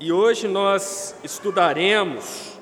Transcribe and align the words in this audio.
E 0.00 0.12
hoje 0.12 0.46
nós 0.46 1.16
estudaremos 1.24 2.56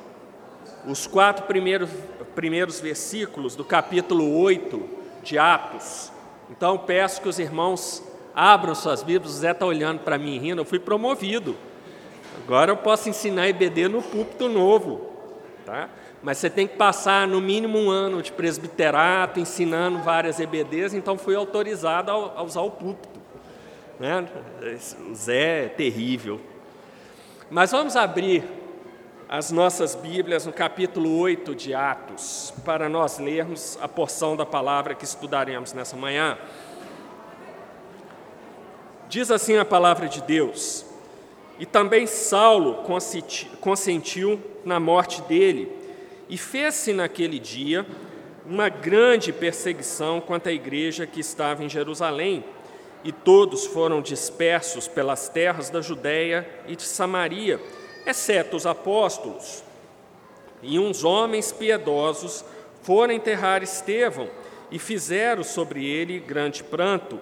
os 0.86 1.06
quatro 1.06 1.44
primeiros, 1.44 1.90
primeiros 2.34 2.80
versículos 2.80 3.54
do 3.54 3.62
capítulo 3.62 4.40
8 4.40 4.82
de 5.22 5.38
Atos. 5.38 6.10
Então 6.50 6.78
peço 6.78 7.20
que 7.20 7.28
os 7.28 7.38
irmãos 7.38 8.02
abram 8.34 8.74
suas 8.74 9.02
Bíblias. 9.02 9.34
O 9.34 9.36
Zé 9.36 9.50
está 9.50 9.66
olhando 9.66 9.98
para 9.98 10.16
mim 10.16 10.38
rindo, 10.38 10.62
eu 10.62 10.64
fui 10.64 10.78
promovido. 10.78 11.54
Agora 12.42 12.70
eu 12.70 12.76
posso 12.78 13.10
ensinar 13.10 13.48
EBD 13.48 13.86
no 13.86 14.00
púlpito 14.00 14.48
novo. 14.48 15.06
Tá? 15.66 15.90
Mas 16.22 16.38
você 16.38 16.48
tem 16.48 16.66
que 16.66 16.76
passar 16.76 17.28
no 17.28 17.38
mínimo 17.38 17.78
um 17.78 17.90
ano 17.90 18.22
de 18.22 18.32
presbiterato, 18.32 19.38
ensinando 19.38 19.98
várias 19.98 20.40
EBDs, 20.40 20.94
então 20.94 21.18
fui 21.18 21.34
autorizado 21.34 22.10
a 22.10 22.42
usar 22.42 22.62
o 22.62 22.70
púlpito. 22.70 23.20
Né? 24.00 24.26
O 25.10 25.14
Zé 25.14 25.66
é 25.66 25.68
terrível. 25.68 26.40
Mas 27.48 27.70
vamos 27.70 27.94
abrir 27.94 28.42
as 29.28 29.52
nossas 29.52 29.94
Bíblias 29.94 30.44
no 30.46 30.52
capítulo 30.52 31.16
8 31.20 31.54
de 31.54 31.72
Atos, 31.72 32.52
para 32.64 32.88
nós 32.88 33.20
lermos 33.20 33.78
a 33.80 33.86
porção 33.86 34.34
da 34.34 34.44
palavra 34.44 34.96
que 34.96 35.04
estudaremos 35.04 35.72
nessa 35.72 35.96
manhã. 35.96 36.36
Diz 39.08 39.30
assim 39.30 39.56
a 39.58 39.64
palavra 39.64 40.08
de 40.08 40.20
Deus: 40.22 40.84
E 41.56 41.64
também 41.64 42.04
Saulo 42.04 42.84
consentiu 43.60 44.40
na 44.64 44.80
morte 44.80 45.22
dele, 45.22 45.70
e 46.28 46.36
fez-se 46.36 46.92
naquele 46.92 47.38
dia 47.38 47.86
uma 48.44 48.68
grande 48.68 49.32
perseguição 49.32 50.20
contra 50.20 50.50
a 50.50 50.54
igreja 50.54 51.06
que 51.06 51.20
estava 51.20 51.62
em 51.62 51.68
Jerusalém 51.68 52.44
e 53.06 53.12
todos 53.12 53.64
foram 53.66 54.02
dispersos 54.02 54.88
pelas 54.88 55.28
terras 55.28 55.70
da 55.70 55.80
Judéia 55.80 56.44
e 56.66 56.74
de 56.74 56.82
Samaria, 56.82 57.60
exceto 58.04 58.56
os 58.56 58.66
apóstolos. 58.66 59.62
E 60.60 60.76
uns 60.76 61.04
homens 61.04 61.52
piedosos 61.52 62.44
foram 62.82 63.14
enterrar 63.14 63.62
Estevão 63.62 64.28
e 64.72 64.78
fizeram 64.80 65.44
sobre 65.44 65.86
ele 65.86 66.18
grande 66.18 66.64
pranto. 66.64 67.20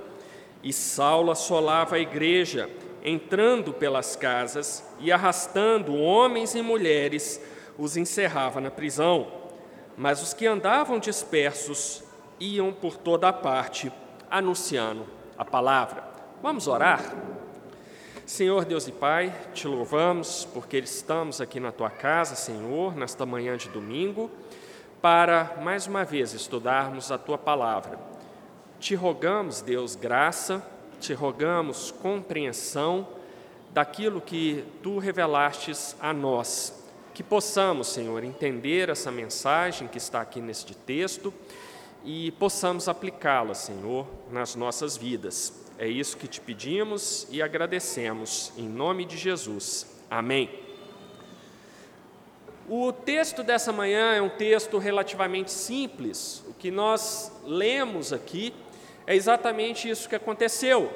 E 0.62 0.72
Saulo 0.72 1.30
assolava 1.30 1.96
a 1.96 2.00
igreja, 2.00 2.70
entrando 3.04 3.70
pelas 3.74 4.16
casas 4.16 4.82
e 4.98 5.12
arrastando 5.12 5.94
homens 5.94 6.54
e 6.54 6.62
mulheres, 6.62 7.38
os 7.76 7.94
encerrava 7.94 8.58
na 8.58 8.70
prisão. 8.70 9.26
Mas 9.98 10.22
os 10.22 10.32
que 10.32 10.46
andavam 10.46 10.98
dispersos 10.98 12.02
iam 12.40 12.72
por 12.72 12.96
toda 12.96 13.28
a 13.28 13.34
parte, 13.34 13.92
anunciando 14.30 15.23
a 15.36 15.44
palavra. 15.44 16.04
Vamos 16.42 16.66
orar? 16.66 17.00
Senhor 18.26 18.64
Deus 18.64 18.88
e 18.88 18.92
Pai, 18.92 19.34
te 19.52 19.68
louvamos 19.68 20.48
porque 20.54 20.78
estamos 20.78 21.40
aqui 21.40 21.60
na 21.60 21.70
tua 21.70 21.90
casa, 21.90 22.34
Senhor, 22.34 22.96
nesta 22.96 23.26
manhã 23.26 23.56
de 23.56 23.68
domingo, 23.68 24.30
para 25.02 25.56
mais 25.62 25.86
uma 25.86 26.04
vez 26.04 26.32
estudarmos 26.32 27.12
a 27.12 27.18
tua 27.18 27.36
palavra. 27.36 27.98
Te 28.80 28.94
rogamos, 28.94 29.60
Deus, 29.60 29.94
graça, 29.94 30.66
te 31.00 31.12
rogamos 31.12 31.90
compreensão 31.90 33.06
daquilo 33.74 34.20
que 34.20 34.64
tu 34.82 34.98
revelastes 34.98 35.94
a 36.00 36.12
nós. 36.12 36.82
Que 37.12 37.22
possamos, 37.22 37.88
Senhor, 37.88 38.24
entender 38.24 38.88
essa 38.88 39.10
mensagem 39.10 39.86
que 39.86 39.98
está 39.98 40.20
aqui 40.20 40.40
neste 40.40 40.74
texto 40.74 41.32
e 42.04 42.30
possamos 42.32 42.88
aplicá-la, 42.88 43.54
Senhor, 43.54 44.06
nas 44.30 44.54
nossas 44.54 44.96
vidas. 44.96 45.64
É 45.78 45.88
isso 45.88 46.16
que 46.16 46.28
te 46.28 46.40
pedimos 46.40 47.26
e 47.30 47.42
agradecemos, 47.42 48.52
em 48.56 48.68
nome 48.68 49.04
de 49.04 49.16
Jesus. 49.16 49.86
Amém. 50.10 50.50
O 52.68 52.92
texto 52.92 53.42
dessa 53.42 53.72
manhã 53.72 54.14
é 54.14 54.22
um 54.22 54.28
texto 54.28 54.78
relativamente 54.78 55.50
simples. 55.50 56.44
O 56.46 56.54
que 56.54 56.70
nós 56.70 57.32
lemos 57.44 58.12
aqui 58.12 58.54
é 59.06 59.14
exatamente 59.16 59.88
isso 59.88 60.08
que 60.08 60.14
aconteceu. 60.14 60.90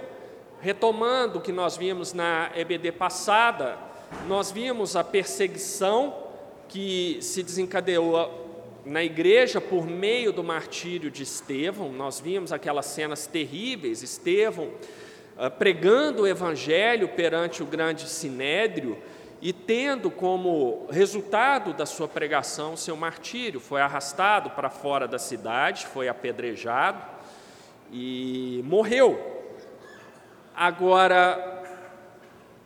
Retomando 0.61 1.39
o 1.39 1.43
que 1.43 1.53
nós 1.53 1.77
vimos 1.77 2.13
na 2.13 2.51
EBD 2.55 2.93
passada, 2.93 3.79
nós 4.27 4.51
vimos 4.51 4.97
a 4.97 5.05
perseguição 5.05 6.17
que 6.69 7.19
se 7.21 7.43
desencadeou 7.43 8.48
na 8.85 9.03
igreja 9.03 9.61
por 9.61 9.87
meio 9.87 10.33
do 10.33 10.43
martírio 10.43 11.11
de 11.11 11.23
Estevão, 11.23 11.93
nós 11.93 12.21
vimos 12.21 12.53
aquelas 12.53 12.87
cenas 12.87 13.27
terríveis, 13.27 14.03
Estevão 14.03 14.67
uh, 14.67 15.51
pregando 15.59 16.23
o 16.23 16.27
evangelho 16.27 17.09
perante 17.09 17.63
o 17.63 17.67
grande 17.67 18.09
sinédrio 18.09 18.99
e 19.41 19.53
tendo 19.53 20.11
como 20.11 20.87
resultado 20.91 21.73
da 21.73 21.87
sua 21.87 22.09
pregação 22.09 22.77
seu 22.77 22.97
martírio, 22.97 23.61
foi 23.61 23.81
arrastado 23.81 24.51
para 24.51 24.69
fora 24.69 25.07
da 25.07 25.19
cidade, 25.19 25.87
foi 25.87 26.09
apedrejado 26.09 27.05
e 27.93 28.61
morreu. 28.65 29.37
Agora, 30.55 31.59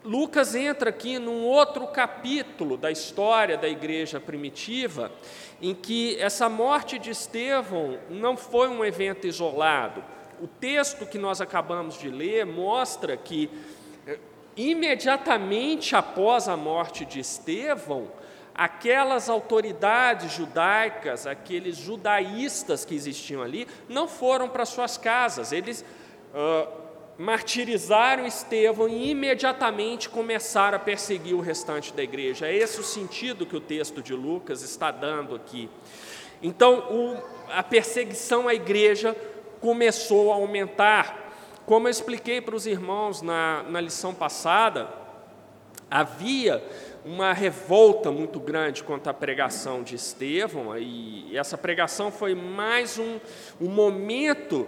Lucas 0.04 0.54
entra 0.54 0.90
aqui 0.90 1.18
num 1.18 1.44
outro 1.44 1.86
capítulo 1.86 2.76
da 2.76 2.90
história 2.90 3.56
da 3.56 3.68
igreja 3.68 4.18
primitiva, 4.18 5.12
em 5.62 5.72
que 5.74 6.20
essa 6.20 6.48
morte 6.48 6.98
de 6.98 7.10
Estevão 7.10 7.96
não 8.10 8.36
foi 8.36 8.68
um 8.68 8.84
evento 8.84 9.28
isolado. 9.28 10.04
O 10.40 10.48
texto 10.48 11.06
que 11.06 11.16
nós 11.16 11.40
acabamos 11.40 11.96
de 11.96 12.10
ler 12.10 12.44
mostra 12.44 13.16
que, 13.16 13.48
eh, 14.04 14.18
imediatamente 14.56 15.94
após 15.94 16.48
a 16.48 16.56
morte 16.56 17.04
de 17.04 17.20
Estevão, 17.20 18.10
aquelas 18.52 19.30
autoridades 19.30 20.32
judaicas, 20.32 21.28
aqueles 21.28 21.76
judaístas 21.76 22.84
que 22.84 22.96
existiam 22.96 23.40
ali, 23.40 23.68
não 23.88 24.08
foram 24.08 24.48
para 24.48 24.66
suas 24.66 24.98
casas, 24.98 25.52
eles. 25.52 25.84
Uh, 26.34 26.81
martirizaram 27.22 28.26
Estevão 28.26 28.88
e 28.88 29.10
imediatamente 29.10 30.08
começaram 30.08 30.76
a 30.76 30.80
perseguir 30.80 31.36
o 31.36 31.40
restante 31.40 31.92
da 31.92 32.02
igreja. 32.02 32.48
É 32.48 32.56
esse 32.56 32.80
o 32.80 32.82
sentido 32.82 33.46
que 33.46 33.54
o 33.54 33.60
texto 33.60 34.02
de 34.02 34.12
Lucas 34.12 34.62
está 34.62 34.90
dando 34.90 35.36
aqui. 35.36 35.70
Então, 36.42 36.80
o, 36.90 37.16
a 37.48 37.62
perseguição 37.62 38.48
à 38.48 38.54
igreja 38.54 39.16
começou 39.60 40.32
a 40.32 40.34
aumentar. 40.34 41.32
Como 41.64 41.86
eu 41.86 41.92
expliquei 41.92 42.40
para 42.40 42.56
os 42.56 42.66
irmãos 42.66 43.22
na, 43.22 43.62
na 43.68 43.80
lição 43.80 44.12
passada, 44.12 44.92
havia 45.88 46.60
uma 47.04 47.32
revolta 47.32 48.10
muito 48.10 48.40
grande 48.40 48.82
contra 48.82 49.12
a 49.12 49.14
pregação 49.14 49.84
de 49.84 49.94
Estevão, 49.94 50.76
e 50.76 51.36
essa 51.36 51.56
pregação 51.56 52.10
foi 52.10 52.34
mais 52.34 52.98
um, 52.98 53.20
um 53.60 53.68
momento 53.68 54.66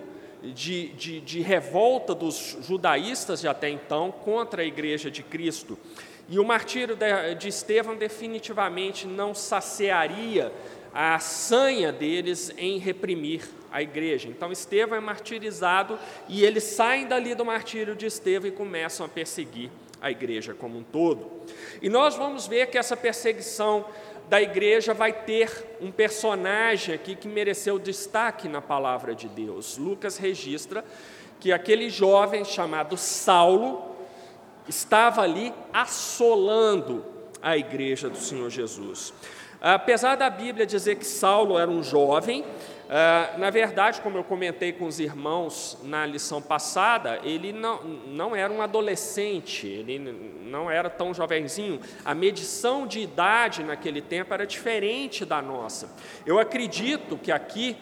de, 0.52 0.88
de, 0.88 1.20
de 1.20 1.40
revolta 1.40 2.14
dos 2.14 2.58
judaístas 2.60 3.40
de 3.40 3.48
até 3.48 3.68
então 3.68 4.10
contra 4.10 4.62
a 4.62 4.64
igreja 4.64 5.10
de 5.10 5.22
Cristo. 5.22 5.78
E 6.28 6.38
o 6.38 6.44
martírio 6.44 6.96
de 7.38 7.48
Estevão 7.48 7.96
definitivamente 7.96 9.06
não 9.06 9.34
saciaria 9.34 10.52
a 10.92 11.18
sanha 11.18 11.92
deles 11.92 12.52
em 12.56 12.78
reprimir 12.78 13.42
a 13.70 13.82
igreja. 13.82 14.28
Então 14.28 14.52
Estevão 14.52 14.96
é 14.96 15.00
martirizado 15.00 15.98
e 16.28 16.44
eles 16.44 16.62
saem 16.64 17.06
dali 17.06 17.34
do 17.34 17.44
martírio 17.44 17.96
de 17.96 18.06
Estevão 18.06 18.48
e 18.48 18.52
começam 18.52 19.04
a 19.04 19.08
perseguir 19.08 19.70
a 20.00 20.10
igreja 20.10 20.54
como 20.54 20.78
um 20.78 20.82
todo. 20.82 21.30
E 21.82 21.88
nós 21.88 22.14
vamos 22.14 22.46
ver 22.46 22.66
que 22.68 22.78
essa 22.78 22.96
perseguição 22.96 23.84
da 24.28 24.40
igreja 24.40 24.94
vai 24.94 25.12
ter 25.12 25.76
um 25.80 25.90
personagem 25.90 26.94
aqui 26.94 27.14
que 27.14 27.28
mereceu 27.28 27.78
destaque 27.78 28.48
na 28.48 28.60
palavra 28.60 29.14
de 29.14 29.28
Deus. 29.28 29.76
Lucas 29.76 30.16
registra 30.16 30.84
que 31.40 31.52
aquele 31.52 31.90
jovem 31.90 32.44
chamado 32.44 32.96
Saulo 32.96 33.94
estava 34.68 35.22
ali 35.22 35.52
assolando 35.72 37.04
a 37.42 37.56
igreja 37.56 38.08
do 38.08 38.16
Senhor 38.16 38.48
Jesus. 38.48 39.12
Apesar 39.66 40.14
da 40.14 40.28
Bíblia 40.28 40.66
dizer 40.66 40.96
que 40.96 41.06
Saulo 41.06 41.58
era 41.58 41.70
um 41.70 41.82
jovem, 41.82 42.44
Uh, 42.84 43.38
na 43.38 43.48
verdade, 43.48 44.02
como 44.02 44.18
eu 44.18 44.22
comentei 44.22 44.70
com 44.70 44.84
os 44.84 45.00
irmãos 45.00 45.78
na 45.82 46.04
lição 46.04 46.42
passada, 46.42 47.18
ele 47.24 47.50
não, 47.50 47.82
não 47.82 48.36
era 48.36 48.52
um 48.52 48.60
adolescente, 48.60 49.66
ele 49.66 49.98
não 49.98 50.70
era 50.70 50.90
tão 50.90 51.14
jovenzinho. 51.14 51.80
A 52.04 52.14
medição 52.14 52.86
de 52.86 53.00
idade 53.00 53.64
naquele 53.64 54.02
tempo 54.02 54.34
era 54.34 54.46
diferente 54.46 55.24
da 55.24 55.40
nossa. 55.40 55.88
Eu 56.26 56.38
acredito 56.38 57.16
que 57.16 57.32
aqui, 57.32 57.74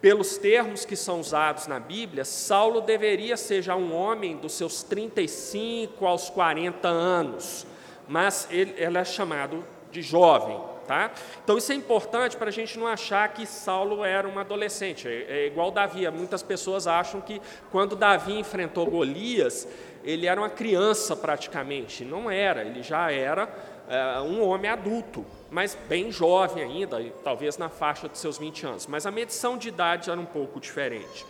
pelos 0.00 0.38
termos 0.38 0.86
que 0.86 0.96
são 0.96 1.20
usados 1.20 1.66
na 1.66 1.78
Bíblia, 1.78 2.24
Saulo 2.24 2.80
deveria 2.80 3.36
ser 3.36 3.60
já 3.60 3.76
um 3.76 3.94
homem 3.94 4.38
dos 4.38 4.54
seus 4.54 4.82
35 4.82 6.06
aos 6.06 6.30
40 6.30 6.88
anos, 6.88 7.66
mas 8.08 8.48
ele, 8.50 8.74
ele 8.78 8.96
é 8.96 9.04
chamado 9.04 9.62
de 9.92 10.00
jovem. 10.00 10.77
Tá? 10.88 11.10
Então 11.44 11.58
isso 11.58 11.70
é 11.70 11.74
importante 11.74 12.34
para 12.34 12.48
a 12.48 12.50
gente 12.50 12.78
não 12.78 12.86
achar 12.86 13.28
que 13.34 13.44
Saulo 13.44 14.02
era 14.02 14.26
um 14.26 14.38
adolescente. 14.38 15.06
É, 15.06 15.26
é 15.28 15.46
igual 15.46 15.70
Davi. 15.70 16.10
Muitas 16.10 16.42
pessoas 16.42 16.86
acham 16.86 17.20
que 17.20 17.42
quando 17.70 17.94
Davi 17.94 18.38
enfrentou 18.38 18.86
Golias, 18.86 19.68
ele 20.02 20.26
era 20.26 20.40
uma 20.40 20.48
criança 20.48 21.14
praticamente. 21.14 22.06
Não 22.06 22.30
era, 22.30 22.62
ele 22.62 22.82
já 22.82 23.12
era 23.12 23.50
é, 23.86 24.18
um 24.22 24.42
homem 24.42 24.70
adulto, 24.70 25.26
mas 25.50 25.76
bem 25.90 26.10
jovem 26.10 26.64
ainda, 26.64 27.04
talvez 27.22 27.58
na 27.58 27.68
faixa 27.68 28.08
de 28.08 28.16
seus 28.16 28.38
20 28.38 28.66
anos. 28.66 28.86
Mas 28.86 29.04
a 29.04 29.10
medição 29.10 29.58
de 29.58 29.68
idade 29.68 30.08
era 30.08 30.18
um 30.18 30.24
pouco 30.24 30.58
diferente. 30.58 31.26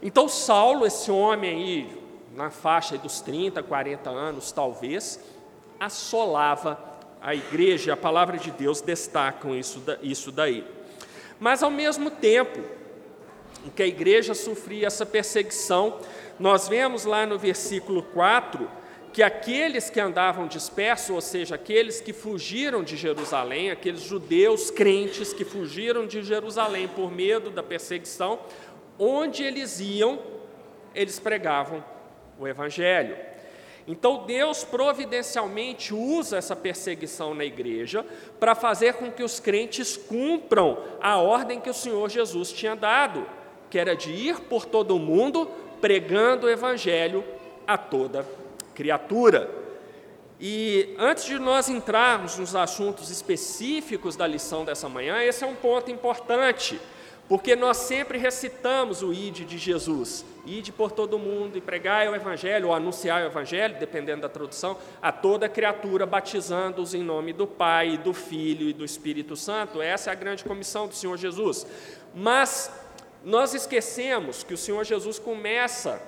Então 0.00 0.28
Saulo, 0.28 0.86
esse 0.86 1.10
homem 1.10 1.50
aí, 1.50 2.02
na 2.36 2.50
faixa 2.50 2.96
dos 2.96 3.20
30, 3.20 3.64
40 3.64 4.08
anos, 4.10 4.52
talvez, 4.52 5.18
assolava 5.80 6.89
a 7.20 7.34
igreja, 7.34 7.92
a 7.92 7.96
palavra 7.96 8.38
de 8.38 8.50
Deus 8.50 8.80
destacam 8.80 9.54
isso, 9.54 9.82
isso 10.02 10.32
daí. 10.32 10.64
Mas 11.38 11.62
ao 11.62 11.70
mesmo 11.70 12.10
tempo 12.10 12.60
em 13.66 13.70
que 13.70 13.82
a 13.82 13.86
igreja 13.86 14.34
sofria 14.34 14.86
essa 14.86 15.04
perseguição, 15.04 15.98
nós 16.38 16.68
vemos 16.68 17.04
lá 17.04 17.26
no 17.26 17.38
versículo 17.38 18.02
4 18.02 18.70
que 19.12 19.22
aqueles 19.22 19.90
que 19.90 19.98
andavam 19.98 20.46
dispersos, 20.46 21.10
ou 21.10 21.20
seja, 21.20 21.56
aqueles 21.56 22.00
que 22.00 22.12
fugiram 22.12 22.82
de 22.82 22.96
Jerusalém, 22.96 23.70
aqueles 23.70 24.02
judeus 24.02 24.70
crentes 24.70 25.32
que 25.32 25.44
fugiram 25.44 26.06
de 26.06 26.22
Jerusalém 26.22 26.86
por 26.86 27.10
medo 27.10 27.50
da 27.50 27.62
perseguição, 27.62 28.38
onde 28.98 29.42
eles 29.42 29.80
iam, 29.80 30.20
eles 30.94 31.18
pregavam 31.18 31.84
o 32.38 32.46
Evangelho. 32.46 33.16
Então 33.86 34.24
Deus 34.26 34.64
providencialmente 34.64 35.94
usa 35.94 36.36
essa 36.36 36.54
perseguição 36.54 37.34
na 37.34 37.44
igreja 37.44 38.04
para 38.38 38.54
fazer 38.54 38.94
com 38.94 39.10
que 39.10 39.22
os 39.22 39.40
crentes 39.40 39.96
cumpram 39.96 40.78
a 41.00 41.16
ordem 41.16 41.60
que 41.60 41.70
o 41.70 41.74
Senhor 41.74 42.08
Jesus 42.08 42.52
tinha 42.52 42.76
dado, 42.76 43.26
que 43.68 43.78
era 43.78 43.96
de 43.96 44.10
ir 44.10 44.40
por 44.40 44.64
todo 44.64 44.94
o 44.94 44.98
mundo 44.98 45.50
pregando 45.80 46.46
o 46.46 46.50
evangelho 46.50 47.24
a 47.66 47.78
toda 47.78 48.26
criatura. 48.74 49.50
E 50.40 50.94
antes 50.98 51.24
de 51.26 51.38
nós 51.38 51.68
entrarmos 51.68 52.38
nos 52.38 52.56
assuntos 52.56 53.10
específicos 53.10 54.16
da 54.16 54.26
lição 54.26 54.64
dessa 54.64 54.88
manhã, 54.88 55.22
esse 55.22 55.44
é 55.44 55.46
um 55.46 55.54
ponto 55.54 55.90
importante. 55.90 56.80
Porque 57.30 57.54
nós 57.54 57.76
sempre 57.76 58.18
recitamos 58.18 59.04
o 59.04 59.12
ide 59.12 59.44
de 59.44 59.56
Jesus, 59.56 60.24
ide 60.44 60.72
por 60.72 60.90
todo 60.90 61.16
mundo 61.16 61.56
e 61.56 61.60
pregai 61.60 62.08
o 62.08 62.14
evangelho 62.16 62.66
ou 62.66 62.74
anunciar 62.74 63.22
o 63.22 63.26
evangelho, 63.26 63.78
dependendo 63.78 64.22
da 64.22 64.28
tradução, 64.28 64.76
a 65.00 65.12
toda 65.12 65.48
criatura, 65.48 66.04
batizando-os 66.04 66.92
em 66.92 67.04
nome 67.04 67.32
do 67.32 67.46
Pai, 67.46 67.96
do 67.96 68.12
Filho 68.12 68.68
e 68.68 68.72
do 68.72 68.84
Espírito 68.84 69.36
Santo. 69.36 69.80
Essa 69.80 70.10
é 70.10 70.12
a 70.12 70.16
grande 70.16 70.42
comissão 70.42 70.88
do 70.88 70.94
Senhor 70.96 71.16
Jesus. 71.16 71.64
Mas 72.12 72.68
nós 73.24 73.54
esquecemos 73.54 74.42
que 74.42 74.52
o 74.52 74.58
Senhor 74.58 74.84
Jesus 74.84 75.16
começa 75.16 76.02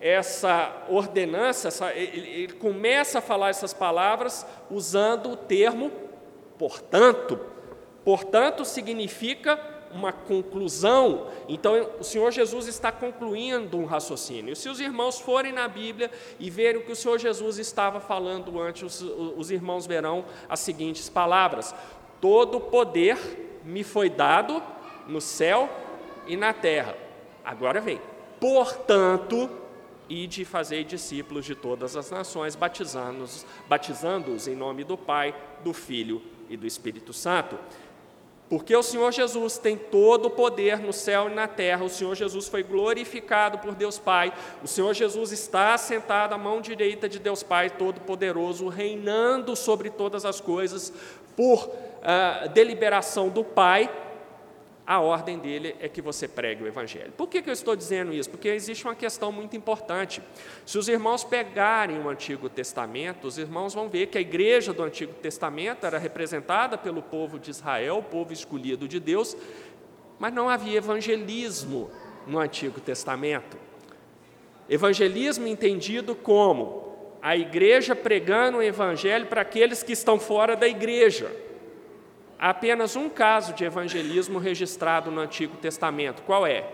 essa 0.00 0.84
ordenança, 0.88 1.66
essa, 1.66 1.92
ele, 1.92 2.28
ele 2.28 2.52
começa 2.52 3.18
a 3.18 3.22
falar 3.22 3.48
essas 3.48 3.74
palavras 3.74 4.46
usando 4.70 5.32
o 5.32 5.36
termo 5.36 5.90
portanto. 6.56 7.40
Portanto 8.04 8.64
significa 8.64 9.69
uma 9.92 10.12
conclusão. 10.12 11.26
Então, 11.48 11.74
o 11.98 12.04
Senhor 12.04 12.30
Jesus 12.30 12.66
está 12.66 12.92
concluindo 12.92 13.76
um 13.76 13.84
raciocínio. 13.84 14.54
Se 14.54 14.68
os 14.68 14.80
irmãos 14.80 15.18
forem 15.18 15.52
na 15.52 15.66
Bíblia 15.66 16.10
e 16.38 16.48
verem 16.48 16.80
o 16.80 16.84
que 16.84 16.92
o 16.92 16.96
Senhor 16.96 17.18
Jesus 17.18 17.58
estava 17.58 18.00
falando 18.00 18.60
antes, 18.60 18.82
os, 18.82 19.02
os 19.36 19.50
irmãos 19.50 19.86
verão 19.86 20.24
as 20.48 20.60
seguintes 20.60 21.08
palavras: 21.08 21.74
Todo 22.20 22.60
poder 22.60 23.60
me 23.64 23.82
foi 23.82 24.08
dado 24.08 24.62
no 25.06 25.20
céu 25.20 25.68
e 26.26 26.36
na 26.36 26.52
terra. 26.52 26.96
Agora 27.44 27.80
vem. 27.80 28.00
Portanto, 28.38 29.50
ide 30.08 30.44
fazer 30.44 30.84
discípulos 30.84 31.44
de 31.44 31.54
todas 31.54 31.96
as 31.96 32.10
nações, 32.10 32.56
batizando-os 32.56 33.46
batizando 33.68 34.36
em 34.48 34.56
nome 34.56 34.82
do 34.82 34.96
Pai, 34.96 35.34
do 35.62 35.72
Filho 35.72 36.22
e 36.48 36.56
do 36.56 36.66
Espírito 36.66 37.12
Santo. 37.12 37.56
Porque 38.50 38.74
o 38.74 38.82
Senhor 38.82 39.12
Jesus 39.12 39.58
tem 39.58 39.76
todo 39.76 40.26
o 40.26 40.30
poder 40.30 40.80
no 40.80 40.92
céu 40.92 41.28
e 41.30 41.34
na 41.34 41.46
terra, 41.46 41.84
o 41.84 41.88
Senhor 41.88 42.16
Jesus 42.16 42.48
foi 42.48 42.64
glorificado 42.64 43.58
por 43.58 43.76
Deus 43.76 43.96
Pai, 43.96 44.32
o 44.60 44.66
Senhor 44.66 44.92
Jesus 44.92 45.30
está 45.30 45.78
sentado 45.78 46.34
à 46.34 46.38
mão 46.38 46.60
direita 46.60 47.08
de 47.08 47.20
Deus 47.20 47.44
Pai 47.44 47.70
Todo-Poderoso, 47.70 48.66
reinando 48.66 49.54
sobre 49.54 49.88
todas 49.88 50.24
as 50.24 50.40
coisas, 50.40 50.92
por 51.36 51.68
uh, 51.68 52.48
deliberação 52.52 53.28
do 53.28 53.44
Pai, 53.44 53.88
a 54.90 54.98
ordem 54.98 55.38
dele 55.38 55.76
é 55.78 55.88
que 55.88 56.02
você 56.02 56.26
pregue 56.26 56.64
o 56.64 56.66
Evangelho. 56.66 57.12
Por 57.16 57.28
que, 57.28 57.40
que 57.40 57.48
eu 57.48 57.52
estou 57.52 57.76
dizendo 57.76 58.12
isso? 58.12 58.28
Porque 58.28 58.48
existe 58.48 58.84
uma 58.84 58.96
questão 58.96 59.30
muito 59.30 59.56
importante. 59.56 60.20
Se 60.66 60.76
os 60.78 60.88
irmãos 60.88 61.22
pegarem 61.22 62.00
o 62.00 62.08
Antigo 62.08 62.48
Testamento, 62.48 63.28
os 63.28 63.38
irmãos 63.38 63.72
vão 63.72 63.88
ver 63.88 64.08
que 64.08 64.18
a 64.18 64.20
igreja 64.20 64.72
do 64.72 64.82
Antigo 64.82 65.12
Testamento 65.12 65.86
era 65.86 65.96
representada 65.96 66.76
pelo 66.76 67.02
povo 67.02 67.38
de 67.38 67.52
Israel, 67.52 67.98
o 67.98 68.02
povo 68.02 68.32
escolhido 68.32 68.88
de 68.88 68.98
Deus, 68.98 69.36
mas 70.18 70.32
não 70.32 70.48
havia 70.48 70.78
evangelismo 70.78 71.88
no 72.26 72.40
Antigo 72.40 72.80
Testamento. 72.80 73.56
Evangelismo 74.68 75.46
entendido 75.46 76.16
como 76.16 77.14
a 77.22 77.36
igreja 77.36 77.94
pregando 77.94 78.58
o 78.58 78.62
Evangelho 78.62 79.26
para 79.26 79.42
aqueles 79.42 79.84
que 79.84 79.92
estão 79.92 80.18
fora 80.18 80.56
da 80.56 80.66
igreja. 80.66 81.30
Há 82.42 82.48
apenas 82.48 82.96
um 82.96 83.10
caso 83.10 83.52
de 83.52 83.66
evangelismo 83.66 84.38
registrado 84.38 85.10
no 85.10 85.20
Antigo 85.20 85.58
Testamento. 85.58 86.22
Qual 86.22 86.46
é? 86.46 86.66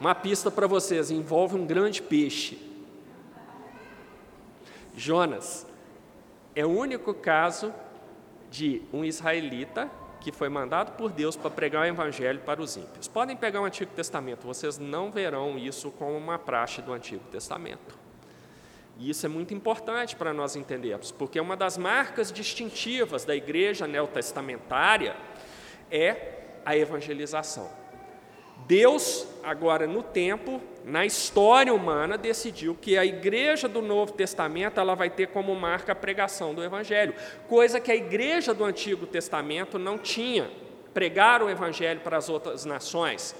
Uma 0.00 0.12
pista 0.12 0.50
para 0.50 0.66
vocês: 0.66 1.08
envolve 1.08 1.54
um 1.54 1.64
grande 1.64 2.02
peixe. 2.02 2.58
Jonas 4.96 5.64
é 6.56 6.66
o 6.66 6.70
único 6.70 7.14
caso 7.14 7.72
de 8.50 8.82
um 8.92 9.04
israelita 9.04 9.88
que 10.20 10.32
foi 10.32 10.48
mandado 10.48 10.96
por 10.96 11.12
Deus 11.12 11.36
para 11.36 11.48
pregar 11.48 11.82
o 11.82 11.86
evangelho 11.86 12.40
para 12.40 12.60
os 12.60 12.76
ímpios. 12.76 13.06
Podem 13.06 13.36
pegar 13.36 13.60
o 13.60 13.64
Antigo 13.64 13.92
Testamento, 13.94 14.48
vocês 14.48 14.78
não 14.78 15.12
verão 15.12 15.56
isso 15.56 15.92
como 15.92 16.16
uma 16.16 16.40
praxe 16.40 16.82
do 16.82 16.92
Antigo 16.92 17.22
Testamento. 17.30 17.99
E 19.00 19.08
isso 19.08 19.24
é 19.24 19.30
muito 19.30 19.54
importante 19.54 20.14
para 20.14 20.34
nós 20.34 20.56
entendermos, 20.56 21.10
porque 21.10 21.40
uma 21.40 21.56
das 21.56 21.78
marcas 21.78 22.30
distintivas 22.30 23.24
da 23.24 23.34
igreja 23.34 23.86
neotestamentária 23.86 25.16
é 25.90 26.34
a 26.66 26.76
evangelização. 26.76 27.70
Deus, 28.66 29.26
agora 29.42 29.86
no 29.86 30.02
tempo, 30.02 30.60
na 30.84 31.06
história 31.06 31.72
humana, 31.72 32.18
decidiu 32.18 32.76
que 32.78 32.98
a 32.98 33.04
igreja 33.06 33.66
do 33.66 33.80
Novo 33.80 34.12
Testamento 34.12 34.78
ela 34.78 34.94
vai 34.94 35.08
ter 35.08 35.28
como 35.28 35.54
marca 35.54 35.92
a 35.92 35.96
pregação 35.96 36.54
do 36.54 36.62
Evangelho, 36.62 37.14
coisa 37.48 37.80
que 37.80 37.90
a 37.90 37.96
igreja 37.96 38.52
do 38.52 38.64
Antigo 38.64 39.06
Testamento 39.06 39.78
não 39.78 39.96
tinha. 39.96 40.50
Pregar 40.92 41.42
o 41.42 41.48
Evangelho 41.48 42.00
para 42.00 42.18
as 42.18 42.28
outras 42.28 42.66
nações. 42.66 43.34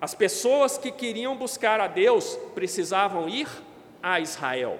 As 0.00 0.14
pessoas 0.14 0.78
que 0.78 0.90
queriam 0.90 1.36
buscar 1.36 1.78
a 1.78 1.86
Deus 1.86 2.38
precisavam 2.54 3.28
ir 3.28 3.46
a 4.02 4.20
Israel. 4.20 4.78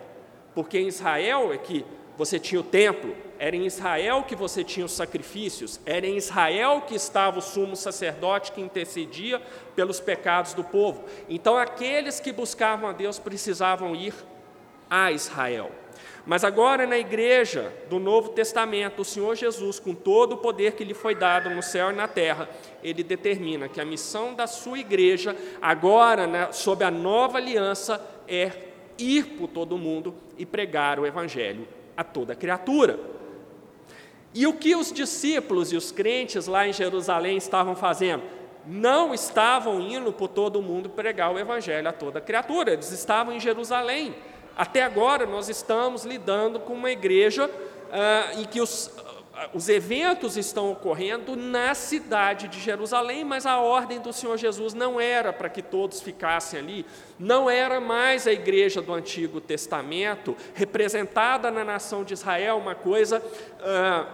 Porque 0.55 0.79
em 0.79 0.89
Israel 0.89 1.53
é 1.53 1.59
que 1.59 1.85
você 2.17 2.39
tinha 2.39 2.61
o 2.61 2.65
templo, 2.65 3.17
era 3.39 3.57
em 3.57 3.65
Israel 3.65 4.25
que 4.25 4.37
você 4.37 4.63
tinha 4.63 4.85
os 4.85 4.93
sacrifícios, 4.93 5.81
era 5.87 6.07
em 6.07 6.19
Israel 6.19 6.83
que 6.83 6.95
estava 6.95 7.39
o 7.39 7.43
sumo 7.43 7.75
sacerdote 7.75 8.53
que 8.53 8.61
intercedia 8.61 9.41
pelos 9.75 10.01
pecados 10.01 10.53
do 10.53 10.63
povo. 10.63 11.05
Então 11.29 11.57
aqueles 11.57 12.21
que 12.21 12.31
buscavam 12.31 12.91
a 12.91 12.93
Deus 12.93 13.19
precisavam 13.19 13.97
ir 13.97 14.13
a 14.91 15.11
Israel. 15.11 15.71
Mas 16.27 16.45
agora 16.45 16.87
na 16.87 16.99
igreja 16.99 17.73
do 17.89 17.99
Novo 17.99 18.29
Testamento, 18.29 19.01
o 19.01 19.05
Senhor 19.05 19.35
Jesus, 19.35 19.81
com 19.81 19.95
todo 19.95 20.35
o 20.35 20.39
poder 20.39 20.73
que 20.73 20.85
lhe 20.85 20.93
foi 20.93 21.15
dado 21.15 21.49
no 21.49 21.63
céu 21.63 21.91
e 21.91 21.95
na 21.95 22.07
terra, 22.07 22.49
ele 22.83 23.03
determina 23.03 23.69
que 23.69 23.81
a 23.81 23.85
missão 23.85 24.35
da 24.35 24.47
sua 24.47 24.79
igreja, 24.79 25.35
agora 25.63 26.27
né, 26.27 26.53
sob 26.53 26.85
a 26.85 26.91
nova 26.91 27.39
aliança, 27.39 27.99
é 28.29 28.70
ir 29.01 29.25
por 29.39 29.49
todo 29.49 29.79
mundo 29.79 30.15
e 30.37 30.45
pregar 30.45 30.99
o 30.99 31.07
Evangelho 31.07 31.67
a 31.97 32.05
toda 32.05 32.35
criatura. 32.35 32.99
E 34.33 34.47
o 34.47 34.53
que 34.53 34.77
os 34.77 34.93
discípulos 34.93 35.73
e 35.73 35.77
os 35.77 35.91
crentes 35.91 36.47
lá 36.47 36.67
em 36.67 36.73
Jerusalém 36.73 37.37
estavam 37.37 37.75
fazendo? 37.75 38.23
Não 38.67 39.13
estavam 39.13 39.81
indo 39.81 40.13
por 40.13 40.29
todo 40.29 40.63
mundo 40.63 40.89
pregar 40.89 41.33
o 41.33 41.39
Evangelho 41.39 41.89
a 41.89 41.93
toda 41.93 42.21
criatura, 42.21 42.73
eles 42.73 42.93
estavam 42.93 43.35
em 43.35 43.41
Jerusalém. 43.41 44.15
Até 44.57 44.83
agora 44.83 45.27
nós 45.27 45.49
estamos 45.49 46.05
lidando 46.05 46.61
com 46.61 46.75
uma 46.75 46.91
igreja 46.91 47.51
ah, 47.91 48.33
em 48.37 48.45
que 48.45 48.61
os, 48.61 48.95
os 49.55 49.69
eventos 49.69 50.37
estão 50.37 50.71
ocorrendo 50.71 51.35
na 51.37 51.75
cidade 51.75 52.49
de 52.49 52.61
Jerusalém, 52.61 53.25
mas 53.25 53.47
a 53.47 53.59
ordem 53.59 54.01
do 54.01 54.13
Senhor 54.13 54.37
Jesus 54.37 54.75
não 54.75 55.01
era 55.01 55.33
para 55.33 55.49
que 55.49 55.63
todos 55.63 56.01
ficassem 56.01 56.61
ali, 56.61 56.87
não 57.19 57.49
era 57.49 57.81
mais 57.81 58.27
a 58.27 58.33
igreja 58.33 58.83
do 58.83 58.93
Antigo 58.93 59.41
Testamento, 59.41 60.37
representada 60.55 61.51
na 61.51 61.65
nação 61.65 62.05
de 62.05 62.13
Israel, 62.13 62.59
uma 62.59 62.75
coisa 62.75 63.23
ah, 63.61 64.07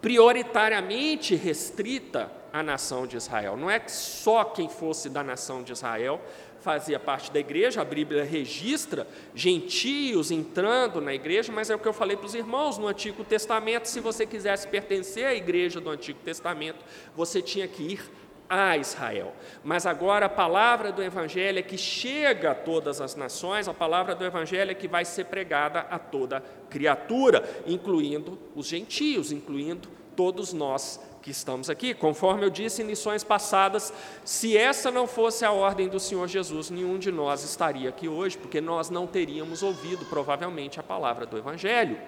prioritariamente 0.00 1.34
restrita 1.34 2.30
à 2.52 2.62
nação 2.62 3.06
de 3.06 3.16
Israel. 3.16 3.56
Não 3.56 3.70
é 3.70 3.78
que 3.78 3.92
só 3.92 4.44
quem 4.44 4.68
fosse 4.68 5.08
da 5.08 5.22
nação 5.22 5.62
de 5.62 5.72
Israel 5.72 6.20
fazia 6.60 6.98
parte 6.98 7.32
da 7.32 7.40
igreja, 7.40 7.80
a 7.80 7.84
Bíblia 7.84 8.24
registra 8.24 9.06
gentios 9.34 10.30
entrando 10.30 11.00
na 11.00 11.14
igreja, 11.14 11.52
mas 11.52 11.70
é 11.70 11.74
o 11.74 11.78
que 11.78 11.88
eu 11.88 11.92
falei 11.92 12.16
para 12.16 12.26
os 12.26 12.34
irmãos 12.34 12.78
no 12.78 12.86
Antigo 12.86 13.24
Testamento: 13.24 13.86
se 13.86 14.00
você 14.00 14.26
quisesse 14.26 14.68
pertencer 14.68 15.26
à 15.26 15.34
igreja 15.34 15.80
do 15.80 15.90
Antigo 15.90 16.18
Testamento, 16.24 16.84
você 17.16 17.40
tinha 17.40 17.66
que 17.66 17.82
ir 17.82 18.10
a 18.50 18.76
Israel. 18.76 19.32
Mas 19.62 19.86
agora 19.86 20.26
a 20.26 20.28
palavra 20.28 20.90
do 20.90 21.00
Evangelho 21.00 21.60
é 21.60 21.62
que 21.62 21.78
chega 21.78 22.50
a 22.50 22.54
todas 22.54 23.00
as 23.00 23.14
nações, 23.14 23.68
a 23.68 23.74
palavra 23.74 24.12
do 24.12 24.24
Evangelho 24.24 24.72
é 24.72 24.74
que 24.74 24.88
vai 24.88 25.04
ser 25.04 25.26
pregada 25.26 25.80
a 25.88 26.00
toda 26.00 26.42
criatura, 26.68 27.48
incluindo 27.64 28.36
os 28.56 28.66
gentios, 28.66 29.30
incluindo 29.30 29.88
todos 30.16 30.52
nós 30.52 31.00
que 31.22 31.30
estamos 31.30 31.68
aqui. 31.70 31.94
Conforme 31.94 32.44
eu 32.44 32.50
disse 32.50 32.82
em 32.82 32.86
lições 32.86 33.22
passadas, 33.22 33.92
se 34.24 34.56
essa 34.56 34.90
não 34.90 35.06
fosse 35.06 35.44
a 35.44 35.52
ordem 35.52 35.88
do 35.88 36.00
Senhor 36.00 36.26
Jesus, 36.26 36.70
nenhum 36.70 36.98
de 36.98 37.10
nós 37.10 37.44
estaria 37.44 37.88
aqui 37.88 38.08
hoje, 38.08 38.38
porque 38.38 38.60
nós 38.60 38.90
não 38.90 39.06
teríamos 39.06 39.62
ouvido 39.62 40.04
provavelmente 40.06 40.80
a 40.80 40.82
palavra 40.82 41.26
do 41.26 41.36
Evangelho. 41.36 41.98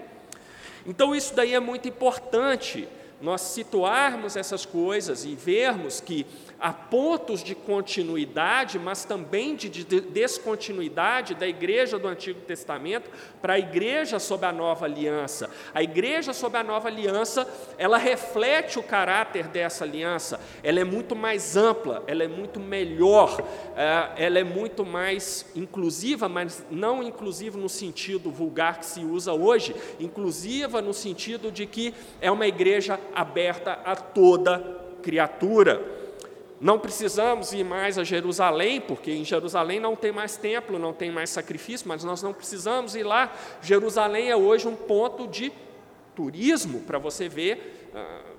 Então, 0.86 1.14
isso 1.14 1.34
daí 1.34 1.54
é 1.54 1.60
muito 1.60 1.88
importante, 1.88 2.88
nós 3.20 3.40
situarmos 3.40 4.34
essas 4.36 4.66
coisas 4.66 5.24
e 5.24 5.34
vermos 5.34 6.00
que 6.00 6.26
há 6.62 6.72
pontos 6.72 7.42
de 7.42 7.56
continuidade, 7.56 8.78
mas 8.78 9.04
também 9.04 9.56
de 9.56 9.82
descontinuidade 9.84 11.34
da 11.34 11.46
igreja 11.46 11.98
do 11.98 12.06
Antigo 12.06 12.40
Testamento 12.42 13.10
para 13.42 13.54
a 13.54 13.58
igreja 13.58 14.20
sob 14.20 14.46
a 14.46 14.52
nova 14.52 14.84
aliança. 14.84 15.50
A 15.74 15.82
igreja 15.82 16.32
sob 16.32 16.56
a 16.56 16.62
nova 16.62 16.86
aliança, 16.86 17.52
ela 17.76 17.98
reflete 17.98 18.78
o 18.78 18.82
caráter 18.82 19.48
dessa 19.48 19.82
aliança, 19.82 20.40
ela 20.62 20.78
é 20.78 20.84
muito 20.84 21.16
mais 21.16 21.56
ampla, 21.56 22.04
ela 22.06 22.22
é 22.22 22.28
muito 22.28 22.60
melhor, 22.60 23.42
é, 23.76 24.24
ela 24.24 24.38
é 24.38 24.44
muito 24.44 24.86
mais 24.86 25.44
inclusiva, 25.56 26.28
mas 26.28 26.64
não 26.70 27.02
inclusiva 27.02 27.58
no 27.58 27.68
sentido 27.68 28.30
vulgar 28.30 28.78
que 28.78 28.86
se 28.86 29.00
usa 29.00 29.32
hoje, 29.32 29.74
inclusiva 29.98 30.80
no 30.80 30.94
sentido 30.94 31.50
de 31.50 31.66
que 31.66 31.92
é 32.20 32.30
uma 32.30 32.46
igreja 32.46 33.00
aberta 33.12 33.80
a 33.84 33.96
toda 33.96 34.80
criatura. 35.02 36.01
Não 36.62 36.78
precisamos 36.78 37.52
ir 37.52 37.64
mais 37.64 37.98
a 37.98 38.04
Jerusalém, 38.04 38.80
porque 38.80 39.10
em 39.10 39.24
Jerusalém 39.24 39.80
não 39.80 39.96
tem 39.96 40.12
mais 40.12 40.36
templo, 40.36 40.78
não 40.78 40.92
tem 40.92 41.10
mais 41.10 41.28
sacrifício, 41.28 41.88
mas 41.88 42.04
nós 42.04 42.22
não 42.22 42.32
precisamos 42.32 42.94
ir 42.94 43.02
lá. 43.02 43.32
Jerusalém 43.60 44.30
é 44.30 44.36
hoje 44.36 44.68
um 44.68 44.76
ponto 44.76 45.26
de 45.26 45.52
turismo 46.14 46.78
para 46.82 47.00
você 47.00 47.28
ver 47.28 47.90
ah, 47.92 48.31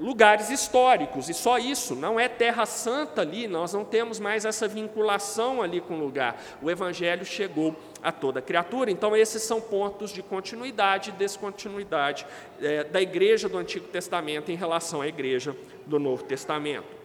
lugares 0.00 0.50
históricos, 0.50 1.28
e 1.28 1.34
só 1.34 1.58
isso, 1.58 1.94
não 1.94 2.18
é 2.18 2.28
terra 2.28 2.66
santa 2.66 3.22
ali, 3.22 3.46
nós 3.46 3.72
não 3.72 3.84
temos 3.84 4.18
mais 4.18 4.44
essa 4.44 4.68
vinculação 4.68 5.62
ali 5.62 5.80
com 5.80 5.94
o 5.94 6.00
lugar. 6.00 6.40
O 6.62 6.70
Evangelho 6.70 7.24
chegou 7.24 7.74
a 8.02 8.12
toda 8.12 8.42
criatura, 8.42 8.90
então 8.90 9.16
esses 9.16 9.42
são 9.42 9.60
pontos 9.60 10.12
de 10.12 10.22
continuidade 10.22 11.10
e 11.10 11.12
descontinuidade 11.12 12.26
é, 12.60 12.84
da 12.84 13.00
igreja 13.00 13.48
do 13.48 13.58
Antigo 13.58 13.88
Testamento 13.88 14.50
em 14.50 14.56
relação 14.56 15.00
à 15.00 15.08
igreja 15.08 15.56
do 15.86 15.98
Novo 15.98 16.24
Testamento. 16.24 16.97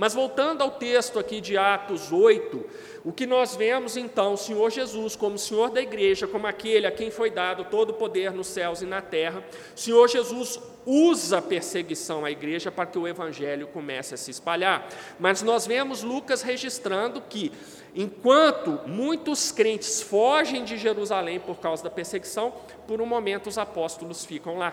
Mas 0.00 0.14
voltando 0.14 0.62
ao 0.62 0.70
texto 0.70 1.18
aqui 1.18 1.42
de 1.42 1.58
Atos 1.58 2.10
8, 2.10 2.64
o 3.04 3.12
que 3.12 3.26
nós 3.26 3.54
vemos 3.54 3.98
então, 3.98 4.32
o 4.32 4.36
Senhor 4.38 4.70
Jesus, 4.70 5.14
como 5.14 5.36
Senhor 5.36 5.68
da 5.68 5.82
igreja, 5.82 6.26
como 6.26 6.46
aquele 6.46 6.86
a 6.86 6.90
quem 6.90 7.10
foi 7.10 7.28
dado 7.28 7.66
todo 7.66 7.90
o 7.90 7.92
poder 7.92 8.32
nos 8.32 8.46
céus 8.46 8.80
e 8.80 8.86
na 8.86 9.02
terra, 9.02 9.44
o 9.76 9.78
Senhor 9.78 10.08
Jesus 10.08 10.58
usa 10.86 11.36
a 11.36 11.42
perseguição 11.42 12.24
à 12.24 12.30
igreja 12.30 12.72
para 12.72 12.86
que 12.86 12.98
o 12.98 13.06
evangelho 13.06 13.66
comece 13.66 14.14
a 14.14 14.16
se 14.16 14.30
espalhar. 14.30 14.88
Mas 15.18 15.42
nós 15.42 15.66
vemos 15.66 16.02
Lucas 16.02 16.40
registrando 16.40 17.20
que, 17.20 17.52
enquanto 17.94 18.80
muitos 18.86 19.52
crentes 19.52 20.00
fogem 20.00 20.64
de 20.64 20.78
Jerusalém 20.78 21.38
por 21.38 21.58
causa 21.58 21.84
da 21.84 21.90
perseguição, 21.90 22.54
por 22.86 23.02
um 23.02 23.06
momento 23.06 23.48
os 23.48 23.58
apóstolos 23.58 24.24
ficam 24.24 24.56
lá. 24.56 24.72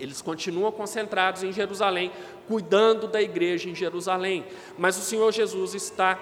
Eles 0.00 0.22
continuam 0.22 0.72
concentrados 0.72 1.42
em 1.42 1.52
Jerusalém, 1.52 2.10
cuidando 2.48 3.06
da 3.06 3.20
igreja 3.20 3.68
em 3.68 3.74
Jerusalém. 3.74 4.44
Mas 4.78 4.96
o 4.96 5.02
Senhor 5.02 5.30
Jesus 5.32 5.74
está 5.74 6.18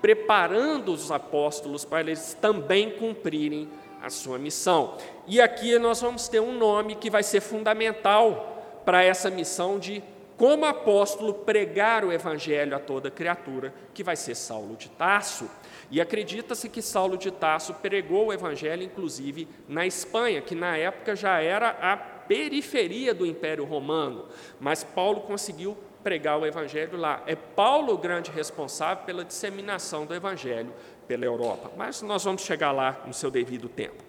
preparando 0.00 0.92
os 0.92 1.10
apóstolos 1.10 1.84
para 1.84 2.00
eles 2.00 2.36
também 2.40 2.90
cumprirem 2.90 3.68
a 4.02 4.08
sua 4.08 4.38
missão. 4.38 4.96
E 5.26 5.40
aqui 5.40 5.78
nós 5.78 6.00
vamos 6.00 6.28
ter 6.28 6.40
um 6.40 6.56
nome 6.56 6.94
que 6.94 7.10
vai 7.10 7.22
ser 7.22 7.40
fundamental 7.40 8.82
para 8.84 9.02
essa 9.02 9.30
missão 9.30 9.78
de, 9.78 10.02
como 10.36 10.64
apóstolo, 10.64 11.34
pregar 11.34 12.04
o 12.04 12.12
evangelho 12.12 12.74
a 12.74 12.80
toda 12.80 13.10
criatura, 13.10 13.74
que 13.92 14.02
vai 14.02 14.16
ser 14.16 14.34
Saulo 14.34 14.74
de 14.74 14.88
Tarso. 14.88 15.50
E 15.90 16.00
acredita-se 16.00 16.68
que 16.68 16.80
Saulo 16.80 17.18
de 17.18 17.30
Tarso 17.30 17.74
pregou 17.74 18.28
o 18.28 18.32
evangelho, 18.32 18.82
inclusive, 18.82 19.46
na 19.68 19.86
Espanha, 19.86 20.40
que 20.40 20.54
na 20.54 20.76
época 20.76 21.14
já 21.14 21.40
era 21.40 21.76
a 21.80 22.19
periferia 22.30 23.12
do 23.12 23.26
Império 23.26 23.64
Romano, 23.64 24.28
mas 24.60 24.84
Paulo 24.84 25.22
conseguiu 25.22 25.76
pregar 26.00 26.38
o 26.38 26.46
Evangelho 26.46 26.96
lá. 26.96 27.24
É 27.26 27.34
Paulo 27.34 27.92
o 27.94 27.98
grande 27.98 28.30
responsável 28.30 29.04
pela 29.04 29.24
disseminação 29.24 30.06
do 30.06 30.14
Evangelho 30.14 30.72
pela 31.08 31.24
Europa, 31.24 31.72
mas 31.76 32.02
nós 32.02 32.22
vamos 32.22 32.42
chegar 32.42 32.70
lá 32.70 33.02
no 33.04 33.12
seu 33.12 33.32
devido 33.32 33.68
tempo. 33.68 34.04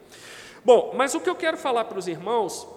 Bom, 0.63 0.93
mas 0.95 1.15
o 1.15 1.19
que 1.19 1.27
eu 1.27 1.35
quero 1.35 1.57
falar 1.57 1.85
para 1.85 1.97
os 1.97 2.07
irmãos 2.07 2.67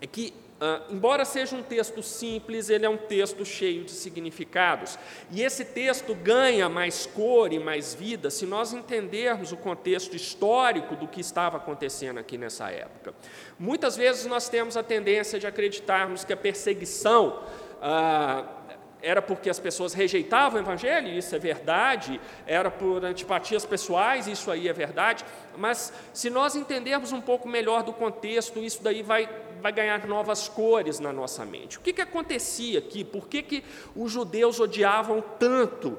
é 0.00 0.06
que 0.08 0.34
Uh, 0.56 0.94
embora 0.94 1.26
seja 1.26 1.54
um 1.54 1.62
texto 1.62 2.02
simples, 2.02 2.70
ele 2.70 2.86
é 2.86 2.88
um 2.88 2.96
texto 2.96 3.44
cheio 3.44 3.84
de 3.84 3.90
significados. 3.90 4.98
E 5.30 5.42
esse 5.42 5.66
texto 5.66 6.14
ganha 6.14 6.66
mais 6.68 7.04
cor 7.04 7.52
e 7.52 7.58
mais 7.58 7.94
vida 7.94 8.30
se 8.30 8.46
nós 8.46 8.72
entendermos 8.72 9.52
o 9.52 9.56
contexto 9.56 10.16
histórico 10.16 10.96
do 10.96 11.06
que 11.06 11.20
estava 11.20 11.58
acontecendo 11.58 12.18
aqui 12.18 12.38
nessa 12.38 12.70
época. 12.70 13.14
Muitas 13.58 13.96
vezes 13.96 14.24
nós 14.24 14.48
temos 14.48 14.78
a 14.78 14.82
tendência 14.82 15.38
de 15.38 15.46
acreditarmos 15.46 16.24
que 16.24 16.32
a 16.32 16.36
perseguição. 16.36 17.42
Uh, 17.76 18.55
era 19.02 19.20
porque 19.22 19.48
as 19.48 19.60
pessoas 19.60 19.92
rejeitavam 19.92 20.58
o 20.58 20.62
Evangelho, 20.62 21.08
isso 21.08 21.34
é 21.34 21.38
verdade, 21.38 22.20
era 22.46 22.70
por 22.70 23.04
antipatias 23.04 23.64
pessoais, 23.64 24.26
isso 24.26 24.50
aí 24.50 24.68
é 24.68 24.72
verdade, 24.72 25.24
mas 25.56 25.92
se 26.12 26.30
nós 26.30 26.56
entendermos 26.56 27.12
um 27.12 27.20
pouco 27.20 27.48
melhor 27.48 27.82
do 27.82 27.92
contexto, 27.92 28.58
isso 28.58 28.82
daí 28.82 29.02
vai 29.02 29.28
vai 29.60 29.72
ganhar 29.72 30.06
novas 30.06 30.48
cores 30.48 31.00
na 31.00 31.12
nossa 31.12 31.44
mente. 31.44 31.78
O 31.78 31.80
que, 31.80 31.92
que 31.92 32.00
acontecia 32.00 32.78
aqui? 32.78 33.02
Por 33.02 33.26
que, 33.26 33.42
que 33.42 33.64
os 33.94 34.12
judeus 34.12 34.60
odiavam 34.60 35.22
tanto 35.38 35.98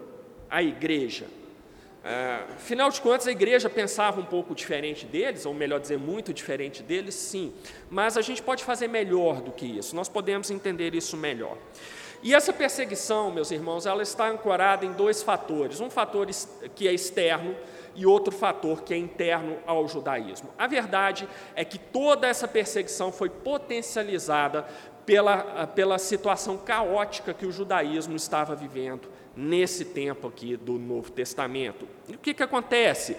a 0.49 0.61
igreja? 0.63 1.25
É, 2.03 2.45
afinal 2.55 2.89
de 2.89 3.01
contas, 3.01 3.27
a 3.27 3.31
igreja 3.31 3.69
pensava 3.69 4.21
um 4.21 4.25
pouco 4.25 4.55
diferente 4.55 5.05
deles, 5.05 5.45
ou 5.45 5.53
melhor 5.53 5.79
dizer, 5.79 5.97
muito 5.97 6.33
diferente 6.33 6.81
deles, 6.81 7.15
sim, 7.15 7.53
mas 7.89 8.15
a 8.15 8.21
gente 8.21 8.41
pode 8.41 8.63
fazer 8.63 8.87
melhor 8.87 9.41
do 9.41 9.51
que 9.51 9.65
isso, 9.65 9.93
nós 9.93 10.07
podemos 10.07 10.49
entender 10.49 10.95
isso 10.95 11.17
melhor. 11.17 11.57
E 12.23 12.33
essa 12.33 12.51
perseguição, 12.51 13.31
meus 13.31 13.51
irmãos, 13.51 13.85
ela 13.85 14.03
está 14.03 14.27
ancorada 14.27 14.85
em 14.85 14.91
dois 14.93 15.21
fatores: 15.21 15.79
um 15.79 15.89
fator 15.89 16.27
que 16.75 16.87
é 16.87 16.93
externo, 16.93 17.55
e 17.97 18.05
outro 18.05 18.31
fator 18.31 18.83
que 18.83 18.93
é 18.93 18.97
interno 18.97 19.57
ao 19.65 19.87
judaísmo. 19.87 20.49
A 20.57 20.67
verdade 20.67 21.27
é 21.55 21.65
que 21.65 21.79
toda 21.79 22.27
essa 22.27 22.47
perseguição 22.47 23.11
foi 23.11 23.27
potencializada 23.27 24.65
pela, 25.03 25.65
pela 25.67 25.97
situação 25.97 26.57
caótica 26.57 27.33
que 27.33 27.45
o 27.45 27.51
judaísmo 27.51 28.15
estava 28.15 28.55
vivendo 28.55 29.09
nesse 29.35 29.85
tempo 29.85 30.27
aqui 30.27 30.55
do 30.55 30.73
Novo 30.73 31.11
Testamento. 31.11 31.87
E 32.07 32.15
o 32.15 32.17
que, 32.19 32.33
que 32.33 32.43
acontece? 32.43 33.17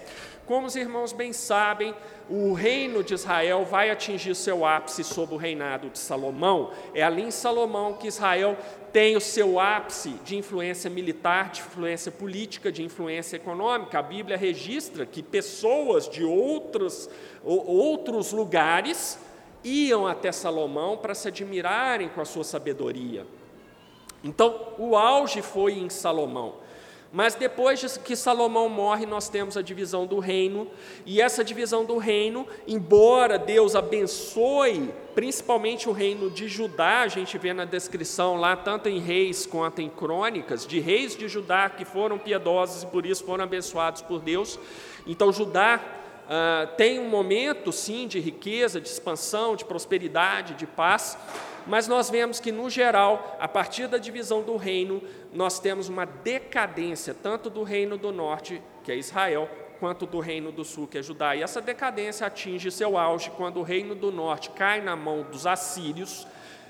Como 0.49 0.67
os 0.67 0.77
irmãos 0.77 1.13
bem 1.13 1.31
sabem, 1.31 1.95
o 2.27 2.55
reino 2.55 3.05
de 3.05 3.13
Israel 3.13 3.67
vai 3.67 3.91
atingir 3.91 4.35
seu 4.35 4.65
ápice 4.65 5.05
sob 5.05 5.35
o 5.35 5.37
reinado 5.37 5.91
de 5.91 5.99
Salomão. 5.99 6.73
É 6.95 7.03
ali 7.03 7.21
em 7.21 7.31
Salomão 7.31 7.93
que 7.93 8.09
Israel 8.09 8.57
tem 8.91 9.15
o 9.15 9.21
seu 9.21 9.61
ápice 9.61 10.09
de 10.25 10.39
influência 10.39 10.89
militar, 10.89 11.51
de 11.51 11.61
influência 11.61 12.11
política, 12.11 12.73
de 12.73 12.83
influência 12.83 13.37
econômica. 13.37 13.99
A 13.99 14.03
Bíblia 14.03 14.39
registra 14.39 15.05
que 15.05 15.23
pessoas 15.23 16.09
de 16.09 16.25
outros, 16.25 17.11
outros 17.45 18.33
lugares 18.33 19.19
iam 19.63 20.07
até 20.07 20.33
Salomão 20.33 20.97
para 20.97 21.15
se 21.15 21.29
admirarem 21.29 22.09
com 22.09 22.23
a 22.23 22.25
sua 22.25 22.43
sabedoria. 22.43 23.27
Então, 24.25 24.73
o 24.79 24.97
auge 24.97 25.43
foi 25.43 25.75
em 25.75 25.91
Salomão. 25.91 26.55
Mas 27.13 27.35
depois 27.35 27.81
de 27.81 27.99
que 28.01 28.15
Salomão 28.15 28.69
morre, 28.69 29.07
nós 29.07 29.29
temos 29.29 29.57
a 29.57 29.63
divisão 29.63 30.07
do 30.07 30.19
reino, 30.19 30.69
e 31.07 31.21
essa 31.21 31.43
divisão 31.43 31.85
do 31.85 31.97
reino, 31.97 32.47
embora 32.67 33.39
Deus 33.39 33.75
abençoe 33.75 34.93
principalmente 35.15 35.89
o 35.89 35.93
reino 35.93 36.31
de 36.31 36.47
Judá, 36.47 37.01
a 37.01 37.09
gente 37.09 37.37
vê 37.39 37.53
na 37.53 37.65
descrição 37.65 38.37
lá, 38.37 38.55
tanto 38.55 38.89
em 38.89 39.01
Reis 39.01 39.47
quanto 39.47 39.81
em 39.81 39.89
Crônicas, 39.89 40.65
de 40.65 40.79
reis 40.79 41.17
de 41.17 41.27
Judá 41.27 41.69
que 41.69 41.85
foram 41.85 42.19
piedosos 42.19 42.85
e 42.85 42.87
por 42.87 43.05
isso 43.05 43.25
foram 43.25 43.43
abençoados 43.43 44.01
por 44.01 44.21
Deus. 44.21 44.61
Então, 45.07 45.33
Judá 45.33 45.81
Uh, 46.29 46.77
tem 46.77 46.99
um 46.99 47.09
momento, 47.09 47.73
sim, 47.73 48.07
de 48.07 48.21
riqueza, 48.21 48.79
de 48.79 48.87
expansão, 48.87 49.57
de 49.57 49.65
prosperidade, 49.65 50.53
de 50.57 50.67
paz, 50.67 51.17
mas 51.69 51.87
nós 51.87 52.09
vemos 52.09 52.41
que, 52.41 52.51
no 52.51 52.71
geral, 52.71 53.37
a 53.39 53.47
partir 53.47 53.87
da 53.87 53.99
divisão 53.99 54.43
do 54.43 54.57
reino, 54.57 55.03
nós 55.33 55.61
temos 55.61 55.89
uma 55.89 56.07
decadência, 56.07 57.15
tanto 57.15 57.51
do 57.51 57.63
reino 57.63 57.99
do 57.99 58.11
norte, 58.11 58.63
que 58.83 58.91
é 58.91 58.97
Israel, 58.97 59.49
quanto 59.79 60.07
do 60.07 60.19
reino 60.19 60.51
do 60.51 60.65
sul, 60.65 60.87
que 60.87 60.99
é 60.99 61.03
Judá. 61.03 61.37
E 61.37 61.43
essa 61.43 61.61
decadência 61.61 62.27
atinge 62.27 62.71
seu 62.71 62.97
auge 62.97 63.31
quando 63.31 63.61
o 63.61 63.63
reino 63.63 63.95
do 63.95 64.11
norte 64.11 64.51
cai 64.51 64.81
na 64.81 64.97
mão 64.97 65.23
dos 65.23 65.47
assírios, 65.47 66.27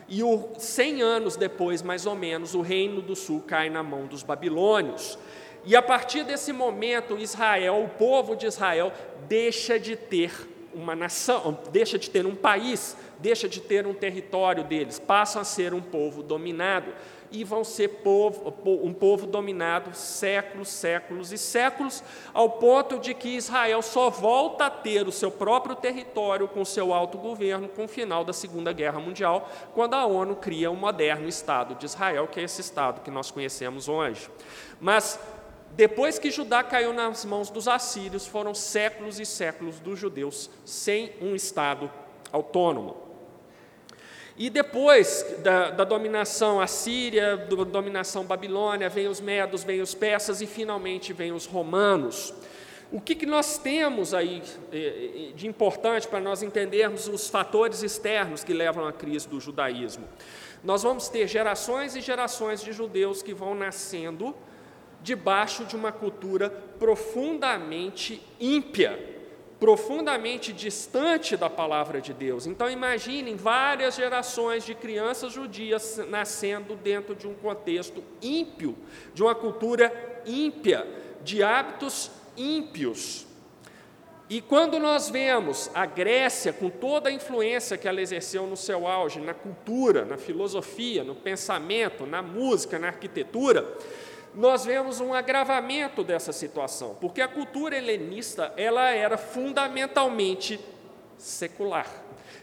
e 0.08 0.22
o, 0.22 0.54
100 0.58 1.02
anos 1.02 1.36
depois, 1.36 1.82
mais 1.82 2.06
ou 2.06 2.14
menos, 2.14 2.54
o 2.54 2.60
reino 2.60 3.00
do 3.00 3.14
sul 3.14 3.42
cai 3.46 3.68
na 3.68 3.82
mão 3.82 4.06
dos 4.06 4.22
babilônios. 4.22 5.18
E 5.64 5.76
a 5.76 5.82
partir 5.82 6.24
desse 6.24 6.52
momento, 6.52 7.18
Israel, 7.18 7.84
o 7.84 7.88
povo 7.90 8.34
de 8.34 8.46
Israel, 8.46 8.90
deixa 9.28 9.78
de 9.78 9.96
ter 9.96 10.32
uma 10.74 10.96
nação, 10.96 11.58
deixa 11.70 11.98
de 11.98 12.08
ter 12.08 12.24
um 12.24 12.34
país, 12.34 12.96
deixa 13.18 13.48
de 13.48 13.60
ter 13.60 13.86
um 13.86 13.94
território 13.94 14.64
deles, 14.64 14.98
passam 14.98 15.42
a 15.42 15.44
ser 15.44 15.74
um 15.74 15.80
povo 15.80 16.22
dominado 16.22 16.92
e 17.30 17.44
vão 17.44 17.62
ser 17.62 17.88
povo, 17.88 18.54
um 18.64 18.92
povo 18.92 19.26
dominado 19.26 19.94
séculos, 19.94 20.68
séculos 20.68 21.32
e 21.32 21.38
séculos, 21.38 22.02
ao 22.32 22.50
ponto 22.50 22.98
de 22.98 23.12
que 23.14 23.36
Israel 23.36 23.82
só 23.82 24.08
volta 24.08 24.66
a 24.66 24.70
ter 24.70 25.06
o 25.06 25.12
seu 25.12 25.30
próprio 25.30 25.76
território 25.76 26.48
com 26.48 26.64
seu 26.64 26.92
autogoverno 26.92 27.68
com 27.68 27.84
o 27.84 27.88
final 27.88 28.24
da 28.24 28.32
Segunda 28.32 28.72
Guerra 28.72 28.98
Mundial, 28.98 29.48
quando 29.74 29.94
a 29.94 30.06
ONU 30.06 30.36
cria 30.36 30.70
o 30.70 30.76
moderno 30.76 31.28
Estado 31.28 31.74
de 31.74 31.84
Israel, 31.84 32.26
que 32.26 32.40
é 32.40 32.44
esse 32.44 32.60
Estado 32.60 33.02
que 33.02 33.10
nós 33.10 33.30
conhecemos 33.30 33.88
hoje. 33.88 34.28
Mas 34.80 35.20
depois 35.72 36.18
que 36.18 36.30
Judá 36.30 36.62
caiu 36.62 36.92
nas 36.92 37.24
mãos 37.24 37.50
dos 37.50 37.68
assírios, 37.68 38.26
foram 38.26 38.54
séculos 38.54 39.20
e 39.20 39.26
séculos 39.26 39.78
dos 39.78 39.98
judeus 39.98 40.50
sem 40.64 41.12
um 41.20 41.34
Estado 41.34 41.90
autônomo. 42.32 43.07
E 44.38 44.48
depois 44.48 45.26
da, 45.42 45.70
da, 45.70 45.82
dominação 45.82 46.60
assíria, 46.60 47.36
da 47.36 47.64
dominação 47.64 48.24
babilônia, 48.24 48.88
vem 48.88 49.08
os 49.08 49.20
medos, 49.20 49.64
vem 49.64 49.80
os 49.80 49.94
persas 49.94 50.40
e 50.40 50.46
finalmente 50.46 51.12
vem 51.12 51.32
os 51.32 51.44
romanos. 51.44 52.32
O 52.92 53.00
que, 53.00 53.16
que 53.16 53.26
nós 53.26 53.58
temos 53.58 54.14
aí 54.14 54.40
eh, 54.72 54.76
eh, 54.76 55.32
de 55.34 55.48
importante 55.48 56.06
para 56.06 56.20
nós 56.20 56.40
entendermos 56.40 57.08
os 57.08 57.28
fatores 57.28 57.82
externos 57.82 58.44
que 58.44 58.54
levam 58.54 58.86
à 58.86 58.92
crise 58.92 59.28
do 59.28 59.40
judaísmo? 59.40 60.06
Nós 60.62 60.84
vamos 60.84 61.08
ter 61.08 61.26
gerações 61.26 61.96
e 61.96 62.00
gerações 62.00 62.62
de 62.62 62.72
judeus 62.72 63.22
que 63.22 63.34
vão 63.34 63.56
nascendo 63.56 64.34
debaixo 65.02 65.64
de 65.64 65.74
uma 65.74 65.90
cultura 65.90 66.48
profundamente 66.78 68.22
ímpia, 68.40 69.17
profundamente 69.58 70.52
distante 70.52 71.36
da 71.36 71.50
palavra 71.50 72.00
de 72.00 72.12
Deus. 72.12 72.46
Então 72.46 72.70
imaginem 72.70 73.34
várias 73.34 73.96
gerações 73.96 74.64
de 74.64 74.74
crianças 74.74 75.32
judias 75.32 76.00
nascendo 76.08 76.76
dentro 76.76 77.14
de 77.14 77.26
um 77.26 77.34
contexto 77.34 78.02
ímpio, 78.22 78.76
de 79.12 79.22
uma 79.22 79.34
cultura 79.34 80.22
ímpia, 80.24 80.86
de 81.24 81.42
hábitos 81.42 82.10
ímpios. 82.36 83.26
E 84.30 84.42
quando 84.42 84.78
nós 84.78 85.08
vemos 85.08 85.70
a 85.74 85.86
Grécia, 85.86 86.52
com 86.52 86.68
toda 86.68 87.08
a 87.08 87.12
influência 87.12 87.78
que 87.78 87.88
ela 87.88 88.00
exerceu 88.00 88.46
no 88.46 88.58
seu 88.58 88.86
auge, 88.86 89.20
na 89.20 89.32
cultura, 89.32 90.04
na 90.04 90.18
filosofia, 90.18 91.02
no 91.02 91.14
pensamento, 91.14 92.04
na 92.04 92.20
música, 92.20 92.78
na 92.78 92.88
arquitetura, 92.88 93.66
nós 94.38 94.64
vemos 94.64 95.00
um 95.00 95.12
agravamento 95.12 96.04
dessa 96.04 96.32
situação, 96.32 96.96
porque 97.00 97.20
a 97.20 97.26
cultura 97.26 97.76
helenista 97.76 98.52
ela 98.56 98.88
era 98.88 99.18
fundamentalmente 99.18 100.60
secular. 101.16 101.88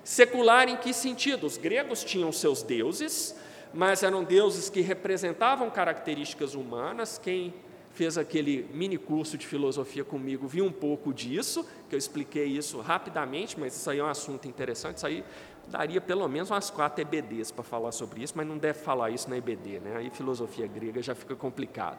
Secular 0.04 0.68
em 0.68 0.76
que 0.76 0.94
sentido? 0.94 1.48
Os 1.48 1.56
gregos 1.56 2.04
tinham 2.04 2.34
seus 2.34 2.62
deuses, 2.62 3.34
mas 3.74 4.04
eram 4.04 4.26
deuses 4.26 4.70
que 4.70 4.82
representavam 4.82 5.70
características 5.70 6.54
humanas. 6.54 7.18
Quem 7.18 7.54
fez 7.94 8.18
aquele 8.18 8.68
mini 8.74 8.98
curso 8.98 9.38
de 9.38 9.48
filosofia 9.48 10.04
comigo 10.04 10.50
viu 10.50 10.66
um 10.66 10.72
pouco 10.74 11.14
disso, 11.14 11.66
que 11.88 11.96
eu 11.96 12.00
expliquei 12.00 12.46
isso 12.46 12.82
rapidamente, 12.82 13.58
mas 13.58 13.74
isso 13.74 13.90
aí 13.90 14.00
é 14.00 14.04
um 14.04 14.08
assunto 14.08 14.50
interessante. 14.50 14.98
Isso 14.98 15.08
aí 15.08 15.24
daria 15.68 16.00
pelo 16.02 16.28
menos 16.28 16.52
umas 16.52 16.70
quatro 16.70 17.02
EBDs 17.02 17.52
para 17.52 17.64
falar 17.64 17.92
sobre 17.92 18.24
isso, 18.24 18.34
mas 18.36 18.48
não 18.48 18.58
deve 18.58 18.80
falar 18.80 19.10
isso 19.10 19.30
na 19.30 19.38
EBD, 19.38 19.80
né? 19.80 19.98
aí 19.98 20.10
filosofia 20.10 20.68
grega 20.68 21.02
já 21.02 21.16
fica 21.16 21.36
complicado. 21.36 21.98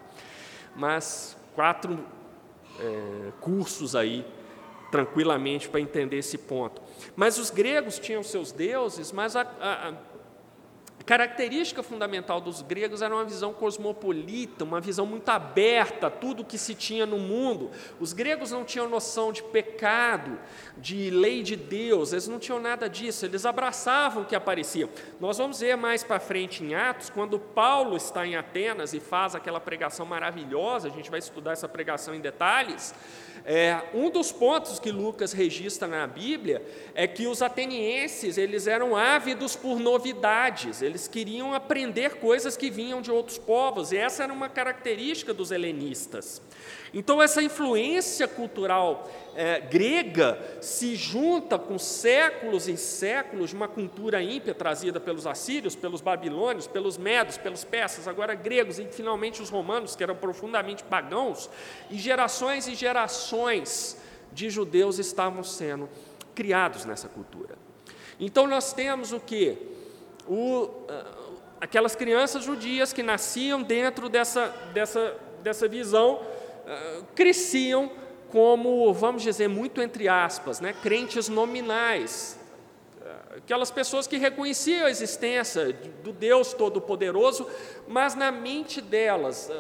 Mas 0.75 1.37
quatro 1.55 2.05
é, 2.79 3.33
cursos 3.41 3.97
aí, 3.97 4.27
tranquilamente, 4.91 5.69
para 5.69 5.81
entender 5.81 6.19
esse 6.19 6.39
ponto. 6.39 6.83
Mas 7.15 7.39
os 7.39 7.51
gregos 7.51 7.99
tinham 7.99 8.23
seus 8.23 8.53
deuses, 8.53 9.13
mas 9.13 9.37
a, 9.37 9.43
a, 9.43 9.95
característica 11.05 11.83
fundamental 11.83 12.41
dos 12.41 12.63
gregos 12.63 13.03
era 13.03 13.15
uma 13.15 13.25
visão 13.25 13.53
cosmopolita, 13.53 14.65
uma 14.65 14.81
visão 14.81 15.07
muito 15.07 15.29
aberta 15.29 16.09
a 16.09 16.11
tudo 16.11 16.45
que 16.45 16.59
se 16.59 16.75
tinha 16.75 17.07
no 17.07 17.19
mundo. 17.19 17.71
Os 18.01 18.13
gregos 18.13 18.51
não 18.51 18.65
tinham 18.65 18.89
noção 18.89 19.33
de 19.33 19.43
pecado, 19.43 20.39
de 20.77 21.11
lei 21.11 21.43
de 21.43 21.55
Deus, 21.55 22.13
eles 22.13 22.27
não 22.27 22.39
tinham 22.39 22.61
nada 22.61 22.89
disso, 22.89 23.25
eles 23.25 23.47
abraçavam 23.47 24.23
o 24.23 24.27
que 24.27 24.35
aparecia. 24.35 24.89
Nós 25.21 25.39
vamos 25.39 25.61
ver 25.61 25.77
mais 25.77 26.03
para 26.03 26.19
frente 26.19 26.65
em 26.65 26.75
Atos, 26.75 27.11
quando 27.11 27.39
Paulo 27.39 27.97
está 27.97 28.27
em 28.27 28.35
Atenas 28.35 28.93
e 28.93 29.01
faz 29.01 29.35
aquela 29.35 29.61
pregação 29.61 30.07
maravilhosa, 30.07 30.89
a 30.89 30.91
gente 30.91 31.11
vai 31.11 31.19
estudar 31.19 31.53
essa 31.53 31.69
pregação 31.69 32.15
em 32.15 32.21
detalhes. 32.21 32.95
É, 33.49 33.81
um 33.95 34.11
dos 34.11 34.33
pontos 34.33 34.81
que 34.81 34.91
Lucas 34.91 35.33
registra 35.33 35.87
na 35.87 36.05
Bíblia 36.05 36.61
é 36.97 37.07
que 37.07 37.29
os 37.29 37.43
atenienses 37.43 38.37
eles 38.37 38.67
eram 38.67 38.97
ávidos 38.97 39.55
por 39.55 39.79
novidades, 39.79 40.83
eles 40.87 41.09
queriam 41.09 41.53
aprender 41.53 42.17
coisas 42.17 42.57
que 42.57 42.71
vinham 42.71 43.03
de 43.03 43.11
outros 43.11 43.37
povos, 43.37 43.93
e 43.93 43.97
essa 43.97 44.23
era 44.23 44.33
uma 44.33 44.49
característica 44.49 45.35
dos 45.35 45.51
helenistas. 45.51 46.41
Então, 46.95 47.21
essa 47.21 47.43
influência 47.43 48.27
cultural 48.27 49.11
é, 49.35 49.61
grega 49.61 50.39
se 50.61 50.97
junta 50.97 51.59
com 51.59 51.79
séculos 51.79 52.69
e 52.69 52.77
séculos 52.77 53.51
de 53.51 53.57
uma 53.57 53.69
cultura 53.69 54.23
ímpia 54.23 54.55
trazida 54.55 54.99
pelos 54.99 55.27
assírios, 55.27 55.77
pelos 55.77 56.01
babilônios, 56.01 56.67
pelos 56.67 56.97
medos, 56.97 57.37
pelos 57.37 57.65
persas, 57.65 58.09
agora 58.09 58.35
gregos 58.35 58.79
e 58.79 58.87
finalmente 58.87 59.43
os 59.43 59.51
romanos, 59.51 59.95
que 59.95 60.03
eram 60.03 60.17
profundamente 60.17 60.85
pagãos, 60.85 61.51
e 61.91 61.99
gerações 61.99 62.67
e 62.67 62.75
gerações 62.75 63.99
de 64.33 64.49
judeus 64.49 64.99
estavam 64.99 65.43
sendo 65.43 65.89
criados 66.35 66.85
nessa 66.85 67.09
cultura. 67.09 67.57
Então, 68.19 68.47
nós 68.47 68.73
temos 68.73 69.13
o 69.13 69.21
que? 69.21 69.76
O, 70.29 70.69
aquelas 71.61 71.95
crianças 71.95 72.45
judias 72.45 72.93
que 72.93 73.03
nasciam 73.03 73.63
dentro 73.63 74.09
dessa, 74.09 74.49
dessa, 74.73 75.17
dessa 75.43 75.69
visão 75.69 76.21
cresciam 77.15 77.91
como, 78.31 78.93
vamos 78.93 79.23
dizer, 79.23 79.49
muito 79.49 79.81
entre 79.81 80.09
aspas, 80.09 80.61
né, 80.61 80.75
crentes 80.83 81.29
nominais, 81.29 82.39
aquelas 83.37 83.71
pessoas 83.71 84.07
que 84.07 84.17
reconheciam 84.17 84.87
a 84.87 84.91
existência 84.91 85.73
do 86.03 86.13
Deus 86.13 86.53
Todo-Poderoso, 86.53 87.47
mas 87.87 88.15
na 88.15 88.33
mente 88.33 88.81
delas, 88.81 89.51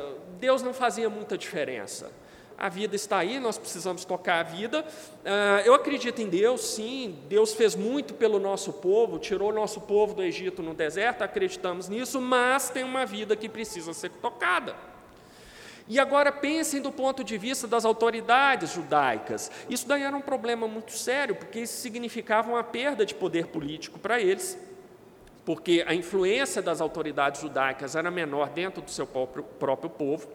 Deus 0.40 0.62
não 0.62 0.72
fazia 0.72 1.09
muita 1.09 1.38
diferença. 1.38 2.11
A 2.59 2.71
vida 2.71 2.97
está 2.97 3.19
aí, 3.19 3.38
nós 3.38 3.59
precisamos 3.59 4.05
tocar 4.05 4.40
a 4.40 4.42
vida. 4.42 4.85
Eu 5.64 5.75
acredito 5.75 6.23
em 6.23 6.29
Deus, 6.29 6.62
sim. 6.62 7.19
Deus 7.29 7.53
fez 7.53 7.77
muito 7.77 8.14
pelo 8.14 8.38
nosso 8.38 8.73
povo, 8.73 9.19
tirou 9.19 9.53
nosso 9.53 9.83
povo 9.83 10.14
do 10.14 10.23
Egito 10.23 10.62
no 10.62 10.73
deserto, 10.73 11.23
acreditamos 11.23 11.88
nisso, 11.88 12.21
mas 12.21 12.71
tem 12.71 12.83
uma 12.83 13.05
vida 13.05 13.37
que 13.37 13.49
precisa 13.49 13.92
ser 13.92 14.11
tocada. 14.11 14.75
E 15.88 16.01
agora 16.01 16.33
pensem 16.33 16.81
do 16.81 16.90
ponto 16.90 17.23
de 17.23 17.38
vista 17.38 17.69
das 17.69 17.85
autoridades 17.85 18.73
judaicas. 18.73 19.53
Isso 19.71 19.87
daí 19.87 20.03
era 20.03 20.16
um 20.16 20.21
problema 20.21 20.66
muito 20.66 20.92
sério, 20.92 21.37
porque 21.37 21.61
isso 21.61 21.81
significava 21.81 22.51
uma 22.51 22.64
perda 22.64 23.07
de 23.07 23.14
poder 23.14 23.47
político 23.47 23.99
para 23.99 24.21
eles, 24.21 24.59
porque 25.45 25.85
a 25.87 25.95
influência 25.95 26.61
das 26.61 26.81
autoridades 26.81 27.40
judaicas 27.40 27.95
era 27.95 28.11
menor 28.11 28.49
dentro 28.49 28.83
do 28.83 28.90
seu 28.90 29.07
próprio, 29.07 29.45
próprio 29.45 29.88
povo. 29.88 30.27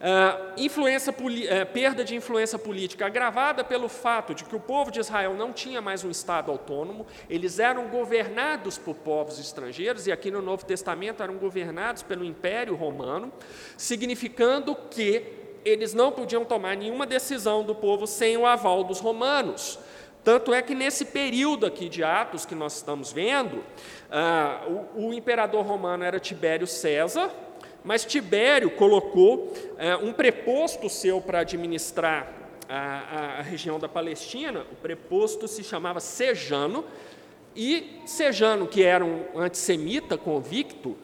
Uh, 0.00 1.66
perda 1.74 2.02
de 2.02 2.16
influência 2.16 2.58
política 2.58 3.04
agravada 3.04 3.62
pelo 3.62 3.86
fato 3.86 4.34
de 4.34 4.44
que 4.44 4.56
o 4.56 4.60
povo 4.60 4.90
de 4.90 4.98
Israel 4.98 5.34
não 5.34 5.52
tinha 5.52 5.82
mais 5.82 6.02
um 6.02 6.10
Estado 6.10 6.50
autônomo, 6.50 7.06
eles 7.28 7.58
eram 7.58 7.86
governados 7.88 8.78
por 8.78 8.94
povos 8.94 9.38
estrangeiros, 9.38 10.06
e 10.06 10.12
aqui 10.12 10.30
no 10.30 10.40
Novo 10.40 10.64
Testamento 10.64 11.22
eram 11.22 11.34
governados 11.34 12.02
pelo 12.02 12.24
Império 12.24 12.74
Romano, 12.76 13.30
significando 13.76 14.74
que 14.74 15.22
eles 15.66 15.92
não 15.92 16.10
podiam 16.10 16.46
tomar 16.46 16.78
nenhuma 16.78 17.04
decisão 17.04 17.62
do 17.62 17.74
povo 17.74 18.06
sem 18.06 18.38
o 18.38 18.46
aval 18.46 18.82
dos 18.82 19.00
romanos. 19.00 19.78
Tanto 20.24 20.54
é 20.54 20.62
que 20.62 20.74
nesse 20.74 21.04
período 21.04 21.66
aqui 21.66 21.90
de 21.90 22.02
Atos 22.02 22.46
que 22.46 22.54
nós 22.54 22.76
estamos 22.76 23.12
vendo, 23.12 23.58
uh, 23.58 24.88
o, 24.96 25.08
o 25.08 25.12
imperador 25.12 25.62
romano 25.66 26.04
era 26.04 26.18
Tibério 26.18 26.66
César, 26.66 27.30
mas 27.84 28.04
Tibério 28.04 28.70
colocou 28.70 29.52
é, 29.78 29.96
um 29.96 30.12
preposto 30.12 30.88
seu 30.88 31.20
para 31.20 31.40
administrar 31.40 32.32
a, 32.68 33.38
a, 33.38 33.42
região 33.42 33.78
da 33.78 33.88
Palestina, 33.88 34.64
o 34.70 34.76
preposto 34.76 35.48
se 35.48 35.64
chamava 35.64 35.98
Sejano, 36.00 36.84
e 37.56 38.00
Sejano, 38.06 38.66
que 38.66 38.82
era 38.82 39.04
um 39.04 39.24
antissemita 39.36 40.16
convicto, 40.16 40.96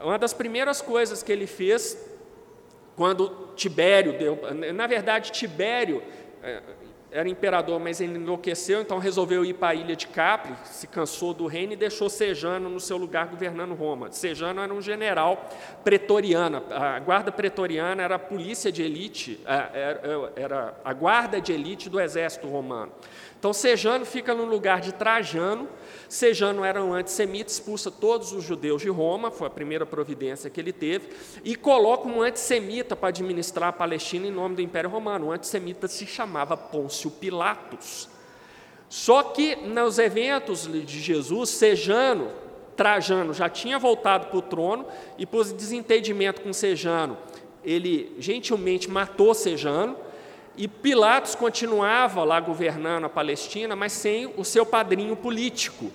uma 0.00 0.18
das 0.18 0.34
primeiras 0.34 0.82
coisas 0.82 1.22
que 1.22 1.30
ele 1.30 1.46
fez 1.46 1.96
quando 2.96 3.52
Tibério 3.54 4.18
deu, 4.18 4.38
na 4.74 4.86
verdade 4.86 5.30
Tibério 5.30 6.02
é, 6.42 6.60
era 7.12 7.28
imperador, 7.28 7.78
mas 7.78 8.00
ele 8.00 8.16
enlouqueceu, 8.16 8.80
então 8.80 8.98
resolveu 8.98 9.44
ir 9.44 9.54
para 9.54 9.68
a 9.68 9.74
ilha 9.74 9.94
de 9.94 10.06
Capri, 10.06 10.54
se 10.64 10.86
cansou 10.86 11.34
do 11.34 11.46
reino 11.46 11.74
e 11.74 11.76
deixou 11.76 12.08
Sejano 12.08 12.68
no 12.68 12.80
seu 12.80 12.96
lugar 12.96 13.26
governando 13.26 13.74
Roma. 13.74 14.10
Sejano 14.10 14.60
era 14.60 14.72
um 14.72 14.80
general 14.80 15.48
pretoriano, 15.84 16.62
a 16.70 16.98
guarda 17.00 17.30
pretoriana 17.30 18.02
era 18.02 18.14
a 18.14 18.18
polícia 18.18 18.72
de 18.72 18.82
elite, 18.82 19.40
era 20.34 20.74
a 20.84 20.92
guarda 20.92 21.40
de 21.40 21.52
elite 21.52 21.90
do 21.90 22.00
exército 22.00 22.48
romano. 22.48 22.92
Então 23.38 23.52
Sejano 23.52 24.06
fica 24.06 24.34
no 24.34 24.44
lugar 24.44 24.80
de 24.80 24.92
Trajano, 24.92 25.68
Sejano 26.12 26.62
era 26.62 26.84
um 26.84 26.92
antissemita, 26.92 27.50
expulsa 27.50 27.90
todos 27.90 28.32
os 28.32 28.44
judeus 28.44 28.82
de 28.82 28.90
Roma, 28.90 29.30
foi 29.30 29.46
a 29.46 29.50
primeira 29.50 29.86
providência 29.86 30.50
que 30.50 30.60
ele 30.60 30.70
teve, 30.70 31.08
e 31.42 31.56
coloca 31.56 32.06
um 32.06 32.20
antissemita 32.20 32.94
para 32.94 33.08
administrar 33.08 33.70
a 33.70 33.72
Palestina 33.72 34.26
em 34.26 34.30
nome 34.30 34.56
do 34.56 34.60
Império 34.60 34.90
Romano. 34.90 35.28
O 35.28 35.32
antissemita 35.32 35.88
se 35.88 36.06
chamava 36.06 36.54
Pôncio 36.54 37.10
Pilatos. 37.10 38.10
Só 38.90 39.22
que 39.22 39.56
nos 39.56 39.98
eventos 39.98 40.70
de 40.70 41.00
Jesus, 41.00 41.48
Sejano, 41.48 42.30
Trajano 42.76 43.32
já 43.32 43.48
tinha 43.48 43.78
voltado 43.78 44.26
para 44.26 44.36
o 44.36 44.42
trono 44.42 44.84
e, 45.16 45.24
por 45.24 45.46
desentendimento 45.46 46.42
com 46.42 46.52
Sejano, 46.52 47.16
ele 47.64 48.14
gentilmente 48.18 48.90
matou 48.90 49.32
Sejano 49.32 49.96
e 50.58 50.68
Pilatos 50.68 51.34
continuava 51.34 52.22
lá 52.22 52.38
governando 52.38 53.06
a 53.06 53.08
Palestina, 53.08 53.74
mas 53.74 53.92
sem 53.92 54.26
o 54.36 54.44
seu 54.44 54.66
padrinho 54.66 55.16
político. 55.16 55.90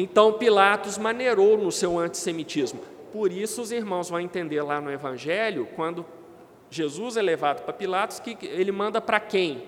Então 0.00 0.34
Pilatos 0.34 0.96
maneirou 0.96 1.58
no 1.58 1.72
seu 1.72 1.98
antissemitismo. 1.98 2.80
Por 3.12 3.32
isso 3.32 3.60
os 3.60 3.72
irmãos 3.72 4.08
vão 4.08 4.20
entender 4.20 4.62
lá 4.62 4.80
no 4.80 4.92
Evangelho, 4.92 5.66
quando 5.74 6.06
Jesus 6.70 7.16
é 7.16 7.22
levado 7.22 7.64
para 7.64 7.72
Pilatos, 7.72 8.20
que 8.20 8.38
ele 8.46 8.70
manda 8.70 9.00
para 9.00 9.18
quem? 9.18 9.64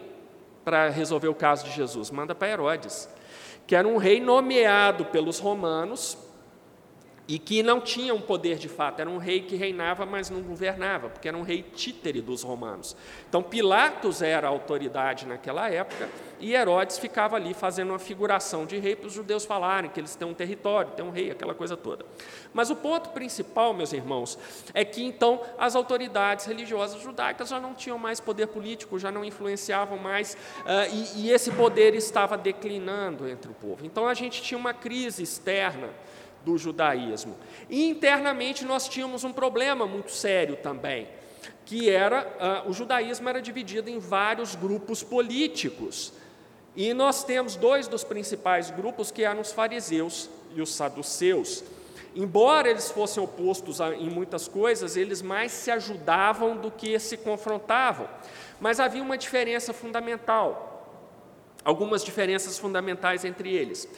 Para 0.64 0.88
resolver 0.88 1.26
o 1.26 1.34
caso 1.34 1.64
de 1.64 1.72
Jesus? 1.72 2.12
Manda 2.12 2.32
para 2.32 2.48
Herodes, 2.48 3.08
que 3.66 3.74
era 3.74 3.88
um 3.88 3.96
rei 3.96 4.20
nomeado 4.20 5.06
pelos 5.06 5.40
romanos 5.40 6.16
e 7.30 7.38
que 7.38 7.62
não 7.62 7.80
tinha 7.80 8.12
um 8.12 8.20
poder 8.20 8.58
de 8.58 8.68
fato, 8.68 8.98
era 8.98 9.08
um 9.08 9.16
rei 9.16 9.42
que 9.42 9.54
reinava, 9.54 10.04
mas 10.04 10.28
não 10.28 10.42
governava, 10.42 11.08
porque 11.08 11.28
era 11.28 11.36
um 11.36 11.42
rei 11.42 11.62
títere 11.62 12.20
dos 12.20 12.42
romanos. 12.42 12.96
Então 13.28 13.40
Pilatos 13.40 14.20
era 14.20 14.48
a 14.48 14.50
autoridade 14.50 15.28
naquela 15.28 15.70
época 15.70 16.08
e 16.40 16.54
Herodes 16.54 16.98
ficava 16.98 17.36
ali 17.36 17.54
fazendo 17.54 17.90
uma 17.90 18.00
figuração 18.00 18.66
de 18.66 18.78
rei 18.78 18.96
para 18.96 19.06
os 19.06 19.12
judeus 19.12 19.44
falarem 19.44 19.88
que 19.88 20.00
eles 20.00 20.16
têm 20.16 20.26
um 20.26 20.34
território, 20.34 20.90
têm 20.90 21.04
um 21.04 21.10
rei, 21.10 21.30
aquela 21.30 21.54
coisa 21.54 21.76
toda. 21.76 22.04
Mas 22.52 22.68
o 22.68 22.74
ponto 22.74 23.10
principal, 23.10 23.72
meus 23.72 23.92
irmãos, 23.92 24.36
é 24.74 24.84
que 24.84 25.00
então 25.00 25.40
as 25.56 25.76
autoridades 25.76 26.46
religiosas 26.46 27.00
judaicas 27.00 27.48
já 27.48 27.60
não 27.60 27.74
tinham 27.74 27.96
mais 27.96 28.18
poder 28.18 28.48
político, 28.48 28.98
já 28.98 29.12
não 29.12 29.24
influenciavam 29.24 29.98
mais, 29.98 30.34
uh, 30.62 30.92
e, 30.92 31.26
e 31.26 31.30
esse 31.30 31.52
poder 31.52 31.94
estava 31.94 32.36
declinando 32.36 33.28
entre 33.28 33.52
o 33.52 33.54
povo. 33.54 33.86
Então 33.86 34.08
a 34.08 34.14
gente 34.14 34.42
tinha 34.42 34.58
uma 34.58 34.74
crise 34.74 35.22
externa 35.22 35.90
do 36.44 36.56
judaísmo. 36.56 37.36
E 37.68 37.88
internamente 37.88 38.64
nós 38.64 38.88
tínhamos 38.88 39.24
um 39.24 39.32
problema 39.32 39.86
muito 39.86 40.10
sério 40.10 40.56
também, 40.56 41.08
que 41.64 41.90
era 41.90 42.64
uh, 42.66 42.70
o 42.70 42.72
judaísmo 42.72 43.28
era 43.28 43.40
dividido 43.40 43.90
em 43.90 43.98
vários 43.98 44.54
grupos 44.54 45.02
políticos. 45.02 46.12
E 46.74 46.94
nós 46.94 47.24
temos 47.24 47.56
dois 47.56 47.88
dos 47.88 48.04
principais 48.04 48.70
grupos, 48.70 49.10
que 49.10 49.24
eram 49.24 49.40
os 49.40 49.52
fariseus 49.52 50.30
e 50.54 50.62
os 50.62 50.72
saduceus. 50.74 51.64
Embora 52.14 52.68
eles 52.68 52.90
fossem 52.90 53.22
opostos 53.22 53.80
a, 53.80 53.94
em 53.94 54.10
muitas 54.10 54.48
coisas, 54.48 54.96
eles 54.96 55.22
mais 55.22 55.52
se 55.52 55.70
ajudavam 55.70 56.56
do 56.56 56.70
que 56.70 56.98
se 56.98 57.16
confrontavam. 57.16 58.08
Mas 58.60 58.80
havia 58.80 59.02
uma 59.02 59.16
diferença 59.16 59.72
fundamental, 59.72 61.06
algumas 61.64 62.04
diferenças 62.04 62.58
fundamentais 62.58 63.24
entre 63.24 63.54
eles. 63.54 63.88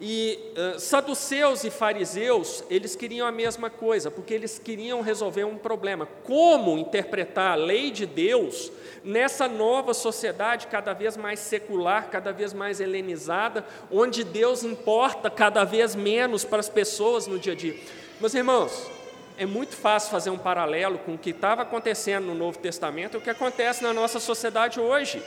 E 0.00 0.52
uh, 0.52 0.78
saduceus 0.78 1.64
e 1.64 1.70
fariseus, 1.70 2.62
eles 2.68 2.94
queriam 2.94 3.26
a 3.26 3.32
mesma 3.32 3.70
coisa, 3.70 4.10
porque 4.10 4.34
eles 4.34 4.58
queriam 4.58 5.00
resolver 5.00 5.44
um 5.44 5.56
problema. 5.56 6.06
Como 6.22 6.76
interpretar 6.76 7.52
a 7.52 7.54
lei 7.54 7.90
de 7.90 8.04
Deus 8.04 8.70
nessa 9.02 9.48
nova 9.48 9.94
sociedade 9.94 10.66
cada 10.66 10.92
vez 10.92 11.16
mais 11.16 11.40
secular, 11.40 12.10
cada 12.10 12.30
vez 12.30 12.52
mais 12.52 12.78
helenizada, 12.78 13.64
onde 13.90 14.22
Deus 14.22 14.62
importa 14.62 15.30
cada 15.30 15.64
vez 15.64 15.94
menos 15.94 16.44
para 16.44 16.60
as 16.60 16.68
pessoas 16.68 17.26
no 17.26 17.38
dia 17.38 17.54
a 17.54 17.56
dia? 17.56 17.76
Meus 18.20 18.34
irmãos, 18.34 18.90
é 19.38 19.46
muito 19.46 19.74
fácil 19.74 20.10
fazer 20.10 20.28
um 20.28 20.38
paralelo 20.38 20.98
com 20.98 21.14
o 21.14 21.18
que 21.18 21.30
estava 21.30 21.62
acontecendo 21.62 22.26
no 22.26 22.34
Novo 22.34 22.58
Testamento 22.58 23.14
e 23.14 23.18
o 23.18 23.20
que 23.22 23.30
acontece 23.30 23.82
na 23.82 23.94
nossa 23.94 24.20
sociedade 24.20 24.78
hoje. 24.78 25.22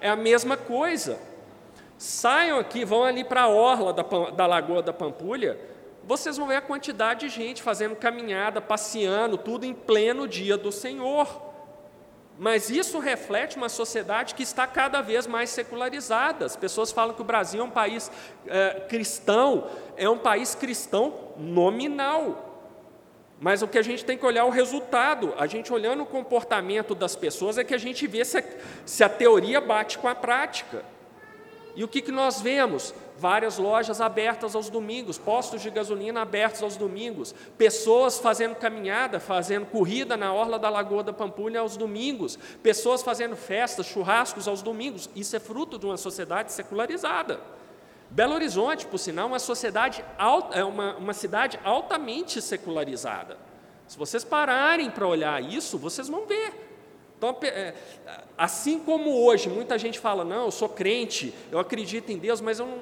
É 0.00 0.08
a 0.08 0.16
mesma 0.16 0.56
coisa. 0.56 1.18
Saiam 2.02 2.58
aqui, 2.58 2.84
vão 2.84 3.04
ali 3.04 3.22
para 3.22 3.42
a 3.42 3.48
orla 3.48 3.92
da, 3.92 4.02
da 4.02 4.44
Lagoa 4.44 4.82
da 4.82 4.92
Pampulha, 4.92 5.56
vocês 6.02 6.36
vão 6.36 6.48
ver 6.48 6.56
a 6.56 6.60
quantidade 6.60 7.28
de 7.28 7.28
gente 7.28 7.62
fazendo 7.62 7.94
caminhada, 7.94 8.60
passeando, 8.60 9.38
tudo 9.38 9.64
em 9.64 9.72
pleno 9.72 10.26
dia 10.26 10.56
do 10.56 10.72
Senhor. 10.72 11.40
Mas 12.36 12.70
isso 12.70 12.98
reflete 12.98 13.56
uma 13.56 13.68
sociedade 13.68 14.34
que 14.34 14.42
está 14.42 14.66
cada 14.66 15.00
vez 15.00 15.28
mais 15.28 15.50
secularizada. 15.50 16.44
As 16.44 16.56
pessoas 16.56 16.90
falam 16.90 17.14
que 17.14 17.22
o 17.22 17.24
Brasil 17.24 17.60
é 17.60 17.64
um 17.64 17.70
país 17.70 18.10
é, 18.48 18.80
cristão, 18.88 19.68
é 19.96 20.08
um 20.08 20.18
país 20.18 20.56
cristão 20.56 21.14
nominal. 21.38 22.74
Mas 23.40 23.62
o 23.62 23.68
que 23.68 23.78
a 23.78 23.82
gente 23.82 24.04
tem 24.04 24.18
que 24.18 24.26
olhar 24.26 24.40
é 24.40 24.44
o 24.44 24.50
resultado. 24.50 25.34
A 25.38 25.46
gente 25.46 25.72
olhando 25.72 26.02
o 26.02 26.06
comportamento 26.06 26.96
das 26.96 27.14
pessoas 27.14 27.58
é 27.58 27.62
que 27.62 27.74
a 27.74 27.78
gente 27.78 28.08
vê 28.08 28.24
se 28.24 28.38
a, 28.38 28.44
se 28.84 29.04
a 29.04 29.08
teoria 29.08 29.60
bate 29.60 29.98
com 29.98 30.08
a 30.08 30.16
prática. 30.16 30.84
E 31.74 31.82
o 31.82 31.88
que, 31.88 32.02
que 32.02 32.12
nós 32.12 32.40
vemos? 32.40 32.94
Várias 33.18 33.56
lojas 33.56 34.00
abertas 34.00 34.54
aos 34.54 34.68
domingos, 34.68 35.16
postos 35.16 35.62
de 35.62 35.70
gasolina 35.70 36.22
abertos 36.22 36.62
aos 36.62 36.76
domingos, 36.76 37.34
pessoas 37.56 38.18
fazendo 38.18 38.56
caminhada, 38.56 39.20
fazendo 39.20 39.66
corrida 39.66 40.16
na 40.16 40.32
orla 40.32 40.58
da 40.58 40.68
Lagoa 40.68 41.02
da 41.02 41.12
Pampulha 41.12 41.60
aos 41.60 41.76
domingos, 41.76 42.38
pessoas 42.62 43.02
fazendo 43.02 43.36
festas, 43.36 43.86
churrascos 43.86 44.48
aos 44.48 44.60
domingos. 44.60 45.08
Isso 45.14 45.34
é 45.36 45.40
fruto 45.40 45.78
de 45.78 45.86
uma 45.86 45.96
sociedade 45.96 46.52
secularizada. 46.52 47.40
Belo 48.10 48.34
Horizonte, 48.34 48.86
por 48.86 48.98
sinal, 48.98 49.26
é 49.26 49.28
uma 49.28 49.38
sociedade 49.38 50.04
é 50.52 50.64
uma, 50.64 50.96
uma 50.96 51.14
cidade 51.14 51.58
altamente 51.64 52.42
secularizada. 52.42 53.38
Se 53.88 53.96
vocês 53.96 54.24
pararem 54.24 54.90
para 54.90 55.06
olhar 55.06 55.42
isso, 55.42 55.78
vocês 55.78 56.08
vão 56.08 56.26
ver. 56.26 56.71
Então, 57.22 57.36
é, 57.44 57.72
assim 58.36 58.80
como 58.80 59.22
hoje 59.24 59.48
muita 59.48 59.78
gente 59.78 60.00
fala, 60.00 60.24
não, 60.24 60.46
eu 60.46 60.50
sou 60.50 60.68
crente, 60.68 61.32
eu 61.52 61.60
acredito 61.60 62.10
em 62.10 62.18
Deus, 62.18 62.40
mas 62.40 62.58
eu 62.58 62.66
não, 62.66 62.78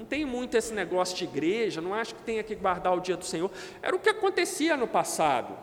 não 0.00 0.04
tenho 0.04 0.28
muito 0.28 0.54
esse 0.54 0.74
negócio 0.74 1.16
de 1.16 1.24
igreja, 1.24 1.80
não 1.80 1.94
acho 1.94 2.14
que 2.14 2.20
tenha 2.20 2.42
que 2.42 2.54
guardar 2.54 2.94
o 2.94 3.00
dia 3.00 3.16
do 3.16 3.24
Senhor. 3.24 3.50
Era 3.80 3.96
o 3.96 3.98
que 3.98 4.10
acontecia 4.10 4.76
no 4.76 4.86
passado. 4.86 5.56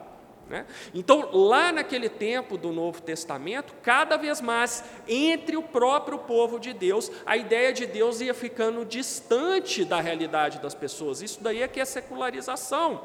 Né? 0.49 0.65
Então, 0.93 1.29
lá 1.33 1.73
naquele 1.73 2.07
tempo 2.07 2.57
do 2.57 2.71
Novo 2.71 3.01
Testamento, 3.01 3.73
cada 3.83 4.15
vez 4.15 4.39
mais, 4.39 4.81
entre 5.05 5.57
o 5.57 5.61
próprio 5.61 6.19
povo 6.19 6.57
de 6.57 6.71
Deus, 6.71 7.11
a 7.25 7.35
ideia 7.35 7.73
de 7.73 7.85
Deus 7.85 8.21
ia 8.21 8.33
ficando 8.33 8.85
distante 8.85 9.83
da 9.83 9.99
realidade 9.99 10.59
das 10.59 10.73
pessoas. 10.73 11.21
Isso 11.21 11.43
daí 11.43 11.61
é 11.61 11.67
que 11.67 11.81
é 11.81 11.85
secularização. 11.85 13.01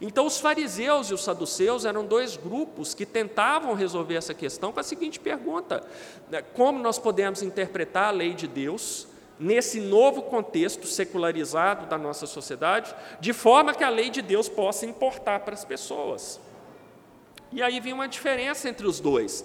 Então, 0.00 0.24
os 0.24 0.38
fariseus 0.38 1.10
e 1.10 1.14
os 1.14 1.24
saduceus 1.24 1.84
eram 1.84 2.04
dois 2.04 2.36
grupos 2.36 2.94
que 2.94 3.04
tentavam 3.04 3.74
resolver 3.74 4.14
essa 4.14 4.34
questão 4.34 4.72
com 4.72 4.78
a 4.78 4.84
seguinte 4.84 5.18
pergunta: 5.18 5.84
né, 6.30 6.42
como 6.54 6.78
nós 6.78 6.98
podemos 6.98 7.42
interpretar 7.42 8.08
a 8.08 8.12
lei 8.12 8.34
de 8.34 8.46
Deus 8.46 9.08
nesse 9.36 9.80
novo 9.80 10.22
contexto 10.22 10.86
secularizado 10.86 11.86
da 11.86 11.98
nossa 11.98 12.24
sociedade, 12.24 12.94
de 13.18 13.32
forma 13.32 13.74
que 13.74 13.82
a 13.82 13.88
lei 13.88 14.10
de 14.10 14.22
Deus 14.22 14.48
possa 14.48 14.86
importar 14.86 15.40
para 15.40 15.54
as 15.54 15.64
pessoas? 15.64 16.40
E 17.54 17.62
aí 17.62 17.78
vinha 17.78 17.94
uma 17.94 18.08
diferença 18.08 18.68
entre 18.68 18.84
os 18.84 18.98
dois. 18.98 19.44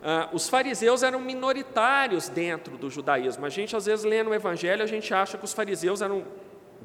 Uh, 0.00 0.34
os 0.34 0.48
fariseus 0.48 1.02
eram 1.02 1.20
minoritários 1.20 2.30
dentro 2.30 2.78
do 2.78 2.88
judaísmo. 2.88 3.44
A 3.44 3.50
gente, 3.50 3.76
às 3.76 3.84
vezes, 3.84 4.02
lê 4.02 4.22
no 4.22 4.32
Evangelho, 4.32 4.82
a 4.82 4.86
gente 4.86 5.12
acha 5.12 5.36
que 5.36 5.44
os 5.44 5.52
fariseus 5.52 6.00
eram 6.00 6.24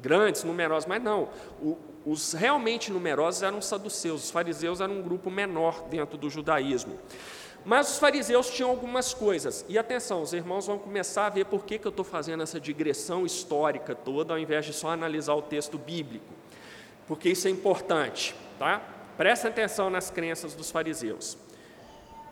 grandes, 0.02 0.44
numerosos, 0.44 0.86
mas 0.86 1.02
não. 1.02 1.30
O, 1.62 1.78
os 2.04 2.34
realmente 2.34 2.92
numerosos 2.92 3.42
eram 3.42 3.56
os 3.56 3.64
saduceus, 3.64 4.24
os 4.24 4.30
fariseus 4.30 4.82
eram 4.82 4.98
um 4.98 5.02
grupo 5.02 5.30
menor 5.30 5.82
dentro 5.88 6.18
do 6.18 6.28
judaísmo. 6.28 6.98
Mas 7.64 7.92
os 7.92 7.98
fariseus 7.98 8.50
tinham 8.50 8.70
algumas 8.70 9.14
coisas. 9.14 9.64
E 9.66 9.78
atenção, 9.78 10.20
os 10.20 10.34
irmãos 10.34 10.66
vão 10.66 10.78
começar 10.78 11.26
a 11.26 11.30
ver 11.30 11.46
por 11.46 11.64
que, 11.64 11.78
que 11.78 11.86
eu 11.86 11.90
estou 11.90 12.04
fazendo 12.04 12.42
essa 12.42 12.60
digressão 12.60 13.24
histórica 13.24 13.94
toda, 13.94 14.34
ao 14.34 14.38
invés 14.38 14.66
de 14.66 14.74
só 14.74 14.90
analisar 14.90 15.34
o 15.34 15.42
texto 15.42 15.78
bíblico. 15.78 16.32
Porque 17.08 17.30
isso 17.30 17.48
é 17.48 17.50
importante, 17.50 18.34
tá? 18.58 18.95
Presta 19.16 19.48
atenção 19.48 19.88
nas 19.88 20.10
crenças 20.10 20.54
dos 20.54 20.70
fariseus. 20.70 21.38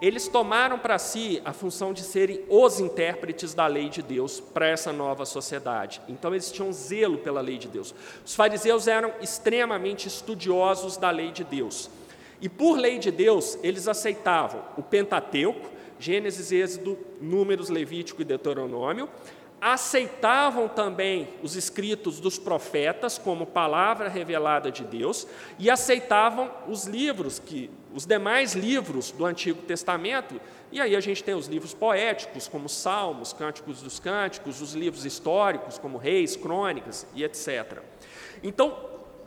Eles 0.03 0.29
tomaram 0.29 0.79
para 0.79 0.99
si 0.99 1.41
a 1.45 1.53
função 1.53 1.93
de 1.93 2.03
serem 2.03 2.45
os 2.49 2.81
intérpretes 2.81 3.55
da 3.55 3.67
lei 3.67 3.89
de 3.89 4.03
Deus 4.03 4.41
para 4.41 4.67
essa 4.67 4.93
nova 4.93 5.25
sociedade. 5.25 6.01
Então, 6.09 6.33
eles 6.33 6.53
tinham 6.53 6.73
zelo 6.73 7.19
pela 7.19 7.41
lei 7.41 7.57
de 7.57 7.69
Deus. 7.69 7.95
Os 8.25 8.35
fariseus 8.35 8.87
eram 8.87 9.13
extremamente 9.23 10.09
estudiosos 10.09 10.97
da 10.97 11.11
lei 11.11 11.31
de 11.31 11.45
Deus. 11.45 11.89
E 12.41 12.49
por 12.49 12.77
lei 12.77 12.99
de 12.99 13.11
Deus, 13.11 13.57
eles 13.63 13.89
aceitavam 13.89 14.63
o 14.77 14.83
Pentateuco, 14.83 15.71
Gênesis, 15.99 16.53
Êxodo, 16.53 16.99
Números, 17.21 17.71
Levítico 17.71 18.21
e 18.21 18.25
Deuteronômio, 18.25 19.09
aceitavam 19.65 20.69
também 20.69 21.27
os 21.43 21.57
escritos 21.57 22.21
dos 22.21 22.39
profetas 22.39 23.17
como 23.17 23.47
palavra 23.47 24.11
revelada 24.11 24.71
de 24.71 24.85
Deus 24.85 25.27
e 25.59 25.71
aceitavam 25.71 26.51
os 26.69 26.85
livros 26.85 27.39
que 27.39 27.71
os 27.95 28.05
demais 28.05 28.53
livros 28.53 29.11
do 29.11 29.25
Antigo 29.25 29.63
Testamento. 29.63 30.39
E 30.71 30.83
aí 30.83 30.95
a 30.95 31.01
gente 31.01 31.25
tem 31.25 31.35
os 31.35 31.47
livros 31.47 31.73
poéticos 31.73 32.47
como 32.47 32.69
Salmos, 32.69 33.33
Cânticos 33.33 33.81
dos 33.81 33.99
Cânticos, 33.99 34.61
os 34.61 34.75
livros 34.75 35.07
históricos 35.07 35.79
como 35.79 35.97
Reis, 35.97 36.37
Crônicas 36.37 37.07
e 37.15 37.25
etc. 37.25 37.79
Então, 38.43 38.77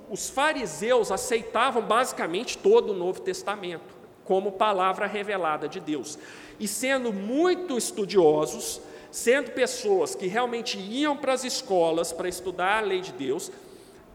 os 0.07 0.29
fariseus 0.29 1.11
aceitavam 1.11 1.81
basicamente 1.81 2.59
todo 2.59 2.91
o 2.91 2.95
Novo 2.95 3.21
Testamento 3.21 3.97
como 4.23 4.51
palavra 4.51 5.07
revelada 5.07 5.67
de 5.67 5.79
Deus. 5.79 6.19
E 6.59 6.67
sendo 6.67 7.11
muito 7.11 7.75
estudiosos, 7.75 8.81
sendo 9.11 9.51
pessoas 9.51 10.15
que 10.15 10.27
realmente 10.27 10.77
iam 10.77 11.15
para 11.15 11.33
as 11.33 11.43
escolas 11.43 12.11
para 12.11 12.27
estudar 12.27 12.79
a 12.79 12.85
lei 12.85 13.01
de 13.01 13.11
Deus, 13.11 13.51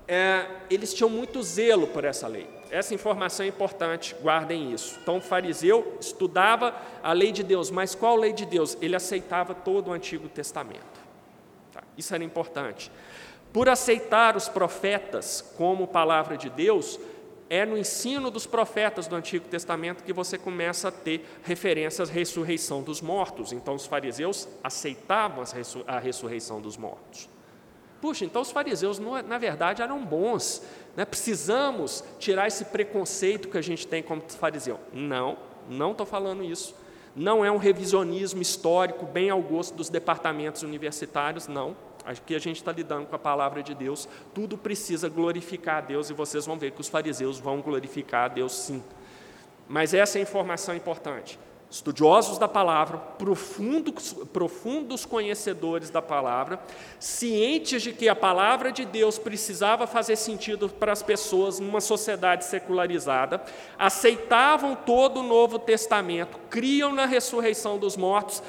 é, 0.07 0.47
eles 0.69 0.93
tinham 0.93 1.09
muito 1.09 1.43
zelo 1.43 1.87
por 1.87 2.05
essa 2.05 2.27
lei. 2.27 2.49
Essa 2.71 2.95
informação 2.95 3.45
é 3.45 3.49
importante, 3.49 4.17
guardem 4.21 4.73
isso. 4.73 4.99
Então, 5.03 5.19
o 5.19 5.21
fariseu 5.21 5.97
estudava 6.01 6.75
a 7.03 7.13
lei 7.13 7.31
de 7.31 7.43
Deus, 7.43 7.71
mas 7.71 7.95
qual 7.95 8.17
lei 8.17 8.33
de 8.33 8.47
Deus? 8.47 8.77
Ele 8.81 8.97
aceitava 8.97 9.55
todo 9.55 9.89
o 9.89 9.93
Antigo 9.93 10.29
Testamento. 10.29 11.01
Tá? 11.73 11.83
Isso 11.97 12.15
era 12.15 12.25
importante. 12.25 12.91
Por 13.53 13.69
aceitar 13.69 14.37
os 14.37 14.49
profetas 14.49 15.45
como 15.57 15.87
palavra 15.87 16.37
de 16.37 16.49
Deus, 16.49 16.99
é 17.53 17.67
no 17.67 17.77
ensino 17.77 18.31
dos 18.31 18.47
profetas 18.47 19.07
do 19.07 19.15
Antigo 19.15 19.47
Testamento 19.47 20.05
que 20.05 20.13
você 20.15 20.39
começa 20.39 20.89
a 20.89 20.91
ter 20.91 21.23
referências 21.43 22.09
à 22.09 22.13
ressurreição 22.13 22.83
dos 22.83 23.03
mortos. 23.03 23.53
Então, 23.53 23.75
os 23.75 23.85
fariseus 23.85 24.49
aceitavam 24.65 25.45
a 25.87 25.99
ressurreição 25.99 26.63
dos 26.63 26.79
mortos. 26.79 27.29
Puxa, 28.01 28.25
então 28.25 28.41
os 28.41 28.51
fariseus, 28.51 28.99
na 28.99 29.37
verdade, 29.37 29.83
eram 29.83 30.03
bons. 30.03 30.63
Né? 30.97 31.05
Precisamos 31.05 32.03
tirar 32.19 32.47
esse 32.47 32.65
preconceito 32.65 33.49
que 33.49 33.59
a 33.59 33.63
gente 33.63 33.87
tem 33.87 34.03
como 34.03 34.23
fariseu. 34.31 34.81
Não, 34.91 35.37
não 35.69 35.91
estou 35.91 36.07
falando 36.07 36.43
isso. 36.43 36.75
Não 37.15 37.45
é 37.45 37.53
um 37.53 37.59
revisionismo 37.59 38.41
histórico 38.41 39.05
bem 39.05 39.29
ao 39.29 39.43
gosto 39.43 39.75
dos 39.75 39.91
departamentos 39.91 40.63
universitários, 40.63 41.49
não. 41.49 41.77
Aqui 42.05 42.35
a 42.35 42.39
gente 42.39 42.57
está 42.57 42.73
lidando 42.73 43.07
com 43.07 43.15
a 43.15 43.19
palavra 43.19 43.63
de 43.63 43.75
Deus, 43.75 44.09
tudo 44.35 44.59
precisa 44.59 45.09
glorificar 45.09 45.77
a 45.77 45.81
Deus 45.81 46.11
e 46.11 46.13
vocês 46.13 46.45
vão 46.47 46.59
ver 46.59 46.73
que 46.73 46.81
os 46.81 46.89
fariseus 46.89 47.39
vão 47.39 47.61
glorificar 47.61 48.25
a 48.25 48.29
Deus 48.29 48.53
sim. 48.53 48.83
Mas 49.69 49.95
essa 49.95 50.19
é 50.19 50.21
a 50.21 50.23
informação 50.23 50.75
importante. 50.75 51.39
Estudiosos 51.71 52.37
da 52.37 52.47
palavra, 52.47 52.99
profundos, 52.99 54.13
profundos 54.31 55.07
conhecedores 55.07 55.89
da 55.89 56.03
palavra, 56.03 56.61
cientes 56.99 57.81
de 57.81 57.95
que 57.95 58.11
a 58.11 58.15
palavra 58.15 58.71
de 58.71 58.85
Deus 58.85 59.19
precisava 59.19 59.87
fazer 59.87 60.17
sentido 60.17 60.69
para 60.69 60.93
as 60.93 61.03
pessoas 61.03 61.59
numa 61.59 61.81
sociedade 61.81 62.45
secularizada, 62.45 63.43
aceitavam 63.79 64.75
todo 64.75 65.21
o 65.21 65.23
Novo 65.23 65.59
Testamento, 65.59 66.39
criam 66.51 66.93
na 66.93 67.07
ressurreição 67.07 67.79
dos 67.79 67.97
mortos, 67.97 68.43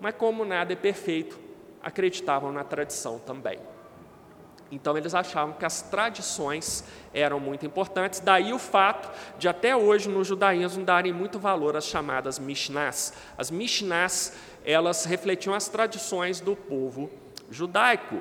mas 0.00 0.14
como 0.14 0.42
nada 0.42 0.72
é 0.72 0.76
perfeito, 0.76 1.45
acreditavam 1.86 2.50
na 2.50 2.64
tradição 2.64 3.20
também. 3.20 3.60
Então 4.72 4.98
eles 4.98 5.14
achavam 5.14 5.54
que 5.54 5.64
as 5.64 5.80
tradições 5.82 6.82
eram 7.14 7.38
muito 7.38 7.64
importantes, 7.64 8.18
daí 8.18 8.52
o 8.52 8.58
fato 8.58 9.08
de 9.38 9.48
até 9.48 9.76
hoje 9.76 10.08
no 10.08 10.24
judaísmo 10.24 10.84
darem 10.84 11.12
muito 11.12 11.38
valor 11.38 11.76
às 11.76 11.84
chamadas 11.84 12.40
Mishnás. 12.40 13.12
As 13.38 13.52
Mishnás, 13.52 14.32
elas 14.64 15.04
refletiam 15.04 15.54
as 15.54 15.68
tradições 15.68 16.40
do 16.40 16.56
povo 16.56 17.08
judaico. 17.48 18.20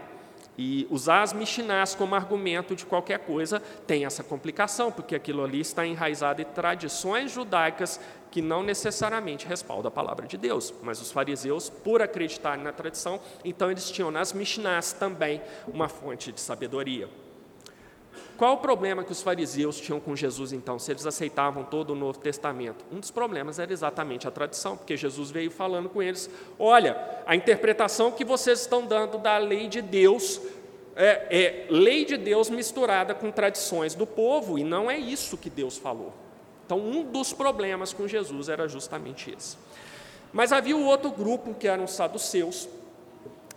E 0.58 0.88
usar 0.90 1.22
as 1.22 1.34
Mishnás 1.34 1.94
como 1.96 2.16
argumento 2.16 2.76
de 2.76 2.86
qualquer 2.86 3.20
coisa 3.20 3.60
tem 3.86 4.06
essa 4.06 4.24
complicação, 4.24 4.92
porque 4.92 5.16
aquilo 5.16 5.44
ali 5.44 5.60
está 5.60 5.86
enraizado 5.86 6.42
em 6.42 6.46
tradições 6.46 7.32
judaicas 7.32 8.00
que 8.32 8.42
não 8.42 8.64
necessariamente 8.64 9.48
respaldam 9.48 9.88
a 9.90 9.92
palavra 9.92 10.28
de 10.28 10.38
Deus. 10.38 10.74
Mas 10.82 11.02
os 11.02 11.12
fariseus, 11.12 11.70
por 11.70 12.02
acreditarem 12.02 12.64
na 12.64 12.72
tradição, 12.72 13.20
então 13.44 13.70
eles 13.70 13.90
tinham 13.90 14.12
nas 14.12 14.34
Mishnás 14.34 14.94
também 14.94 15.42
uma 15.68 15.90
fonte 15.90 16.32
de 16.32 16.40
sabedoria. 16.40 17.10
Qual 18.38 18.56
o 18.56 18.58
problema 18.58 19.04
que 19.04 19.12
os 19.12 19.22
fariseus 19.22 19.80
tinham 19.80 20.00
com 20.00 20.16
Jesus, 20.16 20.52
então, 20.52 20.78
se 20.78 20.92
eles 20.92 21.06
aceitavam 21.06 21.64
todo 21.64 21.92
o 21.92 21.96
Novo 21.96 22.20
Testamento? 22.20 22.84
Um 22.92 23.00
dos 23.00 23.10
problemas 23.10 23.60
era 23.60 23.72
exatamente 23.72 24.28
a 24.28 24.32
tradição, 24.32 24.76
porque 24.76 24.98
Jesus 24.98 25.32
veio 25.32 25.50
falando 25.50 25.88
com 25.88 26.04
eles: 26.04 26.30
olha, 26.60 26.98
a 27.26 27.36
interpretação 27.36 28.12
que 28.12 28.26
vocês 28.26 28.62
estão 28.62 28.86
dando 28.86 29.18
da 29.18 29.38
lei 29.38 29.70
de 29.70 29.82
Deus 29.82 30.42
é, 30.96 31.28
é 31.30 31.68
lei 31.70 32.04
de 32.04 32.18
Deus 32.18 32.50
misturada 32.50 33.14
com 33.14 33.32
tradições 33.32 33.96
do 33.96 34.06
povo, 34.06 34.58
e 34.58 34.64
não 34.64 34.92
é 34.92 34.98
isso 34.98 35.38
que 35.38 35.50
Deus 35.50 35.78
falou. 35.78 36.14
Então, 36.66 36.80
um 36.80 37.04
dos 37.04 37.32
problemas 37.32 37.94
com 37.94 38.08
Jesus 38.08 38.50
era 38.50 38.68
justamente 38.68 39.32
esse. 39.32 39.58
Mas 40.34 40.52
havia 40.52 40.76
o 40.76 40.84
outro 40.84 41.12
grupo, 41.12 41.54
que 41.54 41.68
eram 41.68 41.86
os 41.86 41.92
saduceus, 41.92 42.68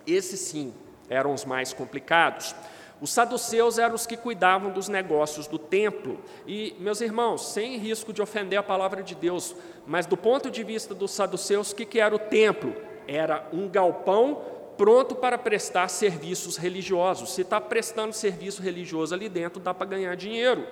esses 0.07 0.39
sim 0.41 0.73
eram 1.09 1.33
os 1.33 1.45
mais 1.45 1.73
complicados. 1.73 2.55
Os 3.01 3.11
saduceus 3.11 3.79
eram 3.79 3.95
os 3.95 4.07
que 4.07 4.17
cuidavam 4.17 4.73
dos 4.73 4.89
negócios 4.89 5.47
do 5.47 5.59
templo. 5.59 6.19
E, 6.47 6.75
meus 6.81 7.01
irmãos, 7.01 7.53
sem 7.53 7.77
risco 7.77 8.13
de 8.13 8.21
ofender 8.21 8.59
a 8.59 8.63
palavra 8.63 9.03
de 9.03 9.15
Deus, 9.15 9.55
mas 9.87 10.05
do 10.05 10.17
ponto 10.17 10.51
de 10.51 10.65
vista 10.65 10.95
dos 10.95 11.13
saduceus, 11.13 11.71
o 11.71 11.77
que, 11.77 11.85
que 11.85 12.01
era 12.01 12.15
o 12.15 12.19
templo? 12.19 12.75
Era 13.07 13.49
um 13.53 13.69
galpão 13.69 14.43
pronto 14.77 15.15
para 15.15 15.39
prestar 15.39 15.89
serviços 15.89 16.57
religiosos. 16.57 17.35
Se 17.35 17.43
está 17.43 17.61
prestando 17.61 18.13
serviço 18.13 18.63
religioso 18.63 19.15
ali 19.15 19.29
dentro, 19.29 19.61
dá 19.61 19.73
para 19.73 19.87
ganhar 19.87 20.15
dinheiro. 20.17 20.67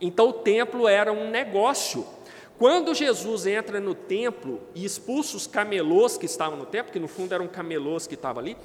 Então, 0.00 0.28
o 0.28 0.32
templo 0.32 0.86
era 0.86 1.12
um 1.12 1.30
negócio. 1.30 2.06
Quando 2.58 2.94
Jesus 2.94 3.44
entra 3.46 3.80
no 3.80 3.94
templo 3.94 4.60
e 4.72 4.84
expulsa 4.84 5.36
os 5.36 5.48
camelôs 5.48 6.16
que 6.16 6.26
estavam 6.26 6.56
no 6.56 6.66
templo, 6.66 6.92
que 6.92 7.00
no 7.00 7.08
fundo 7.08 7.34
eram 7.34 7.48
camelôs 7.48 8.06
que 8.06 8.14
estavam 8.14 8.40
ali, 8.40 8.56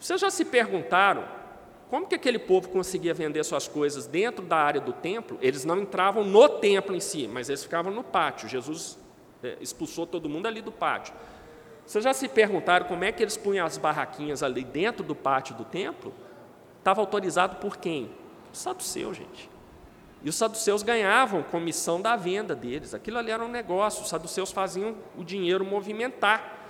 vocês 0.00 0.20
já 0.20 0.30
se 0.30 0.44
perguntaram 0.44 1.45
como 1.90 2.06
que 2.06 2.14
aquele 2.14 2.38
povo 2.38 2.68
conseguia 2.68 3.14
vender 3.14 3.44
suas 3.44 3.68
coisas 3.68 4.06
dentro 4.06 4.44
da 4.44 4.56
área 4.56 4.80
do 4.80 4.92
templo? 4.92 5.38
Eles 5.40 5.64
não 5.64 5.80
entravam 5.80 6.24
no 6.24 6.48
templo 6.48 6.96
em 6.96 7.00
si, 7.00 7.28
mas 7.28 7.48
eles 7.48 7.62
ficavam 7.62 7.92
no 7.92 8.02
pátio. 8.02 8.48
Jesus 8.48 8.98
é, 9.42 9.56
expulsou 9.60 10.06
todo 10.06 10.28
mundo 10.28 10.46
ali 10.46 10.60
do 10.60 10.72
pátio. 10.72 11.14
Vocês 11.86 12.02
já 12.02 12.12
se 12.12 12.28
perguntaram 12.28 12.86
como 12.86 13.04
é 13.04 13.12
que 13.12 13.22
eles 13.22 13.36
punham 13.36 13.64
as 13.64 13.78
barraquinhas 13.78 14.42
ali 14.42 14.64
dentro 14.64 15.04
do 15.04 15.14
pátio 15.14 15.54
do 15.54 15.64
templo? 15.64 16.12
Estava 16.80 17.00
autorizado 17.00 17.56
por 17.56 17.76
quem? 17.76 18.10
O 18.52 18.56
saduceu, 18.56 19.14
gente. 19.14 19.48
E 20.24 20.28
os 20.28 20.34
saduceus 20.34 20.82
ganhavam 20.82 21.44
comissão 21.44 22.00
da 22.00 22.16
venda 22.16 22.52
deles. 22.52 22.94
Aquilo 22.94 23.18
ali 23.18 23.30
era 23.30 23.44
um 23.44 23.48
negócio. 23.48 24.02
Os 24.02 24.08
saduceus 24.08 24.50
faziam 24.50 24.96
o 25.16 25.22
dinheiro 25.22 25.64
movimentar. 25.64 26.66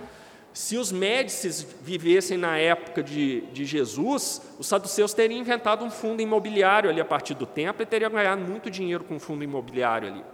Se 0.57 0.75
os 0.75 0.91
médicis 0.91 1.61
vivessem 1.83 2.35
na 2.35 2.57
época 2.57 3.03
de, 3.03 3.41
de 3.53 3.63
Jesus, 3.63 4.41
os 4.57 4.65
saduceus 4.65 5.13
teriam 5.13 5.39
inventado 5.39 5.85
um 5.85 5.91
fundo 5.91 6.19
imobiliário 6.19 6.89
ali 6.89 6.99
a 6.99 7.05
partir 7.05 7.35
do 7.35 7.45
templo 7.45 7.83
e 7.83 7.85
teriam 7.85 8.09
ganhado 8.09 8.41
muito 8.41 8.67
dinheiro 8.71 9.03
com 9.03 9.17
o 9.17 9.19
fundo 9.19 9.43
imobiliário 9.43 10.07
ali. 10.07 10.25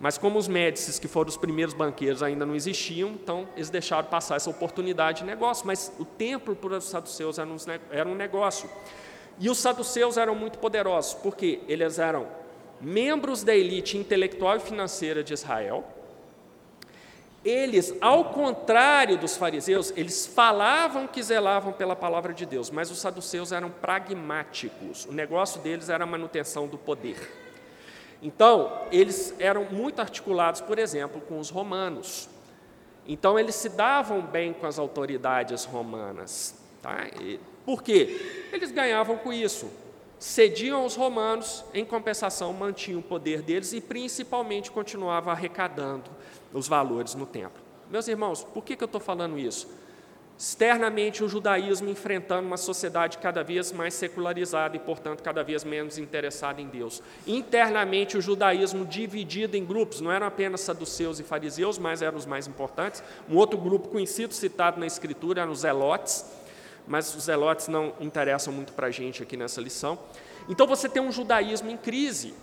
Mas 0.00 0.16
como 0.16 0.38
os 0.38 0.48
médicis, 0.48 0.98
que 0.98 1.06
foram 1.06 1.28
os 1.28 1.36
primeiros 1.36 1.74
banqueiros, 1.74 2.22
ainda 2.22 2.46
não 2.46 2.54
existiam, 2.54 3.10
então 3.10 3.46
eles 3.54 3.68
deixaram 3.68 4.08
passar 4.08 4.36
essa 4.36 4.48
oportunidade 4.48 5.18
de 5.18 5.24
negócio. 5.26 5.66
Mas 5.66 5.92
o 5.98 6.04
templo 6.06 6.56
para 6.56 6.78
os 6.78 6.84
saduceus 6.84 7.38
era 7.38 8.08
um, 8.08 8.14
negócio. 8.14 8.70
E 9.38 9.50
os 9.50 9.58
saduceus 9.58 10.16
eram 10.16 10.34
muito 10.34 10.58
poderosos, 10.60 11.12
porque 11.12 11.60
eles 11.68 11.98
eram 11.98 12.26
membros 12.80 13.44
da 13.44 13.54
elite 13.54 13.98
intelectual 13.98 14.56
e 14.56 14.60
financeira 14.60 15.22
de 15.22 15.34
Israel. 15.34 15.84
Eles, 17.44 17.92
ao 18.00 18.26
contrário 18.26 19.18
dos 19.18 19.36
fariseus, 19.36 19.92
eles 19.96 20.26
falavam 20.26 21.08
que 21.08 21.20
zelavam 21.20 21.72
pela 21.72 21.96
palavra 21.96 22.32
de 22.32 22.46
Deus, 22.46 22.70
mas 22.70 22.88
os 22.88 23.00
saduceus 23.00 23.50
eram 23.50 23.68
pragmáticos. 23.68 25.06
O 25.06 25.12
negócio 25.12 25.60
deles 25.60 25.88
era 25.88 26.04
a 26.04 26.06
manutenção 26.06 26.68
do 26.68 26.78
poder. 26.78 27.18
Então, 28.22 28.86
eles 28.92 29.34
eram 29.40 29.64
muito 29.64 30.00
articulados, 30.00 30.60
por 30.60 30.78
exemplo, 30.78 31.20
com 31.22 31.40
os 31.40 31.50
romanos. 31.50 32.28
Então, 33.08 33.36
eles 33.36 33.56
se 33.56 33.68
davam 33.68 34.22
bem 34.22 34.52
com 34.52 34.64
as 34.64 34.78
autoridades 34.78 35.64
romanas. 35.64 36.54
Tá? 36.80 37.06
por 37.66 37.82
quê? 37.82 38.48
Eles 38.52 38.70
ganhavam 38.70 39.16
com 39.16 39.32
isso. 39.32 39.68
Cediam 40.20 40.82
aos 40.82 40.94
romanos, 40.94 41.64
em 41.74 41.84
compensação, 41.84 42.52
mantinham 42.52 43.00
o 43.00 43.02
poder 43.02 43.42
deles 43.42 43.72
e, 43.72 43.80
principalmente, 43.80 44.70
continuavam 44.70 45.32
arrecadando 45.32 46.08
os 46.52 46.68
valores 46.68 47.14
no 47.14 47.26
templo. 47.26 47.62
Meus 47.90 48.08
irmãos, 48.08 48.44
por 48.44 48.64
que, 48.64 48.76
que 48.76 48.82
eu 48.82 48.86
estou 48.86 49.00
falando 49.00 49.38
isso? 49.38 49.68
Externamente, 50.38 51.22
o 51.22 51.28
judaísmo 51.28 51.88
enfrentando 51.88 52.46
uma 52.46 52.56
sociedade 52.56 53.18
cada 53.18 53.44
vez 53.44 53.70
mais 53.70 53.94
secularizada 53.94 54.74
e, 54.74 54.80
portanto, 54.80 55.22
cada 55.22 55.44
vez 55.44 55.62
menos 55.62 55.98
interessada 55.98 56.60
em 56.60 56.66
Deus. 56.66 57.00
Internamente, 57.26 58.16
o 58.16 58.20
judaísmo 58.20 58.84
dividido 58.84 59.56
em 59.56 59.64
grupos, 59.64 60.00
não 60.00 60.10
eram 60.10 60.26
apenas 60.26 60.62
saduceus 60.62 61.20
e 61.20 61.22
fariseus, 61.22 61.78
mas 61.78 62.02
eram 62.02 62.18
os 62.18 62.26
mais 62.26 62.48
importantes. 62.48 63.04
Um 63.28 63.36
outro 63.36 63.56
grupo 63.56 63.88
conhecido, 63.88 64.34
citado 64.34 64.80
na 64.80 64.86
Escritura, 64.86 65.42
eram 65.42 65.52
os 65.52 65.60
zelotes, 65.60 66.24
mas 66.88 67.14
os 67.14 67.24
zelotes 67.24 67.68
não 67.68 67.92
interessam 68.00 68.52
muito 68.52 68.72
para 68.72 68.88
a 68.88 68.90
gente 68.90 69.22
aqui 69.22 69.36
nessa 69.36 69.60
lição. 69.60 69.96
Então, 70.48 70.66
você 70.66 70.88
tem 70.88 71.00
um 71.00 71.12
judaísmo 71.12 71.70
em 71.70 71.76
crise. 71.76 72.34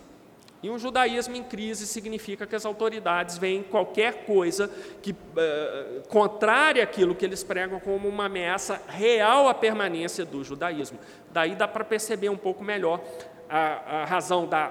E 0.62 0.68
um 0.68 0.78
judaísmo 0.78 1.36
em 1.36 1.42
crise 1.42 1.86
significa 1.86 2.46
que 2.46 2.54
as 2.54 2.66
autoridades 2.66 3.38
veem 3.38 3.62
qualquer 3.62 4.26
coisa 4.26 4.70
que 5.00 5.12
uh, 5.12 6.06
contrária 6.08 6.82
àquilo 6.82 7.14
que 7.14 7.24
eles 7.24 7.42
pregam 7.42 7.80
como 7.80 8.06
uma 8.06 8.26
ameaça 8.26 8.80
real 8.86 9.48
à 9.48 9.54
permanência 9.54 10.24
do 10.24 10.44
judaísmo. 10.44 10.98
Daí 11.32 11.54
dá 11.54 11.66
para 11.66 11.84
perceber 11.84 12.28
um 12.28 12.36
pouco 12.36 12.62
melhor 12.62 13.00
a, 13.48 14.02
a 14.02 14.04
razão 14.04 14.46
da, 14.46 14.70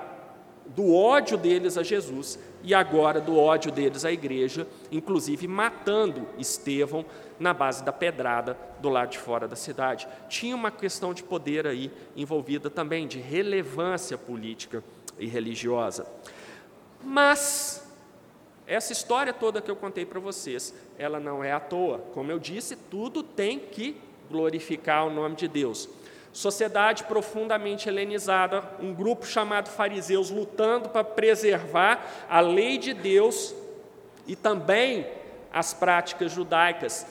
do 0.67 0.93
ódio 0.93 1.37
deles 1.37 1.75
a 1.75 1.81
Jesus 1.81 2.37
e 2.61 2.73
agora 2.73 3.19
do 3.19 3.37
ódio 3.37 3.71
deles 3.71 4.05
à 4.05 4.11
igreja, 4.11 4.67
inclusive 4.91 5.47
matando 5.47 6.27
Estevão 6.37 7.05
na 7.39 7.53
base 7.53 7.83
da 7.83 7.91
pedrada 7.91 8.57
do 8.79 8.89
lado 8.89 9.11
de 9.11 9.17
fora 9.17 9.47
da 9.47 9.55
cidade. 9.55 10.07
Tinha 10.27 10.55
uma 10.55 10.69
questão 10.69 11.13
de 11.13 11.23
poder 11.23 11.65
aí 11.65 11.91
envolvida 12.15 12.69
também, 12.69 13.07
de 13.07 13.19
relevância 13.19 14.17
política 14.17 14.83
e 15.19 15.27
religiosa. 15.27 16.07
Mas 17.03 17.87
essa 18.65 18.93
história 18.93 19.33
toda 19.33 19.61
que 19.61 19.71
eu 19.71 19.75
contei 19.75 20.05
para 20.05 20.19
vocês, 20.19 20.73
ela 20.97 21.19
não 21.19 21.43
é 21.43 21.51
à 21.51 21.59
toa. 21.59 21.99
Como 22.13 22.31
eu 22.31 22.37
disse, 22.37 22.75
tudo 22.75 23.23
tem 23.23 23.59
que 23.59 23.99
glorificar 24.29 25.07
o 25.07 25.09
nome 25.09 25.35
de 25.35 25.47
Deus. 25.47 25.89
Sociedade 26.31 27.05
profundamente 27.05 27.89
helenizada, 27.89 28.63
um 28.79 28.93
grupo 28.93 29.25
chamado 29.25 29.69
fariseus 29.69 30.29
lutando 30.29 30.89
para 30.89 31.03
preservar 31.03 32.27
a 32.29 32.39
lei 32.39 32.77
de 32.77 32.93
Deus 32.93 33.55
e 34.27 34.35
também 34.35 35.07
as 35.51 35.73
práticas 35.73 36.31
judaicas. 36.31 37.07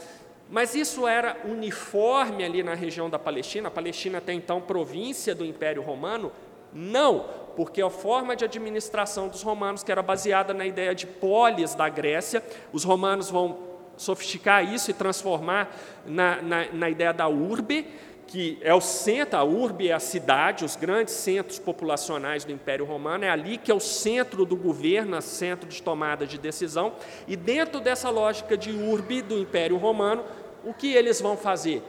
Mas 0.49 0.75
isso 0.75 1.07
era 1.07 1.37
uniforme 1.44 2.44
ali 2.44 2.62
na 2.62 2.75
região 2.75 3.11
da 3.11 3.18
Palestina, 3.18 3.68
a 3.68 3.73
Palestina 3.73 4.18
até 4.18 4.33
então 4.33 4.61
província 4.61 5.35
do 5.35 5.44
Império 5.44 5.83
Romano? 5.83 6.33
Não, 6.73 7.27
porque 7.57 7.83
a 7.83 7.91
forma 7.91 8.37
de 8.37 8.45
administração 8.45 9.29
dos 9.29 9.43
romanos, 9.43 9.83
que 9.83 9.91
era 9.91 10.03
baseada 10.03 10.55
na 10.55 10.67
ideia 10.67 10.95
de 10.95 11.07
polis 11.07 11.75
da 11.75 11.89
Grécia, 11.89 12.43
os 12.73 12.85
romanos 12.85 13.31
vão 13.31 13.59
sofisticar 13.97 14.65
isso 14.65 14.91
e 14.91 14.95
transformar 14.95 15.77
na, 16.07 16.41
na, 16.41 16.73
na 16.73 16.89
ideia 16.89 17.13
da 17.13 17.29
urbe, 17.29 17.87
que 18.29 18.59
é 18.61 18.75
o 18.75 18.81
centro, 18.81 19.39
a 19.39 19.43
urbe 19.43 19.89
é 19.89 19.93
a 19.93 19.99
cidade, 19.99 20.65
os 20.65 20.77
grandes 20.77 21.15
centros 21.15 21.59
populacionais 21.59 22.45
do 22.45 22.53
Império 22.53 22.85
Romano, 22.85 23.25
é 23.25 23.31
ali 23.31 23.57
que 23.57 23.73
é 23.73 23.75
o 23.75 23.81
centro 23.81 24.45
do 24.45 24.55
governo, 24.55 25.17
o 25.17 25.23
centro 25.23 25.69
de 25.69 25.83
tomada 25.83 26.27
de 26.27 26.39
decisão, 26.39 26.93
e 27.27 27.35
dentro 27.35 27.81
dessa 27.81 28.11
lógica 28.11 28.57
de 28.57 28.71
urbe 28.71 29.23
do 29.23 29.37
Império 29.37 29.79
Romano, 29.79 30.25
o 30.63 30.75
que 30.75 30.93
eles 30.93 31.21
vão 31.21 31.37
fazer? 31.37 31.83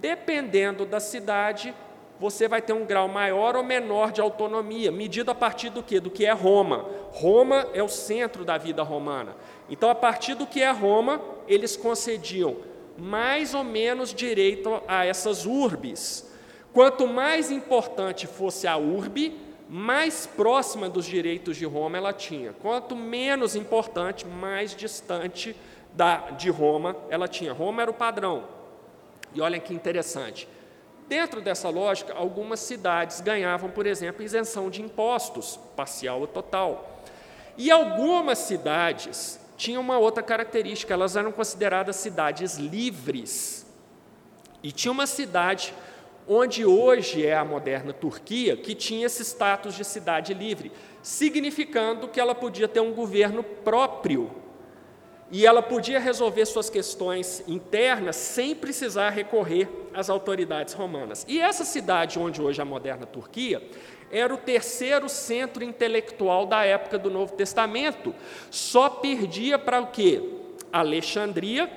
Dependendo 0.00 0.84
da 0.84 0.98
cidade, 0.98 1.72
você 2.18 2.48
vai 2.48 2.62
ter 2.62 2.72
um 2.72 2.84
grau 2.84 3.08
maior 3.08 3.56
ou 3.56 3.62
menor 3.62 4.10
de 4.10 4.20
autonomia, 4.20 4.90
medido 4.90 5.30
a 5.30 5.34
partir 5.34 5.70
do 5.70 5.82
que? 5.82 6.00
Do 6.00 6.10
que 6.10 6.24
é 6.24 6.32
Roma. 6.32 6.86
Roma 7.12 7.68
é 7.74 7.82
o 7.82 7.88
centro 7.88 8.44
da 8.44 8.56
vida 8.56 8.82
romana. 8.82 9.36
Então, 9.68 9.90
a 9.90 9.94
partir 9.94 10.34
do 10.34 10.46
que 10.46 10.62
é 10.62 10.70
Roma, 10.70 11.20
eles 11.46 11.76
concediam 11.76 12.56
mais 12.98 13.54
ou 13.54 13.62
menos 13.62 14.14
direito 14.14 14.82
a 14.88 15.04
essas 15.04 15.44
urbes. 15.44 16.30
Quanto 16.72 17.06
mais 17.06 17.50
importante 17.50 18.26
fosse 18.26 18.66
a 18.66 18.76
urbe, 18.76 19.38
mais 19.68 20.26
próxima 20.26 20.88
dos 20.88 21.04
direitos 21.04 21.56
de 21.56 21.64
Roma 21.64 21.98
ela 21.98 22.12
tinha. 22.12 22.52
Quanto 22.52 22.94
menos 22.94 23.56
importante, 23.56 24.26
mais 24.26 24.74
distante 24.74 25.56
da, 25.92 26.30
de 26.30 26.50
Roma 26.50 26.96
ela 27.10 27.26
tinha. 27.26 27.52
Roma 27.52 27.82
era 27.82 27.90
o 27.90 27.94
padrão. 27.94 28.44
E 29.34 29.40
olha 29.40 29.58
que 29.58 29.74
interessante. 29.74 30.48
Dentro 31.08 31.40
dessa 31.40 31.68
lógica, 31.68 32.12
algumas 32.14 32.58
cidades 32.60 33.20
ganhavam, 33.20 33.70
por 33.70 33.86
exemplo, 33.86 34.24
isenção 34.24 34.68
de 34.68 34.82
impostos, 34.82 35.58
parcial 35.76 36.20
ou 36.20 36.26
total. 36.26 37.02
E 37.56 37.70
algumas 37.70 38.38
cidades 38.38 39.38
tinham 39.56 39.80
uma 39.80 39.98
outra 39.98 40.22
característica, 40.22 40.92
elas 40.92 41.16
eram 41.16 41.30
consideradas 41.30 41.96
cidades 41.96 42.56
livres. 42.56 43.64
E 44.62 44.72
tinha 44.72 44.90
uma 44.90 45.06
cidade 45.06 45.72
onde 46.28 46.64
hoje 46.64 47.24
é 47.24 47.36
a 47.36 47.44
moderna 47.44 47.92
Turquia, 47.92 48.56
que 48.56 48.74
tinha 48.74 49.06
esse 49.06 49.24
status 49.24 49.74
de 49.74 49.84
cidade 49.84 50.34
livre, 50.34 50.72
significando 51.02 52.08
que 52.08 52.18
ela 52.18 52.34
podia 52.34 52.66
ter 52.66 52.80
um 52.80 52.92
governo 52.92 53.44
próprio 53.44 54.30
e 55.30 55.44
ela 55.44 55.60
podia 55.60 55.98
resolver 55.98 56.46
suas 56.46 56.70
questões 56.70 57.42
internas 57.48 58.16
sem 58.16 58.54
precisar 58.54 59.10
recorrer 59.10 59.68
às 59.92 60.08
autoridades 60.08 60.72
romanas. 60.72 61.24
E 61.26 61.40
essa 61.40 61.64
cidade, 61.64 62.18
onde 62.18 62.40
hoje 62.40 62.60
é 62.60 62.62
a 62.62 62.66
moderna 62.66 63.06
Turquia, 63.06 63.62
era 64.10 64.32
o 64.32 64.38
terceiro 64.38 65.08
centro 65.08 65.64
intelectual 65.64 66.46
da 66.46 66.64
época 66.64 66.96
do 66.96 67.10
Novo 67.10 67.32
Testamento. 67.32 68.14
Só 68.50 68.88
perdia 68.88 69.58
para 69.58 69.80
o 69.80 69.88
quê? 69.88 70.22
Alexandria 70.72 71.70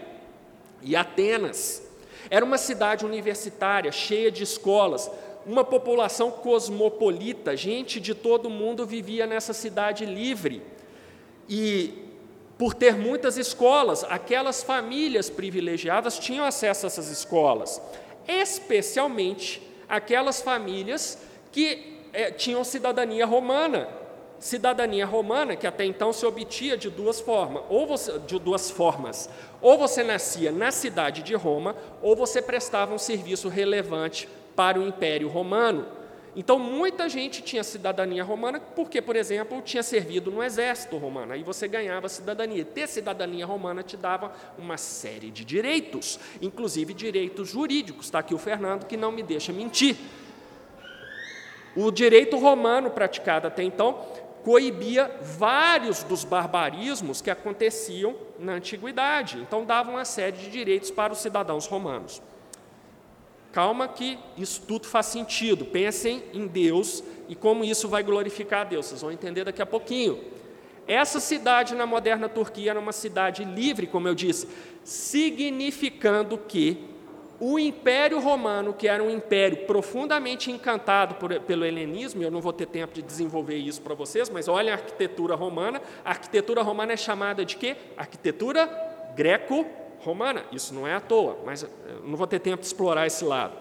e 0.84 0.96
Atenas. 0.96 1.88
Era 2.30 2.46
uma 2.46 2.58
cidade 2.58 3.04
universitária, 3.04 3.92
cheia 3.92 4.30
de 4.30 4.44
escolas, 4.44 5.10
uma 5.44 5.64
população 5.64 6.30
cosmopolita, 6.30 7.58
gente 7.58 8.00
de 8.00 8.14
todo 8.14 8.50
mundo 8.50 8.86
vivia 8.86 9.26
nessa 9.26 9.54
cidade 9.54 10.06
livre. 10.06 10.62
E 11.48 12.09
por 12.60 12.74
ter 12.74 12.98
muitas 12.98 13.38
escolas, 13.38 14.04
aquelas 14.04 14.62
famílias 14.62 15.30
privilegiadas 15.30 16.20
tinham 16.20 16.44
acesso 16.44 16.86
a 16.86 16.88
essas 16.88 17.08
escolas, 17.08 17.82
especialmente 18.28 19.66
aquelas 19.88 20.42
famílias 20.42 21.18
que 21.54 22.02
é, 22.12 22.32
tinham 22.32 22.62
cidadania 22.66 23.26
romana. 23.26 23.88
Cidadania 24.40 25.06
romana 25.06 25.56
que 25.56 25.66
até 25.66 25.86
então 25.86 26.12
se 26.12 26.26
obtia 26.26 26.76
de 26.76 26.90
duas 26.90 27.22
formas, 27.22 27.64
ou 27.70 27.88
você, 27.88 28.20
de 28.20 28.38
duas 28.38 28.70
formas. 28.70 29.30
Ou 29.62 29.78
você 29.78 30.04
nascia 30.04 30.52
na 30.52 30.70
cidade 30.70 31.24
de 31.24 31.36
Roma, 31.36 31.78
ou 32.02 32.14
você 32.14 32.42
prestava 32.42 32.94
um 32.94 32.98
serviço 32.98 33.48
relevante 33.48 34.28
para 34.54 34.78
o 34.78 34.86
Império 34.86 35.30
Romano. 35.30 35.86
Então, 36.36 36.60
muita 36.60 37.10
gente 37.10 37.42
tinha 37.42 37.64
cidadania 37.64 38.24
romana 38.24 38.60
porque, 38.60 39.02
por 39.02 39.16
exemplo, 39.16 39.62
tinha 39.62 39.82
servido 39.82 40.32
no 40.32 40.44
exército 40.44 40.98
romano. 40.98 41.34
Aí 41.34 41.44
você 41.44 41.68
ganhava 41.68 42.08
cidadania. 42.08 42.64
Ter 42.64 42.88
cidadania 42.88 43.46
romana 43.46 43.82
te 43.82 43.98
dava 43.98 44.32
uma 44.58 44.78
série 44.78 45.32
de 45.32 45.44
direitos, 45.44 46.20
inclusive 46.42 46.94
direitos 46.94 47.50
jurídicos. 47.50 48.06
Está 48.06 48.20
aqui 48.20 48.34
o 48.34 48.38
Fernando 48.38 48.86
que 48.86 48.96
não 48.96 49.12
me 49.12 49.24
deixa 49.24 49.52
mentir. 49.52 49.98
O 51.76 51.92
direito 51.92 52.38
romano 52.38 52.92
praticado 52.92 53.48
até 53.48 53.64
então 53.64 54.06
coibia 54.44 55.12
vários 55.22 56.04
dos 56.04 56.24
barbarismos 56.24 57.22
que 57.22 57.30
aconteciam 57.30 58.16
na 58.38 58.54
antiguidade. 58.54 59.38
Então, 59.40 59.66
dava 59.66 59.90
uma 59.90 60.06
série 60.06 60.38
de 60.38 60.50
direitos 60.50 60.92
para 60.92 61.12
os 61.12 61.20
cidadãos 61.20 61.66
romanos. 61.66 62.22
Calma 63.52 63.88
que 63.88 64.20
isso 64.38 64.62
tudo 64.68 64.86
faz 64.88 65.08
sentido. 65.08 65.66
Pensem 65.66 66.24
em 66.34 66.46
Deus 66.46 67.04
e 67.28 67.36
como 67.36 67.64
isso 67.64 67.88
vai 67.88 68.04
glorificar 68.04 68.62
a 68.62 68.64
Deus. 68.64 68.86
Vocês 68.86 69.02
vão 69.02 69.12
entender 69.12 69.44
daqui 69.44 69.62
a 69.62 69.66
pouquinho. 69.66 70.20
Essa 70.88 71.20
cidade 71.20 71.76
na 71.76 71.86
moderna 71.86 72.28
Turquia 72.28 72.72
era 72.72 72.80
uma 72.80 72.92
cidade 72.92 73.44
livre, 73.44 73.86
como 73.86 74.08
eu 74.08 74.16
disse, 74.16 74.48
significando 74.84 76.38
que 76.38 76.90
o 77.40 77.58
Império 77.58 78.20
Romano, 78.20 78.74
que 78.74 78.88
era 78.88 79.02
um 79.02 79.10
império 79.10 79.66
profundamente 79.66 80.52
encantado 80.52 81.16
por, 81.16 81.40
pelo 81.42 81.64
helenismo, 81.64 82.22
eu 82.22 82.30
não 82.30 82.42
vou 82.42 82.52
ter 82.52 82.66
tempo 82.66 82.94
de 82.94 83.02
desenvolver 83.02 83.56
isso 83.56 83.82
para 83.82 83.96
vocês, 83.96 84.30
mas 84.30 84.48
olhem 84.48 84.72
a 84.72 84.74
arquitetura 84.74 85.36
romana. 85.36 85.82
A 86.04 86.10
arquitetura 86.10 86.62
romana 86.62 86.94
é 86.94 86.98
chamada 86.98 87.46
de 87.46 87.56
quê? 87.56 87.78
Arquitetura 87.96 88.68
greco-romana. 89.16 89.79
Isso 90.52 90.74
não 90.74 90.88
é 90.88 90.96
à 90.96 91.00
toa, 91.00 91.38
mas 91.46 91.66
não 92.04 92.16
vou 92.16 92.28
ter 92.28 92.40
tempo 92.40 92.62
de 92.62 92.68
explorar 92.68 93.08
esse 93.08 93.24
lado. 93.24 93.54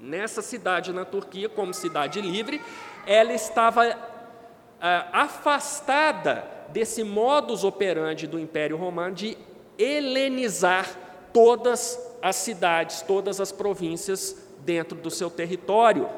Nessa 0.00 0.42
cidade 0.42 0.92
na 0.92 1.04
Turquia, 1.04 1.48
como 1.48 1.72
cidade 1.72 2.20
livre, 2.20 2.60
ela 3.06 3.32
estava 3.32 3.96
ah, 4.80 5.08
afastada 5.12 6.44
desse 6.68 7.04
modus 7.04 7.64
operandi 7.64 8.26
do 8.26 8.38
Império 8.38 8.76
Romano 8.76 9.14
de 9.14 9.38
helenizar 9.78 10.88
todas 11.32 11.98
as 12.20 12.36
cidades, 12.36 13.02
todas 13.02 13.40
as 13.40 13.52
províncias 13.52 14.36
dentro 14.60 14.96
do 14.96 15.10
seu 15.10 15.30
território. 15.30 16.08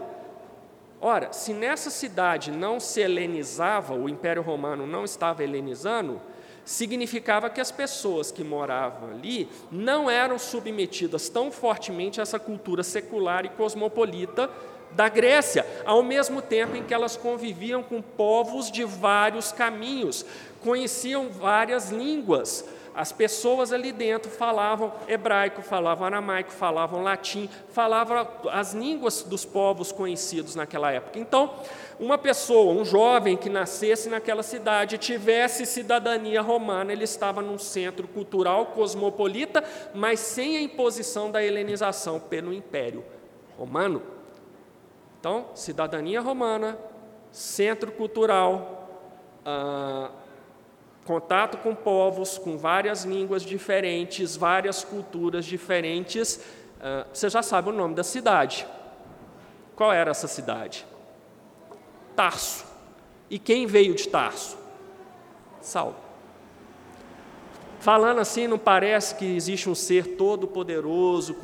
Ora, 1.01 1.33
se 1.33 1.53
nessa 1.53 1.91
cidade 1.91 2.51
não 2.51 2.81
se 2.81 3.01
helenizava, 3.01 3.95
o 3.95 4.09
Império 4.09 4.43
Romano 4.43 4.87
não 4.87 5.05
estava 5.05 5.43
helenizando, 5.43 6.21
significava 6.65 7.51
que 7.51 7.61
as 7.61 7.71
pessoas 7.71 8.31
que 8.31 8.43
moravam 8.43 9.11
ali 9.11 9.49
não 9.71 10.11
eram 10.11 10.39
submetidas 10.39 11.29
tão 11.29 11.51
fortemente 11.51 12.21
a 12.21 12.23
essa 12.23 12.39
cultura 12.39 12.83
secular 12.83 13.45
e 13.45 13.51
cosmopolita 13.51 14.51
da 14.93 15.09
Grécia, 15.09 15.67
ao 15.85 16.03
mesmo 16.03 16.41
tempo 16.41 16.77
em 16.77 16.85
que 16.85 16.95
elas 16.95 17.17
conviviam 17.17 17.83
com 17.83 18.01
povos 18.01 18.71
de 18.71 18.85
vários 18.85 19.51
caminhos, 19.51 20.25
conheciam 20.61 21.29
várias 21.29 21.91
línguas, 21.91 22.65
as 22.95 23.11
pessoas 23.11 23.73
ali 23.73 23.91
dentro 23.91 24.31
falavam 24.31 24.93
hebraico, 25.09 25.63
falavam 25.63 26.07
aramaico, 26.07 26.53
falavam 26.53 27.03
latim, 27.03 27.51
falavam 27.71 28.27
as 28.53 28.73
línguas 28.73 29.23
dos 29.23 29.45
povos 29.45 29.91
conhecidos 29.91 30.55
naquela 30.55 30.93
época. 30.93 31.19
Então, 31.19 31.53
uma 31.99 32.17
pessoa, 32.17 32.73
um 32.73 32.85
jovem 32.85 33.37
que 33.37 33.51
nascesse 33.51 34.09
naquela 34.09 34.45
cidade, 34.45 34.97
tivesse 34.97 35.67
cidadania 35.67 36.41
romana, 36.41 36.93
ele 36.93 37.05
estava 37.05 37.43
num 37.43 37.59
centro 37.59 38.07
cultural 38.07 38.67
cosmopolita, 38.67 39.65
mas 39.93 40.21
sem 40.21 40.57
a 40.57 40.63
imposição 40.63 41.31
da 41.31 41.43
helenização 41.43 42.21
pelo 42.21 42.53
Império 42.53 43.05
Romano. 43.59 44.03
Então, 45.19 45.47
cidadania 45.55 46.21
romana, 46.21 46.79
centro 47.33 47.91
cultural, 47.91 48.89
ah, 49.45 50.11
contato 51.05 51.59
com 51.59 51.75
povos 51.75 52.39
com 52.39 52.57
várias 52.57 53.05
línguas 53.05 53.43
diferentes, 53.43 54.37
várias 54.37 54.83
culturas 54.83 55.45
diferentes. 55.45 56.37
Uh, 56.37 57.07
você 57.13 57.29
já 57.29 57.43
sabe 57.43 57.69
o 57.69 57.73
nome 57.73 57.95
da 57.95 58.03
cidade. 58.03 58.67
Qual 59.77 59.93
era 59.93 60.11
essa 60.11 60.27
cidade? 60.27 60.87
Tarso. 62.17 62.65
E 63.29 63.39
quem 63.39 63.67
veio 63.67 63.95
de 63.95 64.09
Tarso? 64.09 64.57
Saulo. 65.61 65.97
Falando 67.81 68.21
assim, 68.21 68.47
não 68.47 68.59
parece 68.59 69.15
que 69.17 69.37
existe 69.37 69.69
um 69.69 69.75
ser 69.75 70.17
todo-poderoso 70.17 71.37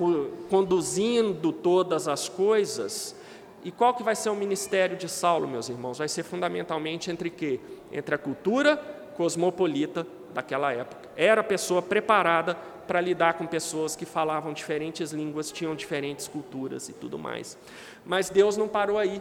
conduzindo 0.48 1.52
todas 1.52 2.08
as 2.08 2.28
coisas? 2.28 3.14
E 3.62 3.70
qual 3.70 3.92
que 3.92 4.02
vai 4.02 4.16
ser 4.16 4.30
o 4.30 4.34
ministério 4.34 4.96
de 4.96 5.06
Saulo, 5.06 5.46
meus 5.46 5.68
irmãos? 5.68 5.98
Vai 5.98 6.08
ser 6.08 6.22
fundamentalmente 6.22 7.10
entre 7.10 7.28
quê? 7.28 7.60
Entre 7.92 8.14
a 8.14 8.18
cultura 8.18 8.99
cosmopolita 9.20 10.06
daquela 10.32 10.72
época. 10.72 11.10
Era 11.14 11.44
pessoa 11.44 11.82
preparada 11.82 12.54
para 12.86 13.02
lidar 13.02 13.34
com 13.34 13.46
pessoas 13.46 13.94
que 13.94 14.06
falavam 14.06 14.54
diferentes 14.54 15.12
línguas, 15.12 15.52
tinham 15.52 15.76
diferentes 15.76 16.26
culturas 16.26 16.88
e 16.88 16.94
tudo 16.94 17.18
mais. 17.18 17.58
Mas 18.02 18.30
Deus 18.30 18.56
não 18.56 18.66
parou 18.66 18.96
aí. 18.96 19.20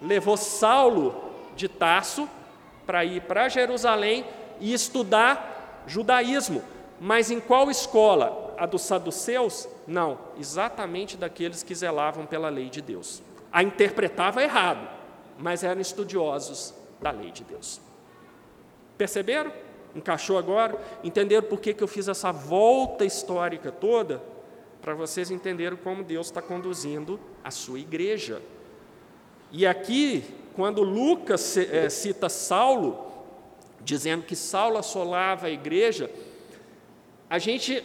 Levou 0.00 0.36
Saulo 0.36 1.14
de 1.54 1.68
Tarso 1.68 2.28
para 2.84 3.04
ir 3.04 3.22
para 3.22 3.48
Jerusalém 3.48 4.24
e 4.58 4.74
estudar 4.74 5.84
judaísmo. 5.86 6.60
Mas 7.00 7.30
em 7.30 7.38
qual 7.38 7.70
escola? 7.70 8.56
A 8.58 8.66
dos 8.66 8.82
saduceus? 8.82 9.68
Não, 9.86 10.18
exatamente 10.36 11.16
daqueles 11.16 11.62
que 11.62 11.76
zelavam 11.76 12.26
pela 12.26 12.48
lei 12.48 12.68
de 12.68 12.82
Deus. 12.82 13.22
A 13.52 13.62
interpretava 13.62 14.42
errado, 14.42 14.88
mas 15.38 15.62
eram 15.62 15.80
estudiosos 15.80 16.74
da 17.00 17.12
lei 17.12 17.30
de 17.30 17.44
Deus. 17.44 17.91
Perceberam? 19.02 19.52
Encaixou 19.96 20.38
agora? 20.38 20.78
Entenderam 21.02 21.42
por 21.42 21.58
que, 21.58 21.74
que 21.74 21.82
eu 21.82 21.88
fiz 21.88 22.06
essa 22.06 22.30
volta 22.30 23.04
histórica 23.04 23.72
toda? 23.72 24.22
Para 24.80 24.94
vocês 24.94 25.28
entenderem 25.28 25.76
como 25.76 26.04
Deus 26.04 26.28
está 26.28 26.40
conduzindo 26.40 27.18
a 27.42 27.50
sua 27.50 27.80
igreja. 27.80 28.40
E 29.50 29.66
aqui, 29.66 30.22
quando 30.54 30.84
Lucas 30.84 31.56
é, 31.56 31.88
cita 31.88 32.28
Saulo, 32.28 33.12
dizendo 33.80 34.22
que 34.22 34.36
Saulo 34.36 34.78
assolava 34.78 35.48
a 35.48 35.50
igreja, 35.50 36.08
a 37.28 37.40
gente 37.40 37.82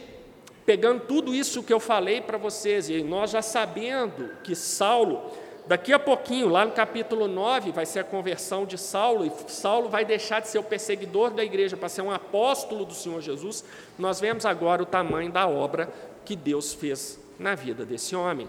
pegando 0.64 1.00
tudo 1.00 1.34
isso 1.34 1.64
que 1.64 1.72
eu 1.72 1.80
falei 1.80 2.20
para 2.20 2.38
vocês, 2.38 2.88
e 2.88 3.02
nós 3.02 3.32
já 3.32 3.42
sabendo 3.42 4.36
que 4.44 4.54
Saulo 4.54 5.32
Daqui 5.68 5.92
a 5.92 5.98
pouquinho, 5.98 6.48
lá 6.48 6.64
no 6.64 6.72
capítulo 6.72 7.28
9, 7.28 7.72
vai 7.72 7.84
ser 7.84 7.98
a 7.98 8.04
conversão 8.04 8.64
de 8.64 8.78
Saulo, 8.78 9.26
e 9.26 9.32
Saulo 9.52 9.90
vai 9.90 10.02
deixar 10.02 10.40
de 10.40 10.48
ser 10.48 10.58
o 10.58 10.62
perseguidor 10.62 11.28
da 11.28 11.44
igreja 11.44 11.76
para 11.76 11.90
ser 11.90 12.00
um 12.00 12.10
apóstolo 12.10 12.86
do 12.86 12.94
Senhor 12.94 13.20
Jesus. 13.20 13.62
Nós 13.98 14.18
vemos 14.18 14.46
agora 14.46 14.82
o 14.82 14.86
tamanho 14.86 15.30
da 15.30 15.46
obra 15.46 15.92
que 16.24 16.34
Deus 16.34 16.72
fez 16.72 17.20
na 17.38 17.54
vida 17.54 17.84
desse 17.84 18.16
homem. 18.16 18.48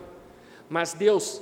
Mas 0.70 0.94
Deus, 0.94 1.42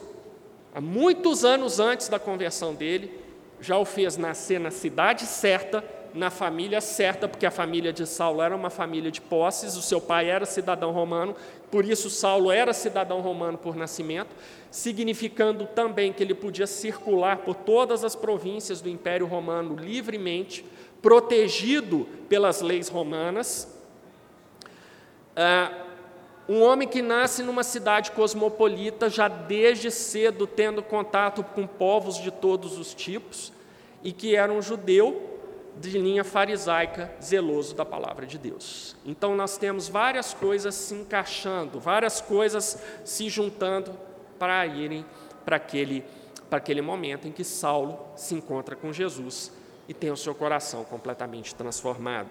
há 0.74 0.82
muitos 0.82 1.46
anos 1.46 1.80
antes 1.80 2.10
da 2.10 2.18
conversão 2.18 2.74
dele, 2.74 3.24
já 3.62 3.78
o 3.78 3.86
fez 3.86 4.18
nascer 4.18 4.60
na 4.60 4.72
cidade 4.72 5.28
certa, 5.28 5.84
na 6.18 6.32
família 6.32 6.82
certa, 6.82 7.28
porque 7.28 7.46
a 7.46 7.52
família 7.52 7.94
de 7.94 8.06
Saulo 8.08 8.42
era 8.42 8.56
uma 8.56 8.72
família 8.72 9.12
de 9.12 9.22
posses, 9.22 9.78
o 9.78 9.82
seu 9.82 10.02
pai 10.02 10.30
era 10.30 10.46
cidadão 10.46 10.92
romano, 10.92 11.36
por 11.70 11.86
isso 11.86 12.10
Saulo 12.10 12.52
era 12.52 12.74
cidadão 12.74 13.22
romano 13.22 13.58
por 13.58 13.76
nascimento, 13.76 14.36
significando 14.72 15.68
também 15.68 16.12
que 16.12 16.24
ele 16.24 16.34
podia 16.34 16.66
circular 16.66 17.38
por 17.38 17.54
todas 17.54 18.04
as 18.04 18.16
províncias 18.16 18.82
do 18.82 18.90
Império 18.90 19.28
Romano 19.28 19.76
livremente, 19.76 20.66
protegido 21.02 22.08
pelas 22.28 22.62
leis 22.62 22.90
romanas. 22.90 23.80
Ah, 25.36 25.72
um 26.50 26.64
homem 26.64 26.88
que 26.88 27.02
nasce 27.02 27.44
numa 27.44 27.64
cidade 27.64 28.12
cosmopolita, 28.12 29.08
já 29.08 29.28
desde 29.28 29.92
cedo 29.92 30.48
tendo 30.48 30.82
contato 30.82 31.44
com 31.44 31.68
povos 31.68 32.20
de 32.20 32.32
todos 32.32 32.80
os 32.80 32.94
tipos, 32.96 33.54
e 34.04 34.12
que 34.12 34.36
era 34.36 34.52
um 34.52 34.62
judeu, 34.62 35.37
de 35.80 35.98
linha 35.98 36.24
farisaica, 36.24 37.12
zeloso 37.22 37.76
da 37.76 37.86
palavra 37.86 38.26
de 38.26 38.38
Deus. 38.38 38.96
Então 39.06 39.36
nós 39.36 39.58
temos 39.58 39.88
várias 39.88 40.34
coisas 40.34 40.76
se 40.76 40.94
encaixando, 40.94 41.80
várias 41.80 42.22
coisas 42.22 42.82
se 43.04 43.30
juntando 43.30 43.98
para 44.38 44.66
irem 44.66 45.06
para 45.46 45.56
aquele, 45.56 46.04
para 46.50 46.58
aquele 46.58 46.82
momento 46.82 47.28
em 47.28 47.32
que 47.32 47.44
Saulo 47.44 48.00
se 48.16 48.36
encontra 48.36 48.76
com 48.76 48.92
Jesus 48.92 49.52
e 49.88 49.94
tem 49.94 50.12
o 50.12 50.18
seu 50.18 50.36
coração 50.36 50.84
completamente 50.84 51.56
transformado. 51.56 52.30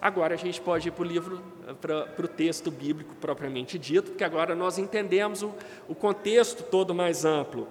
Agora 0.00 0.34
a 0.34 0.36
gente 0.36 0.60
pode 0.60 0.88
ir 0.88 0.90
para 0.90 1.02
o 1.02 1.06
livro, 1.06 1.40
para, 1.80 2.06
para 2.06 2.24
o 2.24 2.28
texto 2.28 2.72
bíblico 2.72 3.14
propriamente 3.14 3.78
dito, 3.78 4.10
porque 4.10 4.24
agora 4.24 4.52
nós 4.52 4.76
entendemos 4.76 5.44
o, 5.44 5.54
o 5.88 5.94
contexto 5.94 6.64
todo 6.64 6.92
mais 6.92 7.24
amplo. 7.24 7.68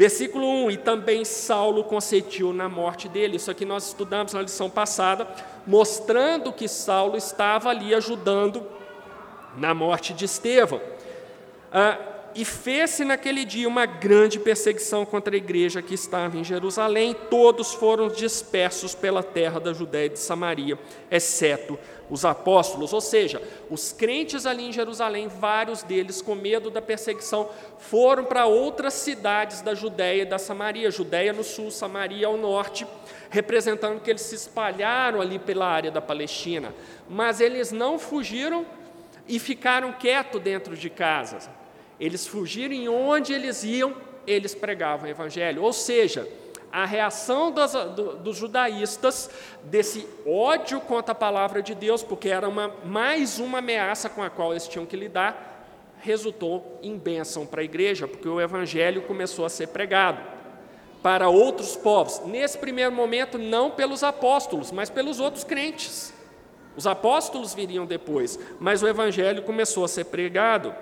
Versículo 0.00 0.46
1: 0.64 0.70
E 0.70 0.76
também 0.78 1.26
Saulo 1.26 1.84
consentiu 1.84 2.54
na 2.54 2.70
morte 2.70 3.06
dele. 3.06 3.36
Isso 3.36 3.50
aqui 3.50 3.66
nós 3.66 3.88
estudamos 3.88 4.32
na 4.32 4.40
lição 4.40 4.70
passada, 4.70 5.28
mostrando 5.66 6.54
que 6.54 6.66
Saulo 6.66 7.18
estava 7.18 7.68
ali 7.68 7.94
ajudando 7.94 8.66
na 9.58 9.74
morte 9.74 10.14
de 10.14 10.24
Estevão. 10.24 10.80
Ah, 11.70 11.98
e 12.34 12.44
fez-se 12.44 13.04
naquele 13.04 13.44
dia 13.44 13.68
uma 13.68 13.86
grande 13.86 14.38
perseguição 14.38 15.04
contra 15.04 15.34
a 15.34 15.38
igreja 15.38 15.82
que 15.82 15.94
estava 15.94 16.36
em 16.36 16.44
Jerusalém. 16.44 17.14
Todos 17.28 17.74
foram 17.74 18.08
dispersos 18.08 18.94
pela 18.94 19.22
terra 19.22 19.58
da 19.58 19.72
Judéia 19.72 20.06
e 20.06 20.10
de 20.10 20.18
Samaria, 20.18 20.78
exceto 21.10 21.78
os 22.08 22.24
apóstolos. 22.24 22.92
Ou 22.92 23.00
seja, 23.00 23.42
os 23.68 23.92
crentes 23.92 24.46
ali 24.46 24.64
em 24.64 24.72
Jerusalém, 24.72 25.28
vários 25.28 25.82
deles, 25.82 26.22
com 26.22 26.34
medo 26.34 26.70
da 26.70 26.80
perseguição, 26.80 27.48
foram 27.78 28.24
para 28.24 28.46
outras 28.46 28.94
cidades 28.94 29.60
da 29.60 29.74
Judéia 29.74 30.22
e 30.22 30.26
da 30.26 30.38
Samaria. 30.38 30.90
Judéia 30.90 31.32
no 31.32 31.44
sul, 31.44 31.70
Samaria 31.70 32.26
ao 32.26 32.36
norte, 32.36 32.86
representando 33.28 34.00
que 34.00 34.10
eles 34.10 34.22
se 34.22 34.34
espalharam 34.34 35.20
ali 35.20 35.38
pela 35.38 35.66
área 35.66 35.90
da 35.90 36.00
Palestina. 36.00 36.74
Mas 37.08 37.40
eles 37.40 37.72
não 37.72 37.98
fugiram 37.98 38.64
e 39.28 39.38
ficaram 39.38 39.92
quietos 39.92 40.40
dentro 40.40 40.76
de 40.76 40.90
casas 40.90 41.48
eles 42.00 42.26
fugiram 42.26 42.74
e 42.74 42.88
onde 42.88 43.32
eles 43.32 43.62
iam, 43.62 43.94
eles 44.26 44.54
pregavam 44.54 45.06
o 45.06 45.10
evangelho. 45.10 45.62
Ou 45.62 45.72
seja, 45.72 46.26
a 46.72 46.84
reação 46.86 47.50
dos, 47.50 47.72
do, 47.72 48.16
dos 48.16 48.36
judaístas 48.36 49.28
desse 49.64 50.06
ódio 50.26 50.80
contra 50.80 51.12
a 51.12 51.14
palavra 51.14 51.62
de 51.62 51.74
Deus, 51.74 52.02
porque 52.02 52.28
era 52.28 52.48
uma, 52.48 52.74
mais 52.84 53.38
uma 53.38 53.58
ameaça 53.58 54.08
com 54.08 54.22
a 54.22 54.30
qual 54.30 54.52
eles 54.52 54.66
tinham 54.66 54.86
que 54.86 54.96
lidar, 54.96 55.48
resultou 56.00 56.78
em 56.82 56.96
bênção 56.96 57.44
para 57.44 57.60
a 57.60 57.64
igreja, 57.64 58.08
porque 58.08 58.28
o 58.28 58.40
evangelho 58.40 59.02
começou 59.02 59.44
a 59.44 59.50
ser 59.50 59.68
pregado 59.68 60.20
para 61.02 61.28
outros 61.28 61.76
povos. 61.76 62.20
Nesse 62.26 62.58
primeiro 62.58 62.92
momento, 62.92 63.38
não 63.38 63.70
pelos 63.70 64.02
apóstolos, 64.02 64.70
mas 64.70 64.88
pelos 64.88 65.20
outros 65.20 65.44
crentes. 65.44 66.12
Os 66.76 66.86
apóstolos 66.86 67.52
viriam 67.52 67.84
depois, 67.84 68.38
mas 68.58 68.82
o 68.82 68.88
evangelho 68.88 69.42
começou 69.42 69.84
a 69.84 69.88
ser 69.88 70.04
pregado. 70.04 70.74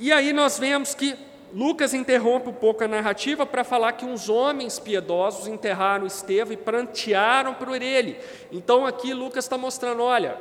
E 0.00 0.10
aí 0.10 0.32
nós 0.32 0.58
vemos 0.58 0.94
que 0.94 1.14
Lucas 1.52 1.92
interrompe 1.92 2.48
um 2.48 2.54
pouco 2.54 2.82
a 2.82 2.88
narrativa 2.88 3.44
para 3.44 3.62
falar 3.62 3.92
que 3.92 4.06
uns 4.06 4.30
homens 4.30 4.78
piedosos 4.78 5.46
enterraram 5.46 6.06
Estevão 6.06 6.54
e 6.54 6.56
prantearam 6.56 7.52
por 7.52 7.82
ele. 7.82 8.16
Então 8.50 8.86
aqui 8.86 9.12
Lucas 9.12 9.44
está 9.44 9.58
mostrando: 9.58 10.02
olha, 10.02 10.38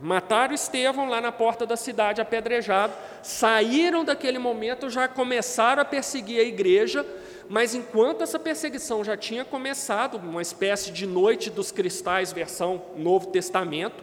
mataram 0.00 0.54
Estevão 0.54 1.08
lá 1.08 1.20
na 1.20 1.30
porta 1.30 1.64
da 1.64 1.76
cidade, 1.76 2.20
apedrejado, 2.20 2.94
saíram 3.22 4.04
daquele 4.04 4.40
momento, 4.40 4.90
já 4.90 5.06
começaram 5.06 5.82
a 5.82 5.84
perseguir 5.84 6.40
a 6.40 6.44
igreja, 6.44 7.06
mas 7.48 7.76
enquanto 7.76 8.22
essa 8.22 8.40
perseguição 8.40 9.04
já 9.04 9.16
tinha 9.16 9.44
começado, 9.44 10.16
uma 10.16 10.42
espécie 10.42 10.90
de 10.90 11.06
noite 11.06 11.48
dos 11.48 11.70
cristais, 11.70 12.32
versão 12.32 12.82
Novo 12.96 13.28
Testamento, 13.28 14.02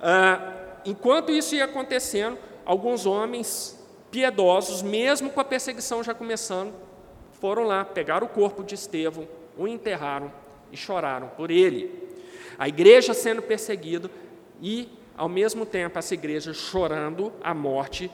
ah, 0.00 0.52
enquanto 0.84 1.32
isso 1.32 1.56
ia 1.56 1.64
acontecendo, 1.64 2.38
alguns 2.64 3.04
homens 3.04 3.82
piedosos, 4.14 4.80
mesmo 4.80 5.28
com 5.28 5.40
a 5.40 5.44
perseguição 5.44 6.00
já 6.04 6.14
começando, 6.14 6.72
foram 7.40 7.64
lá, 7.64 7.84
pegaram 7.84 8.28
o 8.28 8.30
corpo 8.30 8.62
de 8.62 8.76
Estevão, 8.76 9.26
o 9.58 9.66
enterraram 9.66 10.32
e 10.70 10.76
choraram 10.76 11.26
por 11.36 11.50
ele. 11.50 11.90
A 12.56 12.68
igreja 12.68 13.12
sendo 13.12 13.42
perseguida 13.42 14.08
e, 14.62 14.88
ao 15.16 15.28
mesmo 15.28 15.66
tempo, 15.66 15.98
essa 15.98 16.14
igreja 16.14 16.54
chorando 16.54 17.32
a 17.42 17.52
morte 17.52 18.08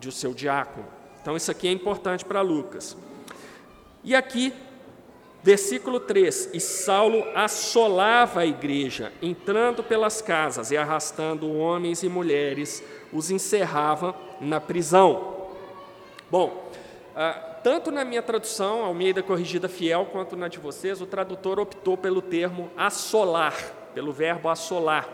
de 0.00 0.10
seu 0.10 0.34
diácono. 0.34 0.88
Então, 1.22 1.36
isso 1.36 1.52
aqui 1.52 1.68
é 1.68 1.70
importante 1.70 2.24
para 2.24 2.40
Lucas. 2.40 2.96
E 4.02 4.12
aqui, 4.12 4.52
versículo 5.40 6.00
3: 6.00 6.50
E 6.52 6.58
Saulo 6.58 7.24
assolava 7.32 8.40
a 8.40 8.46
igreja, 8.46 9.12
entrando 9.22 9.84
pelas 9.84 10.20
casas 10.20 10.72
e 10.72 10.76
arrastando 10.76 11.48
homens 11.52 12.02
e 12.02 12.08
mulheres, 12.08 12.82
os 13.12 13.30
encerrava 13.30 14.16
na 14.40 14.60
prisão. 14.60 15.33
Bom, 16.34 16.68
ah, 17.14 17.60
tanto 17.62 17.92
na 17.92 18.04
minha 18.04 18.20
tradução, 18.20 18.84
Almeida 18.84 19.22
Corrigida 19.22 19.68
Fiel, 19.68 20.08
quanto 20.10 20.34
na 20.34 20.48
de 20.48 20.58
vocês, 20.58 21.00
o 21.00 21.06
tradutor 21.06 21.60
optou 21.60 21.96
pelo 21.96 22.20
termo 22.20 22.72
assolar, 22.76 23.54
pelo 23.94 24.12
verbo 24.12 24.48
assolar. 24.48 25.08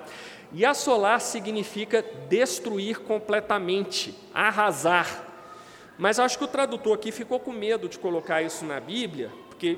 E 0.50 0.64
assolar 0.64 1.20
significa 1.20 2.02
destruir 2.26 3.00
completamente, 3.00 4.16
arrasar. 4.32 5.26
Mas 5.98 6.18
acho 6.18 6.38
que 6.38 6.44
o 6.44 6.48
tradutor 6.48 6.94
aqui 6.94 7.12
ficou 7.12 7.38
com 7.38 7.52
medo 7.52 7.86
de 7.86 7.98
colocar 7.98 8.40
isso 8.40 8.64
na 8.64 8.80
Bíblia, 8.80 9.30
porque 9.50 9.76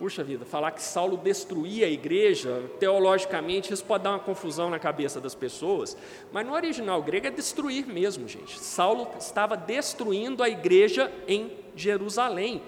Puxa 0.00 0.24
vida, 0.24 0.46
falar 0.46 0.70
que 0.70 0.82
Saulo 0.82 1.18
destruía 1.18 1.84
a 1.84 1.90
igreja, 1.90 2.62
teologicamente, 2.78 3.70
isso 3.70 3.84
pode 3.84 4.04
dar 4.04 4.12
uma 4.12 4.18
confusão 4.18 4.70
na 4.70 4.78
cabeça 4.78 5.20
das 5.20 5.34
pessoas, 5.34 5.94
mas 6.32 6.46
no 6.46 6.54
original 6.54 7.02
grego 7.02 7.26
é 7.26 7.30
destruir 7.30 7.86
mesmo, 7.86 8.26
gente. 8.26 8.58
Saulo 8.58 9.06
estava 9.18 9.58
destruindo 9.58 10.42
a 10.42 10.48
igreja 10.48 11.12
em 11.28 11.52
Jerusalém. 11.76 12.62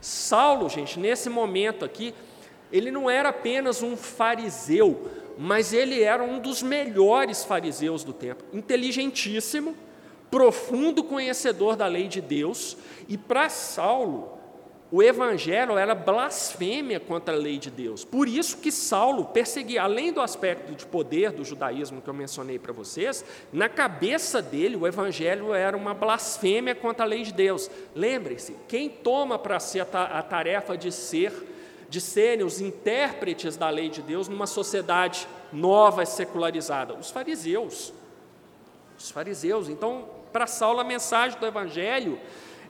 Saulo, 0.00 0.68
gente, 0.68 0.96
nesse 0.96 1.28
momento 1.28 1.84
aqui, 1.84 2.14
ele 2.70 2.92
não 2.92 3.10
era 3.10 3.30
apenas 3.30 3.82
um 3.82 3.96
fariseu, 3.96 5.10
mas 5.36 5.72
ele 5.72 6.04
era 6.04 6.22
um 6.22 6.38
dos 6.38 6.62
melhores 6.62 7.42
fariseus 7.42 8.04
do 8.04 8.12
tempo, 8.12 8.44
inteligentíssimo, 8.52 9.74
profundo 10.30 11.02
conhecedor 11.02 11.74
da 11.74 11.88
lei 11.88 12.06
de 12.06 12.20
Deus, 12.20 12.76
e 13.08 13.18
para 13.18 13.48
Saulo, 13.48 14.35
o 14.90 15.02
evangelho 15.02 15.76
era 15.76 15.96
blasfêmia 15.96 17.00
contra 17.00 17.34
a 17.34 17.38
lei 17.38 17.58
de 17.58 17.70
Deus. 17.70 18.04
Por 18.04 18.28
isso 18.28 18.58
que 18.58 18.70
Saulo 18.70 19.24
perseguia, 19.24 19.82
além 19.82 20.12
do 20.12 20.20
aspecto 20.20 20.72
de 20.74 20.86
poder 20.86 21.32
do 21.32 21.44
judaísmo 21.44 22.00
que 22.00 22.08
eu 22.08 22.14
mencionei 22.14 22.56
para 22.56 22.72
vocês, 22.72 23.24
na 23.52 23.68
cabeça 23.68 24.40
dele 24.40 24.76
o 24.76 24.86
evangelho 24.86 25.52
era 25.52 25.76
uma 25.76 25.92
blasfêmia 25.92 26.74
contra 26.74 27.04
a 27.04 27.08
lei 27.08 27.24
de 27.24 27.32
Deus. 27.32 27.68
Lembre-se, 27.96 28.56
quem 28.68 28.88
toma 28.88 29.36
para 29.38 29.58
si 29.58 29.80
a 29.80 30.22
tarefa 30.22 30.76
de 30.76 30.92
ser, 30.92 31.32
de 31.88 32.00
serem 32.00 32.44
os 32.44 32.60
intérpretes 32.60 33.56
da 33.56 33.68
lei 33.68 33.88
de 33.88 34.02
Deus 34.02 34.28
numa 34.28 34.46
sociedade 34.46 35.26
nova 35.52 36.04
e 36.04 36.06
secularizada? 36.06 36.94
Os 36.94 37.10
fariseus. 37.10 37.92
Os 38.96 39.10
fariseus. 39.10 39.68
Então, 39.68 40.08
para 40.32 40.46
Saulo 40.46 40.78
a 40.78 40.84
mensagem 40.84 41.36
do 41.40 41.46
evangelho 41.46 42.20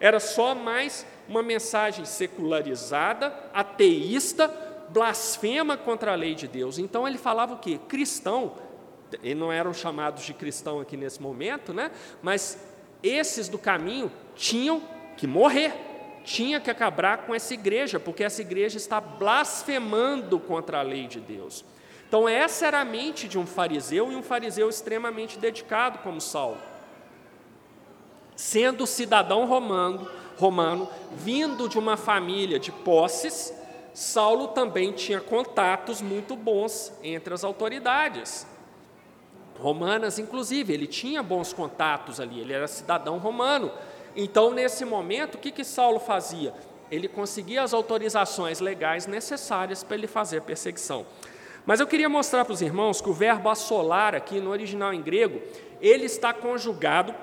era 0.01 0.19
só 0.19 0.55
mais 0.55 1.07
uma 1.29 1.43
mensagem 1.43 2.05
secularizada, 2.05 3.35
ateísta, 3.53 4.49
blasfema 4.89 5.77
contra 5.77 6.13
a 6.13 6.15
lei 6.15 6.35
de 6.35 6.47
Deus. 6.47 6.79
Então 6.79 7.07
ele 7.07 7.19
falava 7.19 7.55
o 7.55 7.59
quê? 7.59 7.79
Cristão, 7.89 8.55
e 9.23 9.35
não 9.35 9.53
eram 9.53 9.73
chamados 9.73 10.25
de 10.25 10.35
cristão 10.35 10.81
aqui 10.81 10.97
nesse 10.97 11.21
momento, 11.21 11.73
né? 11.73 11.91
Mas 12.23 12.59
esses 13.03 13.49
do 13.49 13.59
caminho 13.59 14.11
tinham 14.35 14.83
que 15.17 15.27
morrer, 15.27 15.73
tinha 16.25 16.61
que 16.61 16.71
acabar 16.71 17.19
com 17.19 17.35
essa 17.35 17.55
igreja, 17.55 18.01
porque 18.01 18.25
essa 18.25 18.41
igreja 18.41 18.77
está 18.77 19.01
blasfemando 19.01 20.39
contra 20.41 20.81
a 20.81 20.83
lei 20.83 21.07
de 21.07 21.21
Deus. 21.21 21.65
Então 22.09 22.29
essa 22.29 22.67
era 22.67 22.81
a 22.81 22.85
mente 22.85 23.29
de 23.29 23.39
um 23.39 23.47
fariseu 23.47 24.13
e 24.13 24.17
um 24.17 24.23
fariseu 24.23 24.69
extremamente 24.69 25.39
dedicado 25.39 25.99
como 25.99 26.21
Saulo. 26.21 26.59
Sendo 28.35 28.87
cidadão 28.87 29.47
romano, 29.47 30.09
romano, 30.39 30.89
vindo 31.13 31.69
de 31.69 31.79
uma 31.79 31.97
família 31.97 32.59
de 32.59 32.71
posses, 32.71 33.53
Saulo 33.95 34.49
também 34.49 34.93
tinha 34.93 35.21
contatos 35.21 36.03
muito 36.03 36.37
bons 36.37 36.93
entre 37.03 37.33
as 37.33 37.43
autoridades. 37.43 38.47
Romanas, 39.59 40.19
inclusive, 40.19 40.73
ele 40.73 40.87
tinha 40.87 41.23
bons 41.23 41.53
contatos 41.53 42.21
ali, 42.21 42.41
ele 42.41 42.53
era 42.53 42.69
cidadão 42.69 43.17
romano. 43.17 43.73
Então, 44.15 44.51
nesse 44.51 44.85
momento, 44.85 45.37
o 45.37 45.39
que, 45.39 45.51
que 45.51 45.65
Saulo 45.65 45.99
fazia? 45.99 46.53
Ele 46.91 47.09
conseguia 47.09 47.63
as 47.63 47.73
autorizações 47.73 48.61
legais 48.61 49.07
necessárias 49.07 49.83
para 49.83 49.97
ele 49.97 50.07
fazer 50.07 50.39
a 50.39 50.43
perseguição. 50.43 51.07
Mas 51.65 51.81
eu 51.81 51.87
queria 51.87 52.09
mostrar 52.09 52.45
para 52.45 52.53
os 52.53 52.63
irmãos 52.63 53.01
que 53.01 53.09
o 53.09 53.15
verbo 53.15 53.49
assolar 53.49 54.15
aqui 54.15 54.41
no 54.41 54.51
original 54.51 54.93
em 54.93 55.03
grego, 55.03 55.41
ele 55.81 56.05
está 56.05 56.33
conjugado 56.33 57.15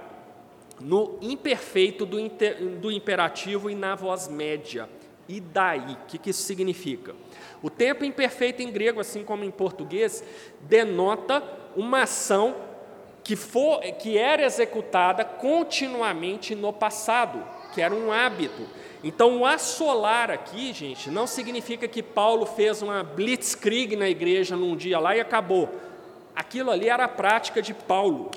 no 0.84 1.18
imperfeito 1.22 2.06
do, 2.06 2.20
inter, 2.20 2.58
do 2.62 2.92
imperativo 2.92 3.70
e 3.70 3.76
na 3.76 3.96
voz 3.96 4.28
média. 4.28 4.90
E 5.30 5.40
daí? 5.40 5.94
O 5.94 6.06
que, 6.08 6.18
que 6.18 6.30
isso 6.30 6.44
significa? 6.44 7.16
O 7.62 7.70
tempo 7.70 8.04
imperfeito 8.04 8.62
em 8.62 8.70
grego, 8.70 9.00
assim 9.00 9.24
como 9.24 9.46
em 9.46 9.50
português, 9.50 10.22
denota 10.62 11.42
uma 11.78 12.04
ação 12.04 12.56
que, 13.24 13.38
for, 13.38 13.80
que 13.94 14.18
era 14.18 14.44
executada 14.44 15.24
continuamente 15.24 16.54
no 16.54 16.74
passado, 16.74 17.42
que 17.74 17.82
era 17.82 17.96
um 17.96 18.12
hábito. 18.12 18.68
Então, 19.02 19.40
o 19.40 19.46
assolar 19.46 20.30
aqui, 20.30 20.74
gente, 20.74 21.10
não 21.10 21.26
significa 21.26 21.88
que 21.88 22.04
Paulo 22.04 22.46
fez 22.46 22.82
uma 22.82 23.02
blitzkrieg 23.04 23.96
na 23.96 24.10
igreja 24.10 24.58
num 24.58 24.76
dia 24.76 25.00
lá 25.00 25.16
e 25.16 25.22
acabou. 25.22 25.70
Aquilo 26.36 26.72
ali 26.72 26.90
era 26.90 27.06
a 27.06 27.10
prática 27.10 27.62
de 27.62 27.74
Paulo 27.74 28.32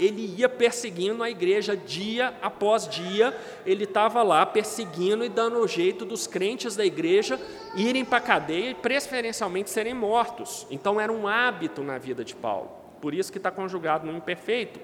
ele 0.00 0.34
ia 0.38 0.48
perseguindo 0.48 1.22
a 1.22 1.28
igreja 1.28 1.76
dia 1.76 2.34
após 2.40 2.88
dia, 2.88 3.36
ele 3.66 3.84
estava 3.84 4.22
lá 4.22 4.46
perseguindo 4.46 5.22
e 5.24 5.28
dando 5.28 5.58
o 5.58 5.68
jeito 5.68 6.06
dos 6.06 6.26
crentes 6.26 6.74
da 6.74 6.84
igreja 6.84 7.38
irem 7.74 8.04
para 8.04 8.18
a 8.18 8.22
cadeia 8.22 8.70
e 8.70 8.74
preferencialmente 8.74 9.68
serem 9.68 9.92
mortos. 9.92 10.66
Então 10.70 10.98
era 10.98 11.12
um 11.12 11.28
hábito 11.28 11.82
na 11.82 11.98
vida 11.98 12.24
de 12.24 12.34
Paulo, 12.34 12.70
por 13.00 13.12
isso 13.12 13.30
que 13.30 13.38
está 13.38 13.50
conjugado 13.50 14.06
no 14.06 14.16
imperfeito. 14.16 14.80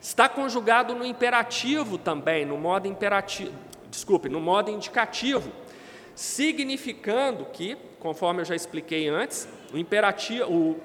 Está 0.00 0.30
conjugado 0.30 0.94
no 0.94 1.04
imperativo 1.04 1.98
também, 1.98 2.46
no 2.46 2.56
modo 2.56 2.88
imperativo, 2.88 3.52
desculpe, 3.90 4.30
no 4.30 4.40
modo 4.40 4.70
indicativo, 4.70 5.52
significando 6.14 7.44
que, 7.52 7.76
conforme 7.98 8.40
eu 8.40 8.46
já 8.46 8.56
expliquei 8.56 9.08
antes, 9.08 9.46
o 9.70 9.76
imperativo, 9.76 10.50
o, 10.50 10.80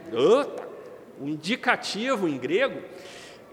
o 1.22 1.30
indicativo 1.30 2.28
em 2.28 2.38
grego, 2.38 2.82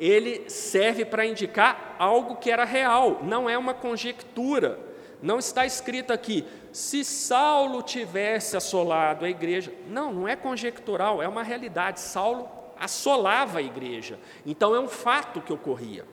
ele 0.03 0.51
serve 0.51 1.05
para 1.05 1.25
indicar 1.25 1.95
algo 1.97 2.35
que 2.35 2.51
era 2.51 2.65
real, 2.65 3.21
não 3.23 3.49
é 3.49 3.57
uma 3.57 3.73
conjectura. 3.73 4.77
Não 5.23 5.39
está 5.39 5.65
escrito 5.65 6.13
aqui, 6.13 6.45
se 6.73 7.05
Saulo 7.05 7.81
tivesse 7.83 8.57
assolado 8.57 9.25
a 9.25 9.31
igreja. 9.31 9.73
Não, 9.87 10.13
não 10.13 10.27
é 10.27 10.35
conjectural, 10.35 11.23
é 11.23 11.29
uma 11.29 11.45
realidade. 11.45 12.01
Saulo 12.01 12.49
assolava 12.77 13.61
a 13.61 13.63
igreja. 13.63 14.19
Então 14.45 14.75
é 14.75 14.81
um 14.81 14.89
fato 14.89 15.41
que 15.41 15.53
ocorria. 15.53 16.05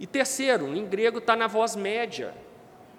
E 0.00 0.04
terceiro, 0.04 0.76
em 0.76 0.84
grego 0.84 1.18
está 1.18 1.36
na 1.36 1.46
voz 1.46 1.76
média. 1.76 2.34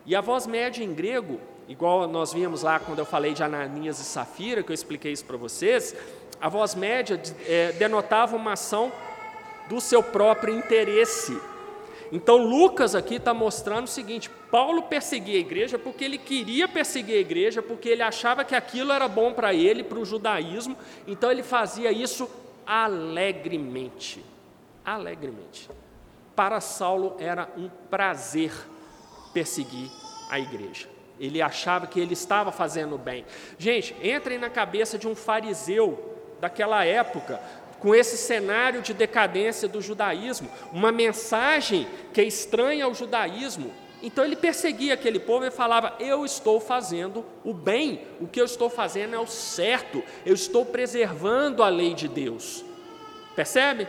E 0.05 0.15
a 0.15 0.21
voz 0.21 0.47
média 0.47 0.81
em 0.81 0.93
grego, 0.93 1.37
igual 1.67 2.07
nós 2.07 2.31
vimos 2.31 2.63
lá 2.63 2.79
quando 2.79 2.99
eu 2.99 3.05
falei 3.05 3.33
de 3.33 3.43
Ananias 3.43 3.99
e 3.99 4.05
Safira, 4.05 4.63
que 4.63 4.71
eu 4.71 4.73
expliquei 4.73 5.11
isso 5.11 5.25
para 5.25 5.35
vocês, 5.35 5.93
a 6.39 6.47
voz 6.47 6.75
média 6.75 7.21
é, 7.45 7.73
denotava 7.73 8.37
uma 8.37 8.53
ação 8.53 8.89
do 9.71 9.79
seu 9.79 10.03
próprio 10.03 10.53
interesse. 10.53 11.39
Então, 12.11 12.35
Lucas 12.35 12.93
aqui 12.93 13.15
está 13.15 13.33
mostrando 13.33 13.85
o 13.85 13.89
seguinte: 13.89 14.29
Paulo 14.51 14.83
perseguia 14.83 15.37
a 15.37 15.39
igreja 15.39 15.79
porque 15.79 16.03
ele 16.03 16.17
queria 16.17 16.67
perseguir 16.67 17.15
a 17.15 17.19
igreja, 17.19 17.61
porque 17.61 17.87
ele 17.87 18.01
achava 18.01 18.43
que 18.43 18.53
aquilo 18.53 18.91
era 18.91 19.07
bom 19.07 19.31
para 19.31 19.53
ele, 19.53 19.81
para 19.81 19.97
o 19.97 20.03
judaísmo, 20.03 20.75
então 21.07 21.31
ele 21.31 21.41
fazia 21.41 21.89
isso 21.89 22.29
alegremente. 22.67 24.21
Alegremente. 24.83 25.69
Para 26.35 26.59
Saulo 26.59 27.15
era 27.17 27.47
um 27.57 27.69
prazer 27.89 28.51
perseguir 29.33 29.89
a 30.29 30.37
igreja. 30.37 30.89
Ele 31.17 31.41
achava 31.41 31.87
que 31.87 31.99
ele 31.99 32.13
estava 32.13 32.51
fazendo 32.51 32.97
bem. 32.97 33.23
Gente, 33.57 33.95
entrem 34.03 34.37
na 34.37 34.49
cabeça 34.49 34.97
de 34.97 35.07
um 35.07 35.15
fariseu 35.15 36.11
daquela 36.41 36.83
época, 36.83 37.39
com 37.81 37.95
esse 37.95 38.15
cenário 38.15 38.81
de 38.81 38.93
decadência 38.93 39.67
do 39.67 39.81
judaísmo, 39.81 40.49
uma 40.71 40.91
mensagem 40.91 41.87
que 42.13 42.21
é 42.21 42.23
estranha 42.23 42.85
ao 42.85 42.93
judaísmo. 42.93 43.73
Então 44.03 44.23
ele 44.23 44.35
perseguia 44.35 44.93
aquele 44.93 45.19
povo 45.19 45.45
e 45.45 45.51
falava: 45.51 45.95
Eu 45.99 46.23
estou 46.23 46.59
fazendo 46.59 47.25
o 47.43 47.53
bem, 47.53 48.03
o 48.19 48.27
que 48.27 48.39
eu 48.39 48.45
estou 48.45 48.69
fazendo 48.69 49.15
é 49.15 49.19
o 49.19 49.25
certo, 49.25 50.03
eu 50.25 50.33
estou 50.33 50.63
preservando 50.63 51.63
a 51.63 51.69
lei 51.69 51.95
de 51.95 52.07
Deus. 52.07 52.63
Percebe? 53.35 53.87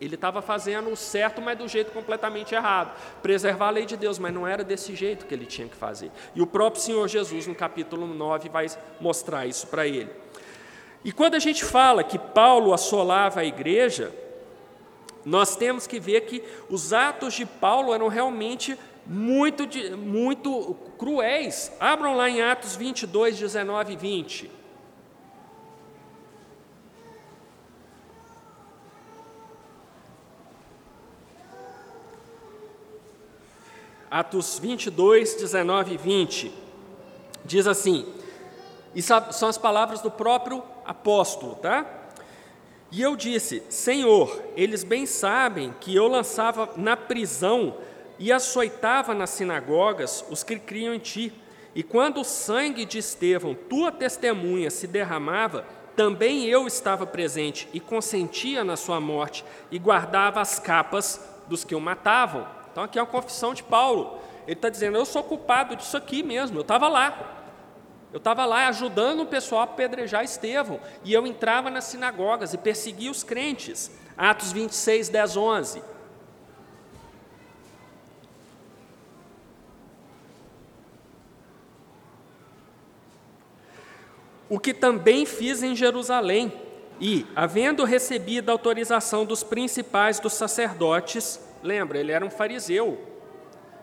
Ele 0.00 0.14
estava 0.14 0.40
fazendo 0.40 0.88
o 0.88 0.96
certo, 0.96 1.42
mas 1.42 1.58
do 1.58 1.68
jeito 1.68 1.92
completamente 1.92 2.54
errado. 2.54 2.96
Preservar 3.20 3.66
a 3.66 3.70
lei 3.70 3.84
de 3.84 3.98
Deus, 3.98 4.18
mas 4.18 4.32
não 4.32 4.46
era 4.46 4.64
desse 4.64 4.94
jeito 4.94 5.26
que 5.26 5.34
ele 5.34 5.44
tinha 5.44 5.68
que 5.68 5.76
fazer. 5.76 6.10
E 6.34 6.40
o 6.40 6.46
próprio 6.46 6.80
Senhor 6.80 7.06
Jesus, 7.06 7.46
no 7.46 7.54
capítulo 7.54 8.06
9, 8.06 8.48
vai 8.48 8.66
mostrar 8.98 9.44
isso 9.44 9.66
para 9.66 9.86
ele. 9.86 10.08
E 11.04 11.12
quando 11.12 11.34
a 11.34 11.38
gente 11.38 11.64
fala 11.64 12.04
que 12.04 12.18
Paulo 12.18 12.74
assolava 12.74 13.40
a 13.40 13.44
igreja, 13.44 14.12
nós 15.24 15.56
temos 15.56 15.86
que 15.86 15.98
ver 15.98 16.22
que 16.22 16.42
os 16.68 16.92
atos 16.92 17.34
de 17.34 17.46
Paulo 17.46 17.94
eram 17.94 18.08
realmente 18.08 18.78
muito, 19.06 19.66
muito 19.96 20.76
cruéis. 20.98 21.72
Abram 21.80 22.16
lá 22.16 22.28
em 22.28 22.42
Atos 22.42 22.76
22, 22.76 23.38
19 23.38 23.94
e 23.94 23.96
20. 23.96 24.50
Atos 34.10 34.58
22, 34.58 35.34
19 35.34 35.94
e 35.94 35.96
20. 35.96 36.52
Diz 37.44 37.66
assim: 37.66 38.20
e 38.94 39.02
são 39.02 39.48
as 39.48 39.56
palavras 39.56 40.00
do 40.00 40.10
próprio 40.10 40.62
apóstolo, 40.90 41.54
tá? 41.54 41.86
E 42.90 43.00
eu 43.00 43.14
disse: 43.14 43.62
Senhor, 43.68 44.42
eles 44.56 44.82
bem 44.82 45.06
sabem 45.06 45.72
que 45.80 45.94
eu 45.94 46.08
lançava 46.08 46.70
na 46.76 46.96
prisão 46.96 47.76
e 48.18 48.32
açoitava 48.32 49.14
nas 49.14 49.30
sinagogas 49.30 50.24
os 50.28 50.42
que 50.42 50.58
criam 50.58 50.92
em 50.92 50.98
ti. 50.98 51.32
E 51.74 51.84
quando 51.84 52.20
o 52.20 52.24
sangue 52.24 52.84
de 52.84 52.98
Estevão, 52.98 53.54
tua 53.54 53.92
testemunha, 53.92 54.70
se 54.70 54.88
derramava, 54.88 55.64
também 55.94 56.46
eu 56.46 56.66
estava 56.66 57.06
presente 57.06 57.68
e 57.72 57.78
consentia 57.78 58.64
na 58.64 58.76
sua 58.76 59.00
morte 59.00 59.44
e 59.70 59.78
guardava 59.78 60.40
as 60.40 60.58
capas 60.58 61.24
dos 61.46 61.62
que 61.62 61.74
o 61.74 61.80
matavam. 61.80 62.46
Então 62.72 62.82
aqui 62.82 62.98
é 62.98 63.02
uma 63.02 63.06
confissão 63.06 63.54
de 63.54 63.62
Paulo. 63.62 64.18
Ele 64.44 64.54
está 64.54 64.68
dizendo: 64.68 64.98
Eu 64.98 65.04
sou 65.04 65.22
culpado 65.22 65.76
disso 65.76 65.96
aqui 65.96 66.24
mesmo, 66.24 66.58
eu 66.58 66.62
estava 66.62 66.88
lá. 66.88 67.39
Eu 68.12 68.18
estava 68.18 68.44
lá 68.44 68.66
ajudando 68.68 69.20
o 69.20 69.26
pessoal 69.26 69.60
a 69.60 69.64
apedrejar 69.64 70.24
Estevão, 70.24 70.80
e 71.04 71.12
eu 71.12 71.26
entrava 71.26 71.70
nas 71.70 71.84
sinagogas 71.84 72.52
e 72.52 72.58
perseguia 72.58 73.10
os 73.10 73.22
crentes. 73.22 73.90
Atos 74.18 74.52
26, 74.52 75.08
10, 75.08 75.36
11. 75.36 75.82
O 84.48 84.58
que 84.58 84.74
também 84.74 85.24
fiz 85.24 85.62
em 85.62 85.76
Jerusalém, 85.76 86.52
e, 87.00 87.24
havendo 87.36 87.84
recebido 87.84 88.50
a 88.50 88.52
autorização 88.52 89.24
dos 89.24 89.44
principais 89.44 90.18
dos 90.18 90.32
sacerdotes, 90.32 91.40
lembra, 91.62 91.98
ele 91.98 92.10
era 92.10 92.26
um 92.26 92.30
fariseu, 92.30 93.00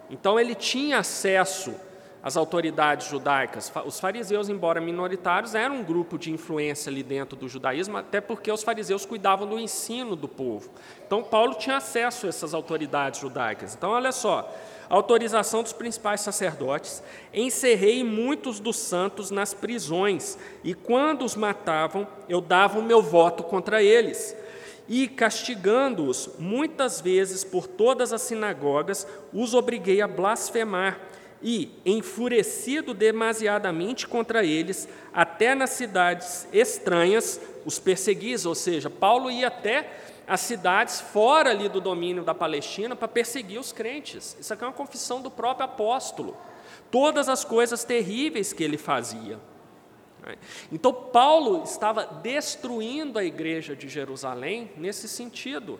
então 0.09 0.37
ele 0.37 0.53
tinha 0.53 0.99
acesso 0.99 1.73
as 2.21 2.35
autoridades 2.35 3.07
judaicas. 3.07 3.71
Os 3.85 3.99
fariseus, 3.99 4.49
embora 4.49 4.81
minoritários, 4.81 5.55
eram 5.55 5.77
um 5.77 5.83
grupo 5.83 6.17
de 6.17 6.31
influência 6.31 6.89
ali 6.89 7.03
dentro 7.03 7.37
do 7.37 7.47
judaísmo, 7.47 7.97
até 7.97 8.19
porque 8.19 8.51
os 8.51 8.63
fariseus 8.63 9.05
cuidavam 9.05 9.47
do 9.47 9.59
ensino 9.59 10.15
do 10.15 10.27
povo. 10.27 10.69
Então, 11.05 11.23
Paulo 11.23 11.55
tinha 11.55 11.77
acesso 11.77 12.25
a 12.25 12.29
essas 12.29 12.53
autoridades 12.53 13.19
judaicas. 13.19 13.75
Então, 13.75 13.91
olha 13.91 14.11
só, 14.11 14.53
autorização 14.89 15.63
dos 15.63 15.73
principais 15.73 16.21
sacerdotes, 16.21 17.03
encerrei 17.33 18.03
muitos 18.03 18.59
dos 18.59 18.77
santos 18.77 19.31
nas 19.31 19.53
prisões, 19.53 20.37
e 20.63 20.73
quando 20.73 21.23
os 21.23 21.35
matavam, 21.35 22.07
eu 22.27 22.41
dava 22.41 22.79
o 22.79 22.83
meu 22.83 23.01
voto 23.01 23.43
contra 23.43 23.81
eles. 23.81 24.35
E 24.89 25.07
castigando-os 25.07 26.29
muitas 26.39 27.01
vezes 27.01 27.43
por 27.43 27.67
todas 27.67 28.13
as 28.13 28.21
sinagogas, 28.21 29.05
os 29.33 29.53
obriguei 29.53 30.01
a 30.01 30.07
blasfemar 30.07 30.97
e, 31.41 31.71
enfurecido 31.85 32.93
demasiadamente 32.93 34.07
contra 34.07 34.43
eles, 34.43 34.87
até 35.13 35.53
nas 35.53 35.71
cidades 35.71 36.47
estranhas, 36.51 37.39
os 37.65 37.79
perseguis, 37.79 38.45
ou 38.45 38.55
seja, 38.55 38.89
Paulo 38.89 39.29
ia 39.29 39.47
até 39.47 39.89
as 40.27 40.41
cidades 40.41 40.99
fora 40.99 41.51
ali 41.51 41.69
do 41.69 41.79
domínio 41.79 42.23
da 42.23 42.33
Palestina 42.33 42.95
para 42.95 43.07
perseguir 43.07 43.59
os 43.59 43.71
crentes. 43.71 44.35
Isso 44.39 44.53
aqui 44.53 44.63
é 44.63 44.67
uma 44.67 44.73
confissão 44.73 45.21
do 45.21 45.31
próprio 45.31 45.65
apóstolo. 45.65 46.35
Todas 46.91 47.29
as 47.29 47.45
coisas 47.45 47.83
terríveis 47.83 48.51
que 48.51 48.63
ele 48.63 48.77
fazia. 48.77 49.39
Então, 50.71 50.91
Paulo 50.91 51.63
estava 51.63 52.05
destruindo 52.05 53.17
a 53.17 53.23
igreja 53.23 53.75
de 53.75 53.87
Jerusalém 53.87 54.69
nesse 54.75 55.07
sentido. 55.07 55.79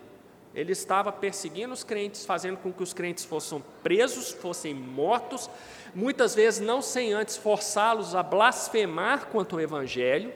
Ele 0.58 0.72
estava 0.72 1.12
perseguindo 1.12 1.72
os 1.72 1.84
crentes, 1.84 2.26
fazendo 2.26 2.58
com 2.58 2.74
que 2.74 2.82
os 2.82 2.92
crentes 2.92 3.24
fossem 3.24 3.64
presos, 3.84 4.32
fossem 4.32 4.74
mortos, 4.74 5.48
muitas 5.94 6.34
vezes 6.34 6.60
não 6.60 6.82
sem 6.82 7.14
antes 7.14 7.38
forçá-los 7.38 8.16
a 8.16 8.24
blasfemar 8.24 9.28
contra 9.28 9.56
o 9.56 9.62
Evangelho, 9.62 10.34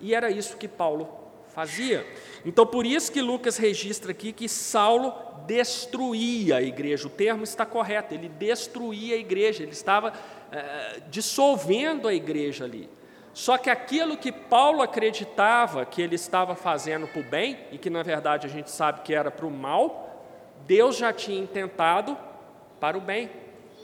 e 0.00 0.12
era 0.12 0.28
isso 0.28 0.56
que 0.56 0.66
Paulo 0.66 1.08
fazia. 1.54 2.04
Então, 2.44 2.66
por 2.66 2.84
isso 2.84 3.12
que 3.12 3.22
Lucas 3.22 3.58
registra 3.58 4.10
aqui 4.10 4.32
que 4.32 4.48
Saulo 4.48 5.14
destruía 5.46 6.56
a 6.56 6.62
igreja, 6.62 7.06
o 7.06 7.10
termo 7.10 7.44
está 7.44 7.64
correto, 7.64 8.14
ele 8.14 8.28
destruía 8.28 9.14
a 9.14 9.18
igreja, 9.18 9.62
ele 9.62 9.70
estava 9.70 10.12
é, 10.50 11.00
dissolvendo 11.08 12.08
a 12.08 12.14
igreja 12.14 12.64
ali. 12.64 12.90
Só 13.34 13.56
que 13.56 13.70
aquilo 13.70 14.16
que 14.16 14.30
Paulo 14.30 14.82
acreditava 14.82 15.86
que 15.86 16.02
ele 16.02 16.14
estava 16.14 16.54
fazendo 16.54 17.06
para 17.06 17.20
o 17.20 17.24
bem, 17.24 17.58
e 17.70 17.78
que 17.78 17.88
na 17.88 18.02
verdade 18.02 18.46
a 18.46 18.50
gente 18.50 18.70
sabe 18.70 19.00
que 19.00 19.14
era 19.14 19.30
para 19.30 19.46
o 19.46 19.50
mal, 19.50 20.26
Deus 20.66 20.96
já 20.96 21.12
tinha 21.12 21.40
intentado 21.40 22.16
para 22.78 22.96
o 22.96 23.00
bem. 23.00 23.30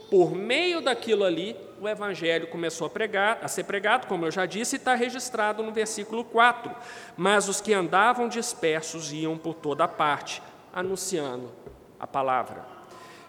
Por 0.09 0.33
meio 0.33 0.81
daquilo 0.81 1.23
ali, 1.23 1.55
o 1.79 1.87
Evangelho 1.87 2.47
começou 2.47 2.87
a, 2.87 2.89
pregar, 2.89 3.39
a 3.41 3.47
ser 3.47 3.63
pregado, 3.63 4.07
como 4.07 4.25
eu 4.25 4.31
já 4.31 4.45
disse, 4.45 4.75
e 4.75 4.77
está 4.77 4.95
registrado 4.95 5.63
no 5.63 5.71
versículo 5.71 6.23
4. 6.23 6.75
Mas 7.15 7.47
os 7.47 7.61
que 7.61 7.73
andavam 7.73 8.27
dispersos 8.27 9.13
iam 9.13 9.37
por 9.37 9.53
toda 9.53 9.87
parte, 9.87 10.41
anunciando 10.73 11.51
a 11.99 12.07
palavra. 12.07 12.65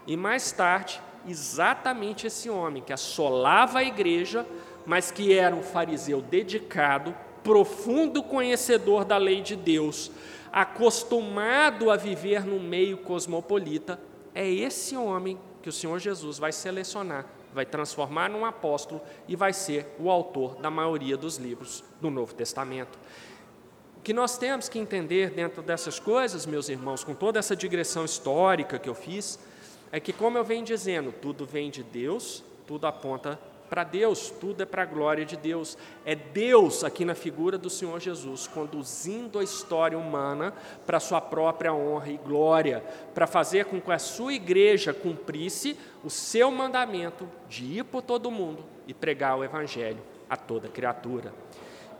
E 0.07 0.16
mais 0.16 0.53
tarde, 0.53 1.01
exatamente 1.29 2.27
esse 2.27 2.49
homem 2.49 2.83
que 2.83 2.93
assolava 2.93 3.81
a 3.81 3.85
igreja, 3.85 4.47
mas 4.91 5.12
que 5.12 5.32
era 5.32 5.55
um 5.55 5.62
fariseu 5.62 6.20
dedicado, 6.20 7.14
profundo 7.45 8.24
conhecedor 8.24 9.05
da 9.05 9.16
lei 9.18 9.41
de 9.41 9.55
Deus, 9.55 10.11
acostumado 10.51 11.93
a 11.93 11.97
viver 11.97 12.45
no 12.45 12.59
meio 12.59 12.97
cosmopolita, 12.99 14.01
é 14.34 14.51
esse 14.51 14.97
homem 14.97 15.38
que 15.62 15.68
o 15.68 15.72
Senhor 15.72 16.01
Jesus 16.01 16.41
vai 16.41 16.51
selecionar, 16.51 17.24
vai 17.55 17.64
transformar 17.64 18.28
num 18.28 18.45
apóstolo 18.45 19.01
e 19.28 19.36
vai 19.36 19.53
ser 19.53 19.95
o 19.97 20.11
autor 20.11 20.57
da 20.57 20.72
maioria 20.72 21.16
dos 21.16 21.36
livros 21.36 21.84
do 22.01 22.11
Novo 22.11 22.34
Testamento. 22.34 22.99
O 23.97 24.01
que 24.01 24.12
nós 24.12 24.38
temos 24.38 24.68
que 24.68 24.80
entender 24.80 25.30
dentro 25.30 25.62
dessas 25.62 26.01
coisas, 26.01 26.47
meus 26.47 26.68
irmãos, 26.68 27.05
com 27.05 27.14
toda 27.14 27.38
essa 27.38 27.55
digressão 27.55 28.05
histórica 28.05 28.76
que 28.76 28.88
eu 28.88 28.95
fiz, 28.97 29.38
é 29.93 30.01
que, 30.01 30.12
como 30.12 30.36
eu 30.36 30.43
venho 30.43 30.64
dizendo, 30.64 31.12
tudo 31.12 31.47
vem 31.47 31.70
de 31.70 31.84
Deus, 31.84 32.43
tudo 32.66 32.88
aponta 32.88 33.38
Para 33.71 33.85
Deus, 33.85 34.31
tudo 34.41 34.64
é 34.64 34.66
para 34.66 34.83
a 34.83 34.87
glória 34.87 35.25
de 35.25 35.37
Deus. 35.37 35.79
É 36.05 36.16
Deus, 36.16 36.83
aqui 36.83 37.05
na 37.05 37.14
figura 37.14 37.57
do 37.57 37.71
Senhor 37.71 38.01
Jesus, 38.01 38.49
conduzindo 38.49 39.39
a 39.39 39.45
história 39.45 39.97
humana 39.97 40.53
para 40.85 40.99
sua 40.99 41.21
própria 41.21 41.73
honra 41.73 42.11
e 42.11 42.16
glória, 42.16 42.85
para 43.14 43.29
fazer 43.29 43.66
com 43.66 43.81
que 43.81 43.93
a 43.93 43.99
sua 44.01 44.35
igreja 44.35 44.93
cumprisse 44.93 45.79
o 46.03 46.11
seu 46.11 46.51
mandamento 46.51 47.29
de 47.49 47.64
ir 47.79 47.85
por 47.85 48.03
todo 48.03 48.29
mundo 48.29 48.64
e 48.89 48.93
pregar 48.93 49.39
o 49.39 49.45
Evangelho 49.45 50.03
a 50.29 50.37
toda 50.37 50.68
criatura. 50.68 51.33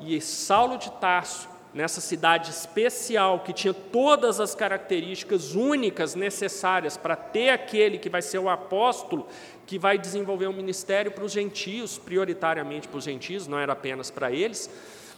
E 0.01 0.21
Saulo 0.21 0.77
de 0.77 0.91
Tarso, 0.93 1.49
nessa 1.73 2.01
cidade 2.01 2.51
especial, 2.51 3.41
que 3.41 3.53
tinha 3.53 3.73
todas 3.73 4.41
as 4.41 4.55
características 4.55 5.55
únicas 5.55 6.14
necessárias 6.14 6.97
para 6.97 7.14
ter 7.14 7.51
aquele 7.51 7.99
que 7.99 8.09
vai 8.09 8.23
ser 8.23 8.39
o 8.39 8.49
apóstolo, 8.49 9.27
que 9.66 9.79
vai 9.79 9.97
desenvolver 9.97 10.49
um 10.49 10.53
ministério 10.53 11.12
para 11.12 11.25
os 11.25 11.33
gentios, 11.33 11.97
prioritariamente 11.97 12.89
para 12.89 12.99
os 12.99 13.05
gentios, 13.05 13.47
não 13.47 13.59
era 13.59 13.73
apenas 13.73 14.11
para 14.11 14.33
eles, 14.33 14.68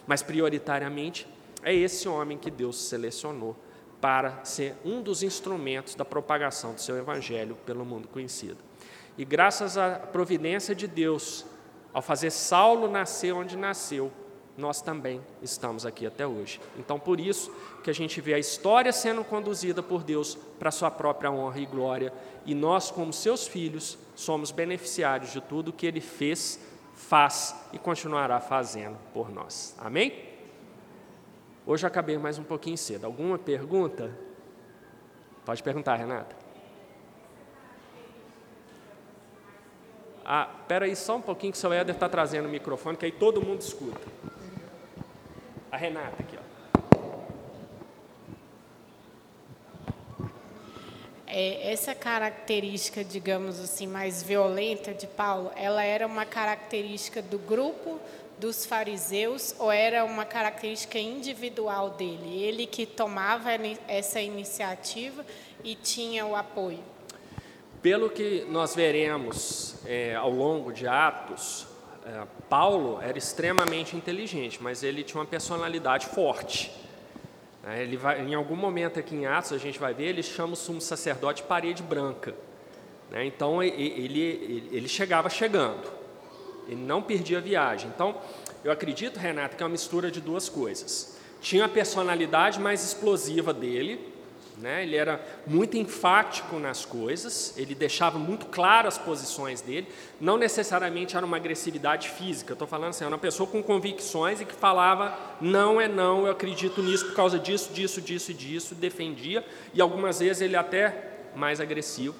mas 0.05 0.21
prioritariamente 0.21 1.27
é 1.63 1.73
esse 1.73 2.07
homem 2.07 2.37
que 2.37 2.51
Deus 2.51 2.75
selecionou 2.75 3.55
para 3.99 4.43
ser 4.43 4.75
um 4.83 5.01
dos 5.01 5.23
instrumentos 5.23 5.95
da 5.95 6.03
propagação 6.03 6.73
do 6.73 6.81
seu 6.81 6.97
evangelho 6.97 7.57
pelo 7.65 7.85
mundo 7.85 8.07
conhecido. 8.07 8.57
E 9.17 9.23
graças 9.23 9.77
à 9.77 9.91
providência 9.91 10.75
de 10.75 10.87
Deus, 10.87 11.45
ao 11.93 12.01
fazer 12.01 12.31
Saulo 12.31 12.89
nascer 12.89 13.31
onde 13.31 13.55
nasceu, 13.55 14.11
nós 14.57 14.81
também 14.81 15.21
estamos 15.41 15.85
aqui 15.85 16.05
até 16.05 16.27
hoje. 16.27 16.59
Então, 16.77 16.99
por 16.99 17.19
isso 17.19 17.51
que 17.83 17.89
a 17.89 17.93
gente 17.93 18.21
vê 18.21 18.33
a 18.33 18.39
história 18.39 18.91
sendo 18.91 19.23
conduzida 19.23 19.81
por 19.81 20.03
Deus 20.03 20.35
para 20.59 20.71
sua 20.71 20.91
própria 20.91 21.31
honra 21.31 21.59
e 21.59 21.65
glória, 21.65 22.13
e 22.45 22.53
nós, 22.53 22.91
como 22.91 23.11
seus 23.11 23.47
filhos, 23.47 23.97
somos 24.15 24.51
beneficiários 24.51 25.31
de 25.31 25.41
tudo 25.41 25.73
que 25.73 25.85
ele 25.85 26.01
fez, 26.01 26.59
faz 26.93 27.55
e 27.73 27.79
continuará 27.79 28.39
fazendo 28.39 28.97
por 29.13 29.31
nós. 29.31 29.75
Amém? 29.79 30.31
Hoje 31.65 31.85
eu 31.85 31.87
acabei 31.87 32.17
mais 32.17 32.37
um 32.37 32.43
pouquinho 32.43 32.77
cedo. 32.77 33.05
Alguma 33.05 33.39
pergunta? 33.39 34.11
Pode 35.45 35.63
perguntar, 35.63 35.95
Renata. 35.95 36.35
Ah, 40.25 40.49
espera 40.61 40.85
aí 40.85 40.95
só 40.95 41.17
um 41.17 41.21
pouquinho 41.21 41.51
que 41.51 41.57
o 41.57 41.61
seu 41.61 41.73
Éder 41.73 41.95
está 41.95 42.07
trazendo 42.07 42.47
o 42.47 42.51
microfone, 42.51 42.95
que 42.95 43.05
aí 43.05 43.11
todo 43.11 43.41
mundo 43.41 43.61
escuta. 43.61 44.01
A 45.73 45.75
Renata 45.75 46.17
aqui, 46.21 46.37
ó. 46.37 46.43
É, 51.25 51.71
essa 51.71 51.95
característica, 51.95 53.03
digamos 53.03 53.59
assim, 53.59 53.87
mais 53.87 54.21
violenta 54.21 54.93
de 54.93 55.07
Paulo, 55.07 55.51
ela 55.55 55.83
era 55.83 56.05
uma 56.05 56.25
característica 56.27 57.23
do 57.23 57.39
grupo 57.39 57.99
dos 58.37 58.67
fariseus 58.67 59.55
ou 59.57 59.71
era 59.71 60.05
uma 60.05 60.25
característica 60.25 60.99
individual 60.99 61.89
dele? 61.89 62.43
Ele 62.43 62.67
que 62.67 62.85
tomava 62.85 63.49
essa 63.87 64.21
iniciativa 64.21 65.25
e 65.63 65.73
tinha 65.73 66.23
o 66.23 66.35
apoio? 66.35 66.83
Pelo 67.81 68.11
que 68.11 68.45
nós 68.47 68.75
veremos 68.75 69.77
é, 69.87 70.13
ao 70.13 70.29
longo 70.29 70.71
de 70.71 70.87
Atos, 70.87 71.72
Paulo 72.49 72.99
era 73.01 73.17
extremamente 73.17 73.95
inteligente, 73.95 74.61
mas 74.61 74.83
ele 74.83 75.03
tinha 75.03 75.19
uma 75.19 75.25
personalidade 75.25 76.07
forte. 76.07 76.71
É, 77.65 77.81
ele 77.81 77.95
vai, 77.95 78.21
em 78.21 78.33
algum 78.33 78.55
momento 78.55 78.99
aqui 78.99 79.15
em 79.15 79.25
Atos, 79.25 79.53
a 79.53 79.57
gente 79.57 79.79
vai 79.79 79.93
ver, 79.93 80.07
ele 80.07 80.21
chama 80.21 80.53
o 80.53 80.55
sumo 80.55 80.81
sacerdote 80.81 81.43
parede 81.43 81.81
branca. 81.81 82.35
Né? 83.09 83.25
Então, 83.25 83.63
ele, 83.63 83.81
ele, 83.81 84.69
ele 84.71 84.87
chegava 84.87 85.29
chegando, 85.29 85.89
ele 86.67 86.81
não 86.81 87.01
perdia 87.01 87.37
a 87.37 87.41
viagem. 87.41 87.89
Então, 87.93 88.17
eu 88.63 88.71
acredito, 88.71 89.17
Renato, 89.17 89.55
que 89.55 89.63
é 89.63 89.65
uma 89.65 89.71
mistura 89.71 90.11
de 90.11 90.19
duas 90.19 90.49
coisas. 90.49 91.17
Tinha 91.41 91.65
a 91.65 91.69
personalidade 91.69 92.59
mais 92.59 92.83
explosiva 92.83 93.53
dele, 93.53 94.12
né? 94.57 94.83
Ele 94.83 94.95
era 94.95 95.23
muito 95.45 95.77
enfático 95.77 96.59
nas 96.59 96.85
coisas, 96.85 97.53
ele 97.57 97.73
deixava 97.75 98.17
muito 98.17 98.45
claras 98.47 98.97
as 98.97 99.03
posições 99.03 99.61
dele, 99.61 99.87
não 100.19 100.37
necessariamente 100.37 101.15
era 101.15 101.25
uma 101.25 101.37
agressividade 101.37 102.09
física, 102.09 102.53
estou 102.53 102.67
falando 102.67 102.89
assim, 102.89 103.03
era 103.03 103.13
uma 103.13 103.19
pessoa 103.19 103.47
com 103.47 103.61
convicções 103.63 104.41
e 104.41 104.45
que 104.45 104.53
falava 104.53 105.17
não 105.41 105.79
é 105.79 105.87
não, 105.87 106.25
eu 106.25 106.31
acredito 106.31 106.81
nisso 106.81 107.07
por 107.07 107.15
causa 107.15 107.39
disso, 107.39 107.73
disso, 107.73 108.01
disso 108.01 108.31
e 108.31 108.33
disso, 108.33 108.75
defendia, 108.75 109.45
e 109.73 109.81
algumas 109.81 110.19
vezes 110.19 110.41
ele 110.41 110.55
até 110.55 111.11
mais 111.35 111.59
agressivo. 111.59 112.15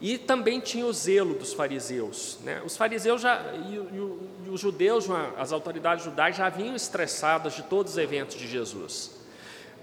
E 0.00 0.18
também 0.18 0.60
tinha 0.60 0.84
o 0.84 0.92
zelo 0.92 1.34
dos 1.34 1.54
fariseus. 1.54 2.38
Né? 2.44 2.60
Os 2.64 2.76
fariseus 2.76 3.22
já, 3.22 3.42
e, 3.54 3.76
e, 3.76 4.46
e 4.46 4.50
os 4.50 4.60
judeus, 4.60 5.06
as 5.38 5.52
autoridades 5.52 6.04
judaicas 6.04 6.36
já 6.36 6.48
vinham 6.50 6.76
estressadas 6.76 7.54
de 7.54 7.62
todos 7.62 7.92
os 7.92 7.98
eventos 7.98 8.36
de 8.36 8.46
Jesus. 8.46 9.15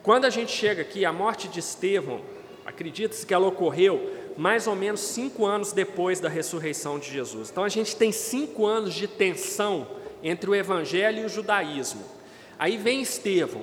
Quando 0.03 0.25
a 0.25 0.29
gente 0.29 0.51
chega 0.51 0.81
aqui, 0.81 1.05
a 1.05 1.13
morte 1.13 1.47
de 1.47 1.61
Estevão, 1.61 2.19
acredita-se 2.65 3.25
que 3.25 3.33
ela 3.33 3.47
ocorreu 3.47 4.11
mais 4.35 4.67
ou 4.67 4.75
menos 4.75 4.99
cinco 4.99 5.45
anos 5.45 5.71
depois 5.71 6.19
da 6.19 6.27
ressurreição 6.27 6.99
de 6.99 7.09
Jesus. 7.09 7.49
Então 7.49 7.63
a 7.63 7.69
gente 7.69 7.95
tem 7.95 8.11
cinco 8.11 8.65
anos 8.65 8.93
de 8.93 9.07
tensão 9.07 9.87
entre 10.21 10.49
o 10.49 10.55
Evangelho 10.55 11.21
e 11.21 11.25
o 11.25 11.29
judaísmo. 11.29 12.03
Aí 12.59 12.75
vem 12.75 13.01
Estevão. 13.01 13.61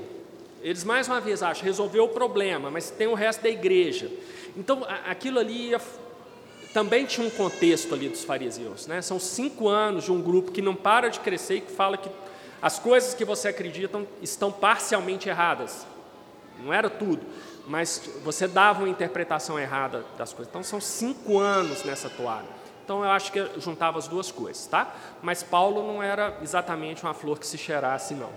Eles 0.62 0.82
mais 0.82 1.08
uma 1.08 1.20
vez 1.20 1.42
acham 1.42 1.62
resolveu 1.62 2.04
o 2.04 2.08
problema, 2.08 2.70
mas 2.70 2.90
tem 2.90 3.06
o 3.06 3.14
resto 3.14 3.42
da 3.42 3.50
igreja. 3.50 4.10
Então 4.56 4.82
aquilo 5.06 5.38
ali 5.38 5.72
também 6.72 7.04
tinha 7.04 7.26
um 7.26 7.30
contexto 7.30 7.94
ali 7.94 8.08
dos 8.08 8.24
fariseus. 8.24 8.86
Né? 8.86 9.02
São 9.02 9.20
cinco 9.20 9.68
anos 9.68 10.04
de 10.04 10.12
um 10.12 10.22
grupo 10.22 10.52
que 10.52 10.62
não 10.62 10.74
para 10.74 11.08
de 11.08 11.20
crescer 11.20 11.56
e 11.56 11.60
que 11.60 11.70
fala 11.72 11.98
que 11.98 12.08
as 12.62 12.78
coisas 12.78 13.12
que 13.12 13.26
você 13.26 13.48
acredita 13.48 14.02
estão 14.22 14.50
parcialmente 14.50 15.28
erradas 15.28 15.89
não 16.64 16.72
era 16.72 16.88
tudo, 16.88 17.24
mas 17.66 18.10
você 18.24 18.46
dava 18.48 18.80
uma 18.80 18.88
interpretação 18.88 19.58
errada 19.58 20.04
das 20.16 20.32
coisas. 20.32 20.48
Então 20.50 20.62
são 20.62 20.80
cinco 20.80 21.38
anos 21.38 21.84
nessa 21.84 22.08
toada. 22.08 22.46
Então 22.84 23.04
eu 23.04 23.10
acho 23.10 23.30
que 23.30 23.48
juntava 23.58 23.98
as 23.98 24.08
duas 24.08 24.32
coisas, 24.32 24.66
tá? 24.66 24.94
Mas 25.22 25.42
Paulo 25.42 25.86
não 25.86 26.02
era 26.02 26.38
exatamente 26.42 27.04
uma 27.04 27.14
flor 27.14 27.38
que 27.38 27.46
se 27.46 27.56
cheirasse, 27.56 28.14
não. 28.14 28.30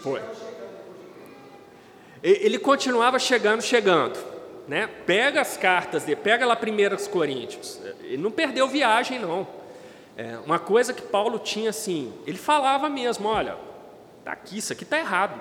Foi. 0.00 0.22
Ele 2.22 2.58
continuava 2.58 3.18
chegando, 3.18 3.60
chegando. 3.60 4.18
Né? 4.66 4.86
Pega 4.86 5.42
as 5.42 5.58
cartas 5.58 6.04
dele, 6.04 6.20
pega 6.22 6.46
lá 6.46 6.56
primeiras 6.56 7.06
Coríntios. 7.06 7.80
Ele 8.00 8.16
não 8.16 8.30
perdeu 8.30 8.66
viagem, 8.66 9.18
não. 9.18 9.46
É, 10.16 10.38
uma 10.46 10.58
coisa 10.58 10.94
que 10.94 11.02
Paulo 11.02 11.38
tinha 11.38 11.70
assim, 11.70 12.12
ele 12.26 12.38
falava 12.38 12.88
mesmo, 12.88 13.28
olha, 13.28 13.56
Está 14.24 14.32
aqui, 14.32 14.56
isso 14.56 14.72
aqui 14.72 14.84
está 14.84 14.98
errado. 14.98 15.38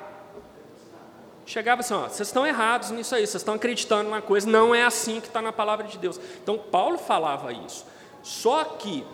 Chegava 1.45 1.79
assim, 1.79 1.93
ó, 1.93 2.09
vocês 2.09 2.27
estão 2.27 2.45
errados 2.45 2.91
nisso 2.91 3.15
aí, 3.15 3.25
vocês 3.25 3.39
estão 3.39 3.53
acreditando 3.53 4.09
numa 4.09 4.21
coisa, 4.21 4.49
não 4.49 4.75
é 4.75 4.83
assim 4.83 5.21
que 5.21 5.27
está 5.27 5.41
na 5.41 5.53
palavra 5.53 5.87
de 5.87 5.97
Deus. 5.97 6.19
Então, 6.41 6.57
Paulo 6.57 6.97
falava 6.97 7.53
isso. 7.53 7.85
Só 8.21 8.61
que, 8.65 9.05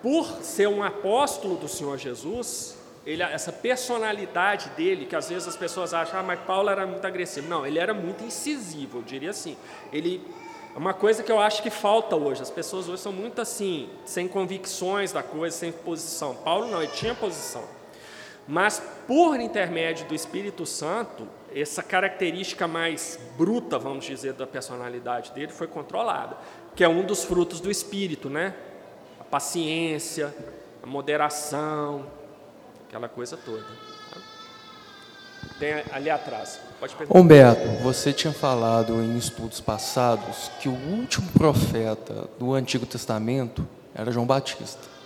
por 0.00 0.26
ser 0.42 0.68
um 0.68 0.82
apóstolo 0.82 1.56
do 1.56 1.68
Senhor 1.68 1.98
Jesus, 1.98 2.78
ele, 3.04 3.22
essa 3.22 3.52
personalidade 3.52 4.70
dele, 4.70 5.04
que 5.04 5.14
às 5.14 5.28
vezes 5.28 5.46
as 5.46 5.56
pessoas 5.56 5.92
acham, 5.92 6.18
ah, 6.18 6.22
mas 6.22 6.40
Paulo 6.40 6.70
era 6.70 6.86
muito 6.86 7.06
agressivo. 7.06 7.46
Não, 7.46 7.66
ele 7.66 7.78
era 7.78 7.92
muito 7.92 8.24
incisivo, 8.24 9.00
eu 9.00 9.02
diria 9.02 9.30
assim. 9.30 9.54
Ele 9.92 10.26
é 10.74 10.78
uma 10.78 10.94
coisa 10.94 11.22
que 11.22 11.30
eu 11.30 11.38
acho 11.38 11.62
que 11.62 11.68
falta 11.68 12.16
hoje. 12.16 12.40
As 12.40 12.50
pessoas 12.50 12.88
hoje 12.88 13.02
são 13.02 13.12
muito 13.12 13.38
assim, 13.42 13.90
sem 14.06 14.26
convicções 14.26 15.12
da 15.12 15.22
coisa, 15.22 15.54
sem 15.54 15.72
posição. 15.72 16.34
Paulo 16.36 16.68
não, 16.68 16.82
ele 16.82 16.92
tinha 16.92 17.14
posição. 17.14 17.79
Mas 18.50 18.82
por 19.06 19.38
intermédio 19.38 20.08
do 20.08 20.14
Espírito 20.14 20.66
Santo, 20.66 21.24
essa 21.54 21.84
característica 21.84 22.66
mais 22.66 23.16
bruta, 23.38 23.78
vamos 23.78 24.04
dizer, 24.04 24.32
da 24.32 24.44
personalidade 24.44 25.30
dele 25.30 25.52
foi 25.52 25.68
controlada, 25.68 26.36
que 26.74 26.82
é 26.82 26.88
um 26.88 27.06
dos 27.06 27.22
frutos 27.22 27.60
do 27.60 27.70
Espírito, 27.70 28.28
né? 28.28 28.52
A 29.20 29.24
paciência, 29.24 30.34
a 30.82 30.86
moderação, 30.86 32.06
aquela 32.88 33.08
coisa 33.08 33.36
toda. 33.36 33.64
Tem 35.60 35.84
ali 35.92 36.10
atrás. 36.10 36.60
Pode 36.80 36.96
perguntar. 36.96 37.20
Humberto, 37.20 37.68
você 37.84 38.12
tinha 38.12 38.32
falado 38.32 38.94
em 38.94 39.16
estudos 39.16 39.60
passados 39.60 40.50
que 40.60 40.68
o 40.68 40.74
último 40.74 41.30
profeta 41.30 42.28
do 42.36 42.52
Antigo 42.52 42.84
Testamento 42.84 43.64
era 43.94 44.10
João 44.10 44.26
Batista. 44.26 44.99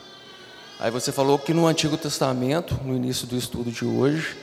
Aí 0.79 0.91
você 0.91 1.13
falou 1.13 1.39
que 1.39 1.55
no 1.55 1.67
Antigo 1.67 1.97
Testamento, 1.97 2.79
no 2.85 2.95
início 2.95 3.27
do 3.27 3.37
estudo 3.37 3.71
de 3.71 3.85
hoje, 3.85 4.37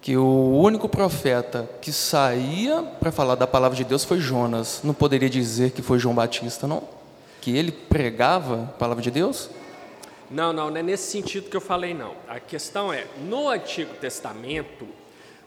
que 0.00 0.16
o 0.16 0.60
único 0.60 0.88
profeta 0.88 1.68
que 1.80 1.90
saía 1.90 2.82
para 3.00 3.10
falar 3.10 3.34
da 3.34 3.46
palavra 3.46 3.76
de 3.76 3.82
Deus 3.82 4.04
foi 4.04 4.20
Jonas. 4.20 4.80
Não 4.84 4.94
poderia 4.94 5.28
dizer 5.28 5.72
que 5.72 5.82
foi 5.82 5.98
João 5.98 6.14
Batista, 6.14 6.68
não? 6.68 6.84
Que 7.40 7.56
ele 7.56 7.72
pregava 7.72 8.62
a 8.62 8.78
palavra 8.78 9.02
de 9.02 9.10
Deus? 9.10 9.50
Não, 10.30 10.52
não, 10.52 10.70
não 10.70 10.76
é 10.76 10.82
nesse 10.82 11.10
sentido 11.10 11.50
que 11.50 11.56
eu 11.56 11.60
falei, 11.60 11.92
não. 11.92 12.14
A 12.28 12.38
questão 12.38 12.92
é, 12.92 13.04
no 13.28 13.48
Antigo 13.48 13.94
Testamento, 13.94 14.86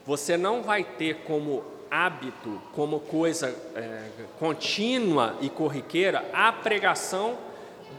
você 0.06 0.36
não 0.36 0.62
vai 0.62 0.84
ter 0.84 1.24
como 1.26 1.64
hábito, 1.90 2.62
como 2.76 3.00
coisa 3.00 3.56
é, 3.76 4.04
contínua 4.38 5.38
e 5.42 5.50
corriqueira, 5.50 6.30
a 6.34 6.52
pregação 6.52 7.38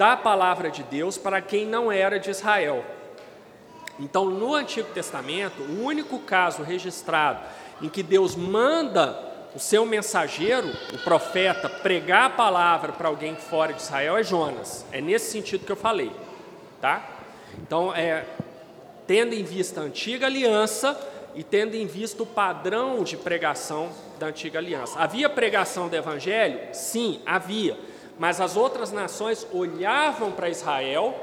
da 0.01 0.17
palavra 0.17 0.71
de 0.71 0.83
Deus 0.83 1.19
para 1.19 1.43
quem 1.43 1.67
não 1.67 1.93
era 1.93 2.19
de 2.19 2.31
Israel. 2.31 2.83
Então, 3.99 4.25
no 4.25 4.55
Antigo 4.55 4.89
Testamento, 4.95 5.61
o 5.61 5.85
único 5.85 6.19
caso 6.21 6.63
registrado 6.63 7.41
em 7.83 7.89
que 7.91 8.03
Deus 8.03 8.35
manda 8.35 9.15
o 9.55 9.59
seu 9.59 9.85
mensageiro, 9.85 10.71
o 10.95 10.99
profeta, 11.05 11.69
pregar 11.69 12.25
a 12.25 12.31
palavra 12.31 12.93
para 12.93 13.09
alguém 13.09 13.37
fora 13.37 13.75
de 13.75 13.83
Israel 13.83 14.17
é 14.17 14.23
Jonas. 14.23 14.87
É 14.91 15.03
nesse 15.03 15.31
sentido 15.31 15.67
que 15.67 15.73
eu 15.73 15.77
falei, 15.77 16.11
tá? 16.81 17.07
Então, 17.59 17.95
é, 17.95 18.25
tendo 19.07 19.35
em 19.35 19.45
vista 19.45 19.83
a 19.83 19.85
antiga 19.85 20.25
aliança 20.25 20.99
e 21.35 21.45
tendo 21.45 21.75
em 21.75 21.87
vista 21.87 22.23
o 22.23 22.27
padrão 22.27 23.05
de 23.05 23.19
pregação 23.19 23.91
da 24.19 24.29
antiga 24.29 24.61
aliança. 24.61 24.99
Havia 24.99 25.29
pregação 25.29 25.89
do 25.89 25.95
evangelho? 25.95 26.59
Sim, 26.73 27.21
havia. 27.27 27.90
Mas 28.21 28.39
as 28.39 28.55
outras 28.55 28.93
nações 28.93 29.47
olhavam 29.51 30.31
para 30.31 30.51
Israel 30.51 31.19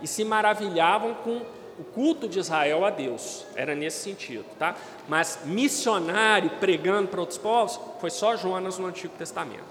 e 0.00 0.06
se 0.06 0.24
maravilhavam 0.24 1.12
com 1.12 1.42
o 1.76 1.82
culto 1.82 2.28
de 2.28 2.38
Israel 2.38 2.84
a 2.84 2.90
Deus. 2.90 3.44
Era 3.56 3.74
nesse 3.74 4.04
sentido, 4.04 4.44
tá? 4.56 4.76
Mas 5.08 5.40
missionário 5.44 6.48
pregando 6.60 7.08
para 7.08 7.18
outros 7.18 7.36
povos 7.36 7.80
foi 8.00 8.10
só 8.10 8.36
Jonas 8.36 8.78
no 8.78 8.86
Antigo 8.86 9.12
Testamento, 9.18 9.64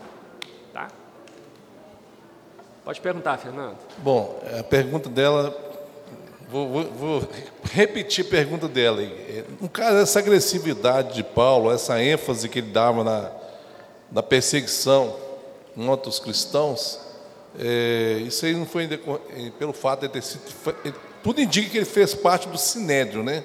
tá? 0.74 0.90
Pode 2.84 3.00
perguntar, 3.00 3.38
Fernando. 3.38 3.78
Bom, 4.00 4.38
a 4.60 4.62
pergunta 4.62 5.08
dela, 5.08 5.58
vou, 6.50 6.68
vou, 6.68 6.84
vou 6.92 7.30
repetir 7.72 8.26
a 8.26 8.30
pergunta 8.30 8.68
dela. 8.68 9.02
No 9.62 9.70
caso 9.70 9.96
dessa 9.96 10.20
agressividade 10.20 11.14
de 11.14 11.24
Paulo, 11.24 11.72
essa 11.72 12.04
ênfase 12.04 12.50
que 12.50 12.60
ele 12.60 12.72
dava 12.72 13.02
na, 13.02 13.32
na 14.12 14.22
perseguição 14.22 15.24
contra 15.76 16.10
os 16.10 16.20
cristãos, 16.20 17.00
é, 17.60 18.22
isso 18.26 18.46
aí 18.46 18.54
não 18.54 18.66
foi 18.66 18.88
pelo 19.60 19.74
fato 19.74 20.02
de 20.02 20.10
ter 20.10 20.22
sido 20.22 20.42
tudo 21.26 21.42
indica 21.42 21.72
que 21.72 21.78
ele 21.78 21.86
fez 21.86 22.14
parte 22.14 22.48
do 22.48 22.56
sinédrio, 22.56 23.24
né? 23.24 23.44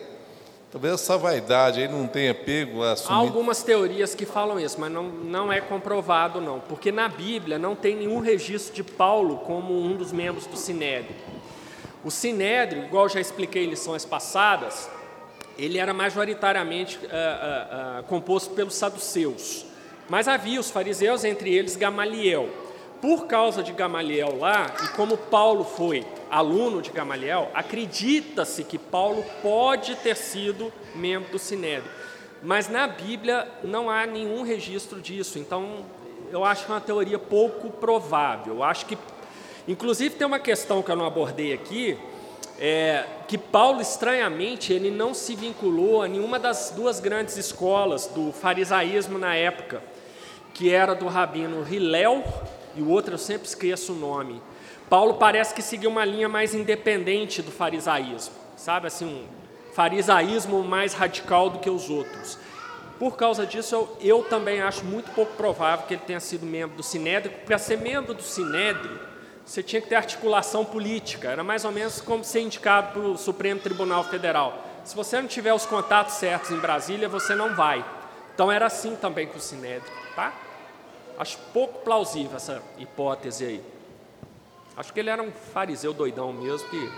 Talvez 0.71 0.93
essa 0.93 1.17
vaidade 1.17 1.81
aí 1.81 1.89
não 1.89 2.07
tenha 2.07 2.35
pego 2.35 2.83
a 2.83 2.93
assumir... 2.93 3.15
Há 3.15 3.17
algumas 3.17 3.63
teorias 3.63 4.15
que 4.15 4.27
falam 4.27 4.61
isso, 4.61 4.79
mas 4.79 4.93
não, 4.93 5.05
não 5.05 5.51
é 5.51 5.63
comprovado 5.63 6.43
não, 6.43 6.61
porque 6.61 6.93
na 6.93 7.09
Bíblia 7.09 7.59
não 7.59 7.75
tem 7.75 7.97
nenhum 7.97 8.21
registro 8.21 8.75
de 8.75 8.85
Paulo 8.85 9.39
como 9.39 9.83
um 9.83 9.97
dos 9.97 10.13
membros 10.13 10.45
do 10.45 10.59
Sinédrio. 10.59 11.17
O 12.05 12.11
Sinédrio, 12.11 12.85
igual 12.85 13.09
já 13.09 13.19
expliquei 13.19 13.65
em 13.65 13.71
lições 13.71 14.05
passadas, 14.05 14.91
ele 15.59 15.79
era 15.79 15.95
majoritariamente 15.95 16.99
uh, 16.99 17.09
uh, 17.09 18.01
uh, 18.01 18.03
composto 18.05 18.51
pelos 18.55 18.75
saduceus, 18.75 19.65
mas 20.11 20.27
havia 20.27 20.59
os 20.59 20.71
fariseus, 20.71 21.23
entre 21.23 21.55
eles 21.55 21.77
Gamaliel. 21.77 22.49
Por 23.01 23.29
causa 23.29 23.63
de 23.63 23.73
Gamaliel 23.73 24.37
lá, 24.41 24.67
e 24.85 24.89
como 24.89 25.17
Paulo 25.17 25.65
foi 25.65 26.05
aluno 26.29 26.83
de 26.83 26.91
Gamaliel, 26.91 27.49
acredita-se 27.55 28.65
que 28.65 28.77
Paulo 28.77 29.25
pode 29.41 29.95
ter 29.95 30.17
sido 30.17 30.73
membro 30.97 31.31
do 31.31 31.39
Sinédrio. 31.39 31.91
Mas 32.43 32.69
na 32.69 32.89
Bíblia 32.89 33.47
não 33.63 33.89
há 33.89 34.05
nenhum 34.05 34.43
registro 34.43 35.01
disso, 35.01 35.39
então 35.39 35.85
eu 36.33 36.45
acho 36.45 36.67
que 36.67 36.73
é 36.73 36.75
uma 36.75 36.81
teoria 36.81 37.19
pouco 37.19 37.71
provável. 37.71 38.57
Eu 38.57 38.65
acho 38.65 38.87
que, 38.87 38.99
inclusive, 39.69 40.17
tem 40.17 40.27
uma 40.27 40.41
questão 40.41 40.83
que 40.83 40.91
eu 40.91 40.97
não 40.97 41.07
abordei 41.07 41.53
aqui, 41.53 41.97
é, 42.59 43.07
que 43.29 43.39
Paulo, 43.39 43.81
estranhamente, 43.81 44.73
ele 44.73 44.91
não 44.91 45.15
se 45.15 45.37
vinculou 45.37 46.03
a 46.03 46.09
nenhuma 46.09 46.37
das 46.37 46.73
duas 46.75 46.99
grandes 46.99 47.37
escolas 47.37 48.07
do 48.09 48.33
farisaísmo 48.33 49.17
na 49.17 49.37
época, 49.37 49.81
que 50.55 50.73
era 50.73 50.95
do 50.95 51.07
rabino 51.07 51.67
Hilel 51.69 52.25
e 52.77 52.83
o 52.83 52.89
outro 52.89 53.15
eu 53.15 53.19
sempre 53.19 53.47
esqueço 53.47 53.93
o 53.93 53.97
nome. 53.97 54.41
Paulo 54.89 55.15
parece 55.15 55.55
que 55.55 55.63
seguiu 55.63 55.91
uma 55.91 56.05
linha 56.05 56.29
mais 56.29 56.55
independente 56.55 57.43
do 57.43 57.51
farisaísmo, 57.51 58.35
sabe 58.57 58.89
assim, 58.89 59.07
um 59.07 59.73
farisaísmo 59.73 60.63
mais 60.63 60.95
radical 60.95 61.49
do 61.49 61.59
que 61.59 61.71
os 61.71 61.89
outros. 61.89 62.39
Por 62.99 63.17
causa 63.17 63.47
disso, 63.47 63.75
eu, 63.75 63.97
eu 64.01 64.25
também 64.25 64.61
acho 64.61 64.85
muito 64.85 65.11
pouco 65.13 65.33
provável 65.35 65.87
que 65.87 65.95
ele 65.95 66.03
tenha 66.07 66.21
sido 66.21 66.45
membro 66.45 66.77
do 66.77 66.83
Sinédrio, 66.83 67.31
porque 67.31 67.47
para 67.47 67.57
ser 67.57 67.79
membro 67.79 68.13
do 68.13 68.23
Sinédrio, 68.23 69.01
você 69.47 69.63
tinha 69.63 69.81
que 69.81 69.89
ter 69.89 69.95
articulação 69.95 70.65
política, 70.65 71.31
era 71.31 71.43
mais 71.43 71.65
ou 71.65 71.73
menos 71.73 72.01
como 72.01 72.23
ser 72.23 72.41
indicado 72.41 72.93
para 72.93 73.03
o 73.03 73.17
Supremo 73.17 73.61
Tribunal 73.61 74.05
Federal. 74.05 74.65
Se 74.85 74.95
você 74.95 75.21
não 75.21 75.29
tiver 75.29 75.55
os 75.55 75.67
contatos 75.67 76.17
certos 76.17 76.51
em 76.51 76.59
Brasília, 76.59 77.09
você 77.09 77.35
não 77.35 77.55
vai. 77.55 77.85
Então 78.35 78.51
era 78.51 78.67
assim 78.67 78.95
também 78.97 79.27
com 79.27 79.39
o 79.39 79.41
Sinédrio, 79.41 79.93
tá? 80.15 80.35
Acho 81.19 81.39
pouco 81.53 81.81
plausível 81.81 82.37
essa 82.37 82.63
hipótese 82.79 83.45
aí. 83.45 83.63
Acho 84.77 84.93
que 84.93 85.01
ele 85.01 85.11
era 85.11 85.23
um 85.23 85.31
fariseu 85.31 85.93
doidão 85.93 86.33
mesmo, 86.33 86.69
que 86.69 86.91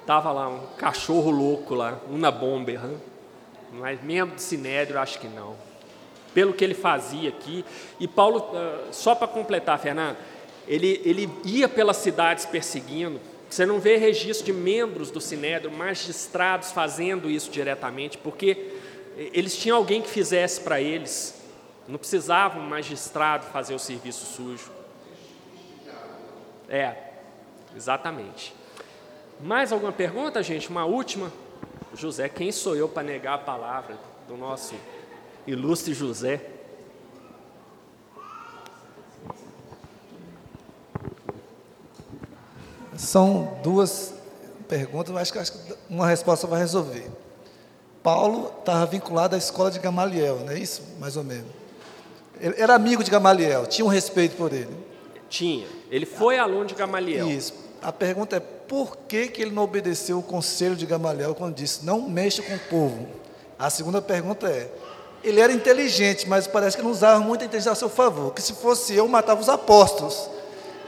estava 0.00 0.32
lá, 0.32 0.48
um 0.48 0.66
cachorro 0.76 1.30
louco 1.30 1.74
lá, 1.74 2.00
uma 2.08 2.30
bomber. 2.30 2.80
Né? 2.80 2.96
Mas 3.72 4.02
membro 4.02 4.34
de 4.36 4.42
Sinédrio, 4.42 4.98
acho 4.98 5.18
que 5.18 5.28
não. 5.28 5.54
Pelo 6.34 6.52
que 6.52 6.64
ele 6.64 6.74
fazia 6.74 7.28
aqui. 7.28 7.64
E 8.00 8.08
Paulo, 8.08 8.50
ah, 8.54 8.88
só 8.90 9.14
para 9.14 9.28
completar, 9.28 9.78
Fernando, 9.78 10.16
ele, 10.66 11.00
ele 11.04 11.30
ia 11.44 11.68
pelas 11.68 11.98
cidades 11.98 12.44
perseguindo. 12.46 13.20
Você 13.48 13.66
não 13.66 13.78
vê 13.78 13.96
registro 13.96 14.46
de 14.46 14.52
membros 14.52 15.10
do 15.10 15.20
Sinédrio, 15.20 15.70
magistrados 15.70 16.72
fazendo 16.72 17.30
isso 17.30 17.50
diretamente, 17.50 18.16
porque 18.16 18.72
eles 19.16 19.56
tinham 19.56 19.76
alguém 19.76 20.00
que 20.00 20.08
fizesse 20.08 20.60
para 20.60 20.80
eles. 20.80 21.41
Não 21.88 21.98
precisava 21.98 22.58
um 22.58 22.68
magistrado 22.68 23.46
fazer 23.46 23.74
o 23.74 23.78
serviço 23.78 24.24
sujo. 24.24 24.70
É, 26.68 26.96
exatamente. 27.76 28.54
Mais 29.40 29.72
alguma 29.72 29.92
pergunta, 29.92 30.42
gente? 30.42 30.68
Uma 30.68 30.84
última. 30.84 31.32
José, 31.94 32.28
quem 32.28 32.50
sou 32.50 32.74
eu 32.74 32.88
para 32.88 33.02
negar 33.02 33.34
a 33.34 33.38
palavra 33.38 33.98
do 34.26 34.36
nosso 34.36 34.74
ilustre 35.46 35.92
José? 35.92 36.40
São 42.96 43.58
duas 43.62 44.14
perguntas, 44.68 45.12
mas 45.12 45.36
acho 45.36 45.52
que 45.52 45.74
uma 45.90 46.06
resposta 46.06 46.46
vai 46.46 46.60
resolver. 46.60 47.10
Paulo 48.02 48.52
estava 48.58 48.86
vinculado 48.86 49.34
à 49.34 49.38
escola 49.38 49.70
de 49.70 49.78
Gamaliel, 49.78 50.40
não 50.40 50.52
é 50.52 50.58
isso? 50.58 50.82
Mais 50.98 51.16
ou 51.16 51.24
menos. 51.24 51.61
Ele 52.42 52.54
era 52.58 52.74
amigo 52.74 53.04
de 53.04 53.10
Gamaliel, 53.10 53.66
tinha 53.66 53.84
um 53.84 53.88
respeito 53.88 54.34
por 54.36 54.52
ele. 54.52 54.76
Tinha. 55.28 55.64
Ele 55.88 56.04
foi 56.04 56.38
aluno 56.38 56.66
de 56.66 56.74
Gamaliel. 56.74 57.30
Isso. 57.30 57.54
A 57.80 57.92
pergunta 57.92 58.36
é 58.36 58.40
por 58.40 58.96
que, 59.08 59.28
que 59.28 59.42
ele 59.42 59.52
não 59.52 59.62
obedeceu 59.62 60.18
o 60.18 60.22
conselho 60.22 60.74
de 60.74 60.84
Gamaliel 60.84 61.36
quando 61.36 61.54
disse 61.54 61.84
não 61.84 62.02
mexa 62.02 62.42
com 62.42 62.54
o 62.54 62.58
povo? 62.58 63.06
A 63.56 63.70
segunda 63.70 64.02
pergunta 64.02 64.48
é: 64.48 64.68
ele 65.22 65.40
era 65.40 65.52
inteligente, 65.52 66.28
mas 66.28 66.48
parece 66.48 66.76
que 66.76 66.82
não 66.82 66.90
usava 66.90 67.20
muita 67.20 67.44
inteligência 67.44 67.70
a 67.70 67.76
seu 67.76 67.88
favor. 67.88 68.34
Que 68.34 68.42
se 68.42 68.54
fosse 68.54 68.92
eu, 68.92 69.06
matava 69.06 69.40
os 69.40 69.48
apóstolos. 69.48 70.28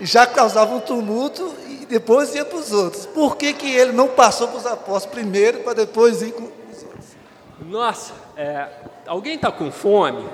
E 0.01 0.05
já 0.05 0.27
causava 0.27 0.75
um 0.75 0.81
tumulto 0.81 1.55
e 1.69 1.87
depois 1.87 2.35
ia 2.35 2.45
para 2.45 2.59
os 2.59 2.73
outros. 2.73 3.07
Por 3.07 3.37
que, 3.37 3.53
que 3.53 3.73
ele 3.73 3.93
não 3.93 4.09
passou 4.09 4.49
para 4.49 4.59
os 4.59 4.67
apóstolos 4.67 5.07
primeiro 5.07 5.61
para 5.61 5.75
depois 5.75 6.21
ir 6.21 6.33
com 6.33 6.43
os 6.43 6.83
outros? 6.83 7.07
Nossa, 7.61 8.13
é, 8.37 8.69
alguém 9.07 9.37
está 9.37 9.53
com 9.53 9.71
fome? 9.71 10.25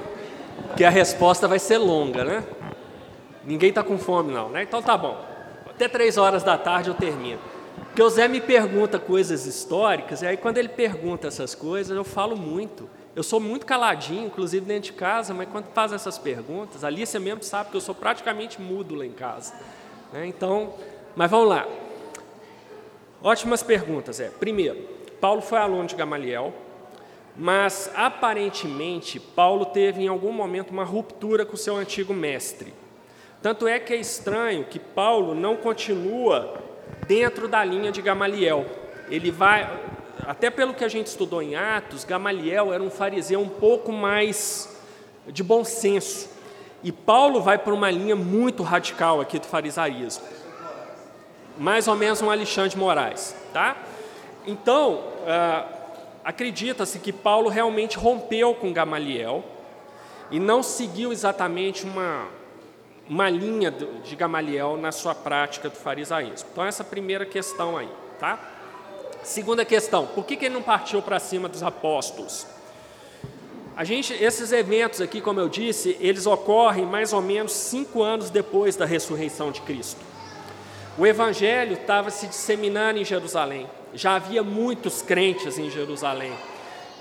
Que 0.76 0.84
a 0.84 0.90
resposta 0.90 1.46
vai 1.48 1.58
ser 1.58 1.78
longa, 1.78 2.24
né? 2.24 2.44
Ninguém 3.44 3.70
está 3.70 3.82
com 3.82 3.98
fome, 3.98 4.32
não, 4.32 4.48
né? 4.48 4.62
Então 4.62 4.82
tá 4.82 4.96
bom. 4.96 5.18
Até 5.68 5.88
três 5.88 6.16
horas 6.18 6.42
da 6.42 6.58
tarde 6.58 6.90
eu 6.90 6.94
termino. 6.94 7.40
Porque 7.86 8.02
o 8.02 8.08
Zé 8.08 8.28
me 8.28 8.40
pergunta 8.40 8.98
coisas 8.98 9.46
históricas, 9.46 10.22
e 10.22 10.26
aí 10.26 10.36
quando 10.36 10.58
ele 10.58 10.68
pergunta 10.68 11.28
essas 11.28 11.54
coisas, 11.54 11.96
eu 11.96 12.04
falo 12.04 12.36
muito. 12.36 12.88
Eu 13.16 13.22
sou 13.22 13.40
muito 13.40 13.66
caladinho, 13.66 14.26
inclusive 14.26 14.64
dentro 14.64 14.92
de 14.92 14.92
casa, 14.92 15.34
mas 15.34 15.48
quando 15.48 15.66
faz 15.74 15.92
essas 15.92 16.16
perguntas, 16.16 16.84
a 16.84 16.86
Alicia 16.86 17.18
mesmo 17.18 17.42
sabe 17.42 17.70
que 17.70 17.76
eu 17.76 17.80
sou 17.80 17.94
praticamente 17.94 18.60
mudo 18.60 18.94
lá 18.94 19.04
em 19.04 19.12
casa. 19.12 19.54
Né? 20.12 20.26
Então, 20.26 20.74
mas 21.16 21.30
vamos 21.30 21.48
lá. 21.48 21.66
Ótimas 23.22 23.62
perguntas, 23.62 24.20
é. 24.20 24.28
Primeiro, 24.28 24.78
Paulo 25.20 25.42
foi 25.42 25.58
aluno 25.58 25.86
de 25.86 25.96
Gamaliel, 25.96 26.54
mas 27.40 27.90
aparentemente 27.96 29.18
Paulo 29.18 29.64
teve 29.64 30.02
em 30.02 30.08
algum 30.08 30.30
momento 30.30 30.72
uma 30.72 30.84
ruptura 30.84 31.46
com 31.46 31.56
seu 31.56 31.74
antigo 31.74 32.12
mestre. 32.12 32.74
Tanto 33.40 33.66
é 33.66 33.80
que 33.80 33.94
é 33.94 33.96
estranho 33.96 34.66
que 34.66 34.78
Paulo 34.78 35.34
não 35.34 35.56
continua 35.56 36.60
dentro 37.06 37.48
da 37.48 37.64
linha 37.64 37.90
de 37.90 38.02
Gamaliel. 38.02 38.66
Ele 39.08 39.30
vai, 39.30 39.66
até 40.26 40.50
pelo 40.50 40.74
que 40.74 40.84
a 40.84 40.88
gente 40.88 41.06
estudou 41.06 41.40
em 41.40 41.56
Atos, 41.56 42.04
Gamaliel 42.04 42.74
era 42.74 42.82
um 42.82 42.90
fariseu 42.90 43.40
um 43.40 43.48
pouco 43.48 43.90
mais 43.90 44.78
de 45.26 45.42
bom 45.42 45.64
senso. 45.64 46.28
E 46.84 46.92
Paulo 46.92 47.40
vai 47.40 47.56
para 47.56 47.72
uma 47.72 47.90
linha 47.90 48.14
muito 48.14 48.62
radical 48.62 49.18
aqui 49.18 49.38
do 49.38 49.46
farisaísmo. 49.46 50.26
Mais 51.56 51.88
ou 51.88 51.96
menos 51.96 52.20
um 52.20 52.30
Alexandre 52.30 52.76
Moraes, 52.76 53.34
tá? 53.50 53.78
Então, 54.46 55.04
uh, 55.22 55.79
acredita-se 56.24 56.98
que 56.98 57.12
Paulo 57.12 57.48
realmente 57.48 57.96
rompeu 57.96 58.54
com 58.54 58.72
Gamaliel, 58.72 59.44
e 60.30 60.38
não 60.38 60.62
seguiu 60.62 61.12
exatamente 61.12 61.84
uma, 61.84 62.28
uma 63.08 63.28
linha 63.28 63.70
de 63.70 64.14
Gamaliel 64.14 64.76
na 64.76 64.92
sua 64.92 65.14
prática 65.14 65.68
do 65.68 65.76
farisaísmo. 65.76 66.48
Então, 66.52 66.64
essa 66.64 66.84
primeira 66.84 67.26
questão 67.26 67.76
aí, 67.76 67.88
tá? 68.18 68.38
Segunda 69.22 69.64
questão, 69.64 70.06
por 70.06 70.24
que, 70.24 70.36
que 70.36 70.46
ele 70.46 70.54
não 70.54 70.62
partiu 70.62 71.02
para 71.02 71.18
cima 71.18 71.48
dos 71.48 71.62
apóstolos? 71.62 72.46
A 73.76 73.84
gente, 73.84 74.12
esses 74.12 74.52
eventos 74.52 75.00
aqui, 75.00 75.20
como 75.20 75.40
eu 75.40 75.48
disse, 75.48 75.96
eles 76.00 76.26
ocorrem 76.26 76.86
mais 76.86 77.12
ou 77.12 77.20
menos 77.20 77.52
cinco 77.52 78.02
anos 78.02 78.30
depois 78.30 78.76
da 78.76 78.84
ressurreição 78.84 79.50
de 79.50 79.60
Cristo. 79.62 80.00
O 80.98 81.06
Evangelho 81.06 81.74
estava 81.74 82.10
se 82.10 82.26
disseminando 82.26 82.98
em 82.98 83.04
Jerusalém, 83.04 83.68
já 83.94 84.16
havia 84.16 84.42
muitos 84.42 85.02
crentes 85.02 85.58
em 85.58 85.70
Jerusalém. 85.70 86.32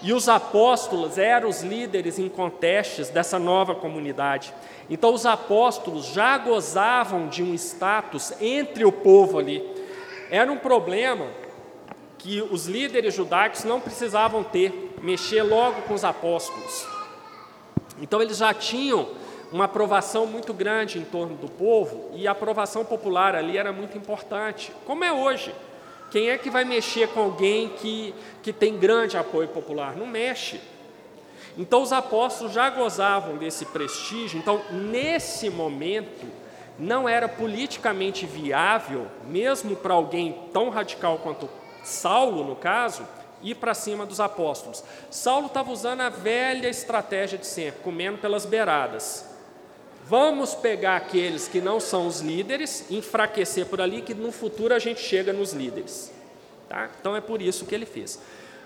E 0.01 0.13
os 0.13 0.29
apóstolos 0.29 1.17
eram 1.17 1.49
os 1.49 1.61
líderes 1.61 2.17
em 2.17 2.29
contestes 2.29 3.09
dessa 3.09 3.37
nova 3.37 3.75
comunidade. 3.75 4.53
Então, 4.89 5.13
os 5.13 5.25
apóstolos 5.25 6.05
já 6.07 6.37
gozavam 6.37 7.27
de 7.27 7.43
um 7.43 7.53
status 7.53 8.33
entre 8.39 8.85
o 8.85 8.91
povo 8.91 9.37
ali. 9.37 9.63
Era 10.31 10.51
um 10.51 10.57
problema 10.57 11.27
que 12.17 12.41
os 12.41 12.65
líderes 12.65 13.13
judaicos 13.13 13.63
não 13.63 13.79
precisavam 13.79 14.43
ter, 14.43 14.93
mexer 15.01 15.43
logo 15.43 15.81
com 15.83 15.93
os 15.93 16.05
apóstolos. 16.05 16.87
Então, 18.01 18.21
eles 18.21 18.37
já 18.37 18.53
tinham 18.53 19.09
uma 19.51 19.65
aprovação 19.65 20.25
muito 20.25 20.53
grande 20.53 20.97
em 20.97 21.03
torno 21.03 21.35
do 21.35 21.49
povo 21.49 22.11
e 22.13 22.27
a 22.27 22.31
aprovação 22.31 22.85
popular 22.85 23.35
ali 23.35 23.57
era 23.57 23.73
muito 23.73 23.97
importante, 23.97 24.71
como 24.85 25.03
é 25.03 25.11
hoje. 25.11 25.53
Quem 26.09 26.29
é 26.29 26.37
que 26.37 26.49
vai 26.49 26.63
mexer 26.63 27.07
com 27.09 27.21
alguém 27.21 27.69
que, 27.69 28.13
que 28.41 28.51
tem 28.51 28.77
grande 28.77 29.17
apoio 29.17 29.47
popular? 29.47 29.95
Não 29.95 30.07
mexe. 30.07 30.59
Então, 31.57 31.81
os 31.81 31.91
apóstolos 31.91 32.53
já 32.53 32.69
gozavam 32.69 33.37
desse 33.37 33.65
prestígio, 33.65 34.39
então, 34.39 34.61
nesse 34.71 35.49
momento, 35.49 36.25
não 36.77 37.07
era 37.07 37.27
politicamente 37.27 38.25
viável, 38.25 39.07
mesmo 39.27 39.75
para 39.75 39.93
alguém 39.93 40.47
tão 40.53 40.69
radical 40.69 41.17
quanto 41.19 41.49
Saulo, 41.83 42.43
no 42.43 42.55
caso, 42.55 43.05
ir 43.41 43.55
para 43.55 43.73
cima 43.73 44.05
dos 44.05 44.19
apóstolos. 44.19 44.83
Saulo 45.09 45.47
estava 45.47 45.71
usando 45.71 46.01
a 46.01 46.09
velha 46.09 46.67
estratégia 46.67 47.37
de 47.37 47.45
sempre, 47.45 47.81
comendo 47.81 48.17
pelas 48.17 48.45
beiradas. 48.45 49.28
Vamos 50.09 50.55
pegar 50.55 50.95
aqueles 50.95 51.47
que 51.47 51.61
não 51.61 51.79
são 51.79 52.07
os 52.07 52.19
líderes, 52.19 52.89
enfraquecer 52.89 53.67
por 53.67 53.79
ali, 53.79 54.01
que 54.01 54.15
no 54.15 54.31
futuro 54.31 54.73
a 54.73 54.79
gente 54.79 54.99
chega 54.99 55.31
nos 55.31 55.53
líderes. 55.53 56.11
Tá? 56.67 56.89
Então 56.99 57.15
é 57.15 57.21
por 57.21 57.43
isso 57.43 57.63
que 57.63 57.75
ele 57.75 57.85
fez. 57.85 58.19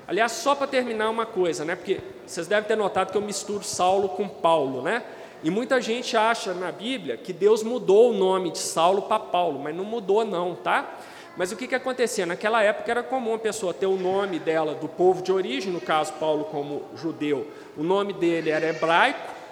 Aliás, 0.07 0.31
só 0.31 0.55
para 0.55 0.67
terminar 0.67 1.09
uma 1.09 1.25
coisa, 1.25 1.65
né? 1.65 1.75
porque 1.75 1.99
vocês 2.25 2.47
devem 2.47 2.63
ter 2.63 2.77
notado 2.77 3.11
que 3.11 3.17
eu 3.17 3.21
misturo 3.21 3.61
Saulo 3.61 4.07
com 4.07 4.25
Paulo, 4.25 4.81
né? 4.81 5.03
E 5.43 5.49
muita 5.49 5.81
gente 5.81 6.15
acha 6.15 6.53
na 6.53 6.71
Bíblia 6.71 7.17
que 7.17 7.33
Deus 7.33 7.61
mudou 7.61 8.11
o 8.11 8.13
nome 8.13 8.49
de 8.49 8.59
Saulo 8.59 9.01
para 9.01 9.19
Paulo, 9.19 9.59
mas 9.59 9.75
não 9.75 9.83
mudou 9.83 10.23
não, 10.23 10.55
tá? 10.55 10.97
Mas 11.35 11.51
o 11.51 11.57
que, 11.57 11.67
que 11.67 11.75
acontecia? 11.75 12.25
Naquela 12.25 12.63
época 12.63 12.89
era 12.89 13.03
comum 13.03 13.33
a 13.33 13.39
pessoa 13.39 13.73
ter 13.73 13.85
o 13.85 13.97
nome 13.97 14.39
dela 14.39 14.73
do 14.73 14.87
povo 14.87 15.21
de 15.21 15.33
origem, 15.33 15.73
no 15.73 15.81
caso 15.81 16.13
Paulo 16.13 16.45
como 16.45 16.83
judeu, 16.95 17.51
o 17.75 17.83
nome 17.83 18.13
dele 18.13 18.49
era 18.49 18.65
hebraico, 18.67 19.42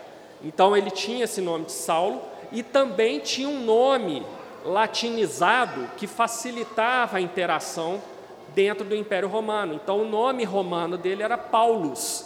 então 0.44 0.76
ele 0.76 0.92
tinha 0.92 1.24
esse 1.24 1.42
nome 1.42 1.66
de 1.66 1.72
Saulo 1.72 2.22
e 2.52 2.64
também 2.64 3.20
tinha 3.20 3.48
um 3.48 3.64
nome 3.64 4.26
latinizado 4.66 5.90
que 5.98 6.08
facilitava 6.08 7.18
a 7.18 7.22
interação 7.22 8.02
dentro 8.54 8.84
do 8.84 8.96
Império 8.96 9.28
Romano. 9.28 9.74
Então 9.74 10.02
o 10.02 10.08
nome 10.08 10.44
romano 10.44 10.98
dele 10.98 11.24
era 11.24 11.38
Paulus. 11.38 12.26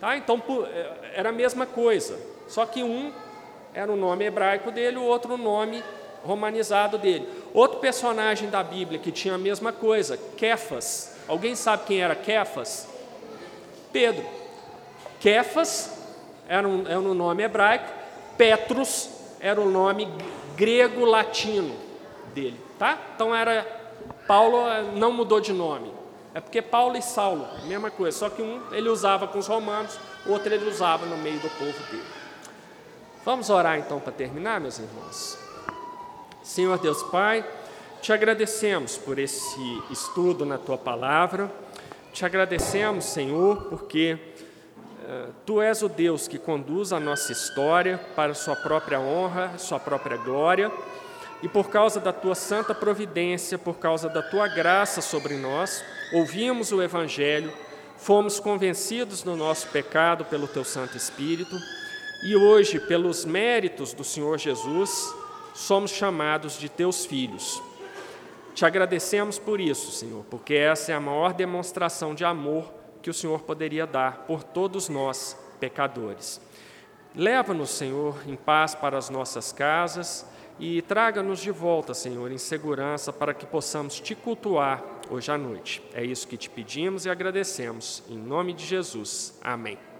Tá? 0.00 0.16
Então 0.16 0.42
é, 0.72 1.12
era 1.14 1.28
a 1.30 1.32
mesma 1.32 1.66
coisa, 1.66 2.18
só 2.48 2.66
que 2.66 2.82
um 2.82 3.12
era 3.72 3.90
o 3.90 3.96
nome 3.96 4.24
hebraico 4.24 4.70
dele, 4.70 4.98
o 4.98 5.02
outro 5.02 5.34
o 5.34 5.38
nome 5.38 5.82
romanizado 6.22 6.96
dele. 6.96 7.28
Outro 7.52 7.78
personagem 7.80 8.48
da 8.48 8.62
Bíblia 8.62 8.98
que 8.98 9.10
tinha 9.12 9.34
a 9.34 9.38
mesma 9.38 9.72
coisa, 9.72 10.16
Kefas. 10.36 11.16
Alguém 11.26 11.54
sabe 11.54 11.84
quem 11.86 12.00
era 12.00 12.14
Kefas? 12.14 12.88
Pedro. 13.92 14.24
Kefas 15.20 15.93
era 16.48 16.66
um, 16.66 16.86
era 16.86 17.00
um 17.00 17.14
nome 17.14 17.42
hebraico, 17.42 17.92
Petrus 18.36 19.10
era 19.40 19.60
o 19.60 19.70
nome 19.70 20.08
grego-latino 20.56 21.74
dele, 22.34 22.60
tá? 22.78 22.98
Então 23.14 23.34
era 23.34 23.66
Paulo 24.26 24.68
eh, 24.68 24.82
não 24.94 25.12
mudou 25.12 25.40
de 25.40 25.52
nome. 25.52 25.92
É 26.34 26.40
porque 26.40 26.60
Paulo 26.60 26.96
e 26.96 27.02
Saulo, 27.02 27.46
mesma 27.64 27.90
coisa, 27.90 28.18
só 28.18 28.28
que 28.28 28.42
um 28.42 28.60
ele 28.72 28.88
usava 28.88 29.28
com 29.28 29.38
os 29.38 29.46
romanos, 29.46 29.96
o 30.26 30.32
outro 30.32 30.52
ele 30.52 30.68
usava 30.68 31.06
no 31.06 31.16
meio 31.18 31.38
do 31.38 31.48
povo 31.50 31.90
dele. 31.90 32.04
Vamos 33.24 33.50
orar 33.50 33.78
então 33.78 34.00
para 34.00 34.12
terminar, 34.12 34.60
meus 34.60 34.78
irmãos. 34.78 35.38
Senhor 36.42 36.76
Deus 36.78 37.02
Pai, 37.04 37.44
te 38.02 38.12
agradecemos 38.12 38.98
por 38.98 39.18
esse 39.18 39.82
estudo 39.90 40.44
na 40.44 40.58
tua 40.58 40.76
palavra. 40.76 41.50
Te 42.12 42.24
agradecemos, 42.26 43.04
Senhor, 43.06 43.64
porque 43.70 44.18
Tu 45.44 45.60
és 45.60 45.82
o 45.82 45.88
Deus 45.88 46.26
que 46.26 46.38
conduz 46.38 46.92
a 46.92 46.98
nossa 46.98 47.32
história 47.32 47.98
para 48.16 48.34
sua 48.34 48.56
própria 48.56 48.98
honra, 48.98 49.52
sua 49.58 49.78
própria 49.78 50.16
glória, 50.16 50.72
e 51.42 51.48
por 51.48 51.68
causa 51.68 52.00
da 52.00 52.12
tua 52.12 52.34
santa 52.34 52.74
providência, 52.74 53.58
por 53.58 53.78
causa 53.78 54.08
da 54.08 54.22
tua 54.22 54.48
graça 54.48 55.02
sobre 55.02 55.34
nós, 55.34 55.84
ouvimos 56.12 56.72
o 56.72 56.82
Evangelho, 56.82 57.52
fomos 57.98 58.40
convencidos 58.40 59.22
do 59.22 59.36
nosso 59.36 59.68
pecado 59.68 60.24
pelo 60.24 60.48
teu 60.48 60.64
Santo 60.64 60.96
Espírito, 60.96 61.56
e 62.22 62.34
hoje, 62.34 62.80
pelos 62.80 63.26
méritos 63.26 63.92
do 63.92 64.02
Senhor 64.02 64.38
Jesus, 64.38 65.14
somos 65.54 65.90
chamados 65.90 66.58
de 66.58 66.70
teus 66.70 67.04
filhos. 67.04 67.62
Te 68.54 68.64
agradecemos 68.64 69.38
por 69.38 69.60
isso, 69.60 69.90
Senhor, 69.92 70.24
porque 70.30 70.54
essa 70.54 70.92
é 70.92 70.94
a 70.94 71.00
maior 71.00 71.34
demonstração 71.34 72.14
de 72.14 72.24
amor 72.24 72.72
que 73.04 73.10
o 73.10 73.14
Senhor 73.14 73.42
poderia 73.42 73.86
dar 73.86 74.24
por 74.26 74.42
todos 74.42 74.88
nós, 74.88 75.36
pecadores. 75.60 76.40
Leva-nos, 77.14 77.68
Senhor, 77.68 78.18
em 78.26 78.34
paz 78.34 78.74
para 78.74 78.96
as 78.96 79.10
nossas 79.10 79.52
casas 79.52 80.26
e 80.58 80.80
traga-nos 80.80 81.40
de 81.40 81.50
volta, 81.50 81.92
Senhor, 81.92 82.32
em 82.32 82.38
segurança 82.38 83.12
para 83.12 83.34
que 83.34 83.44
possamos 83.44 84.00
te 84.00 84.14
cultuar 84.14 84.82
hoje 85.10 85.30
à 85.30 85.36
noite. 85.36 85.82
É 85.92 86.02
isso 86.02 86.26
que 86.26 86.38
te 86.38 86.48
pedimos 86.48 87.04
e 87.04 87.10
agradecemos. 87.10 88.02
Em 88.08 88.16
nome 88.16 88.54
de 88.54 88.64
Jesus. 88.64 89.38
Amém. 89.42 89.93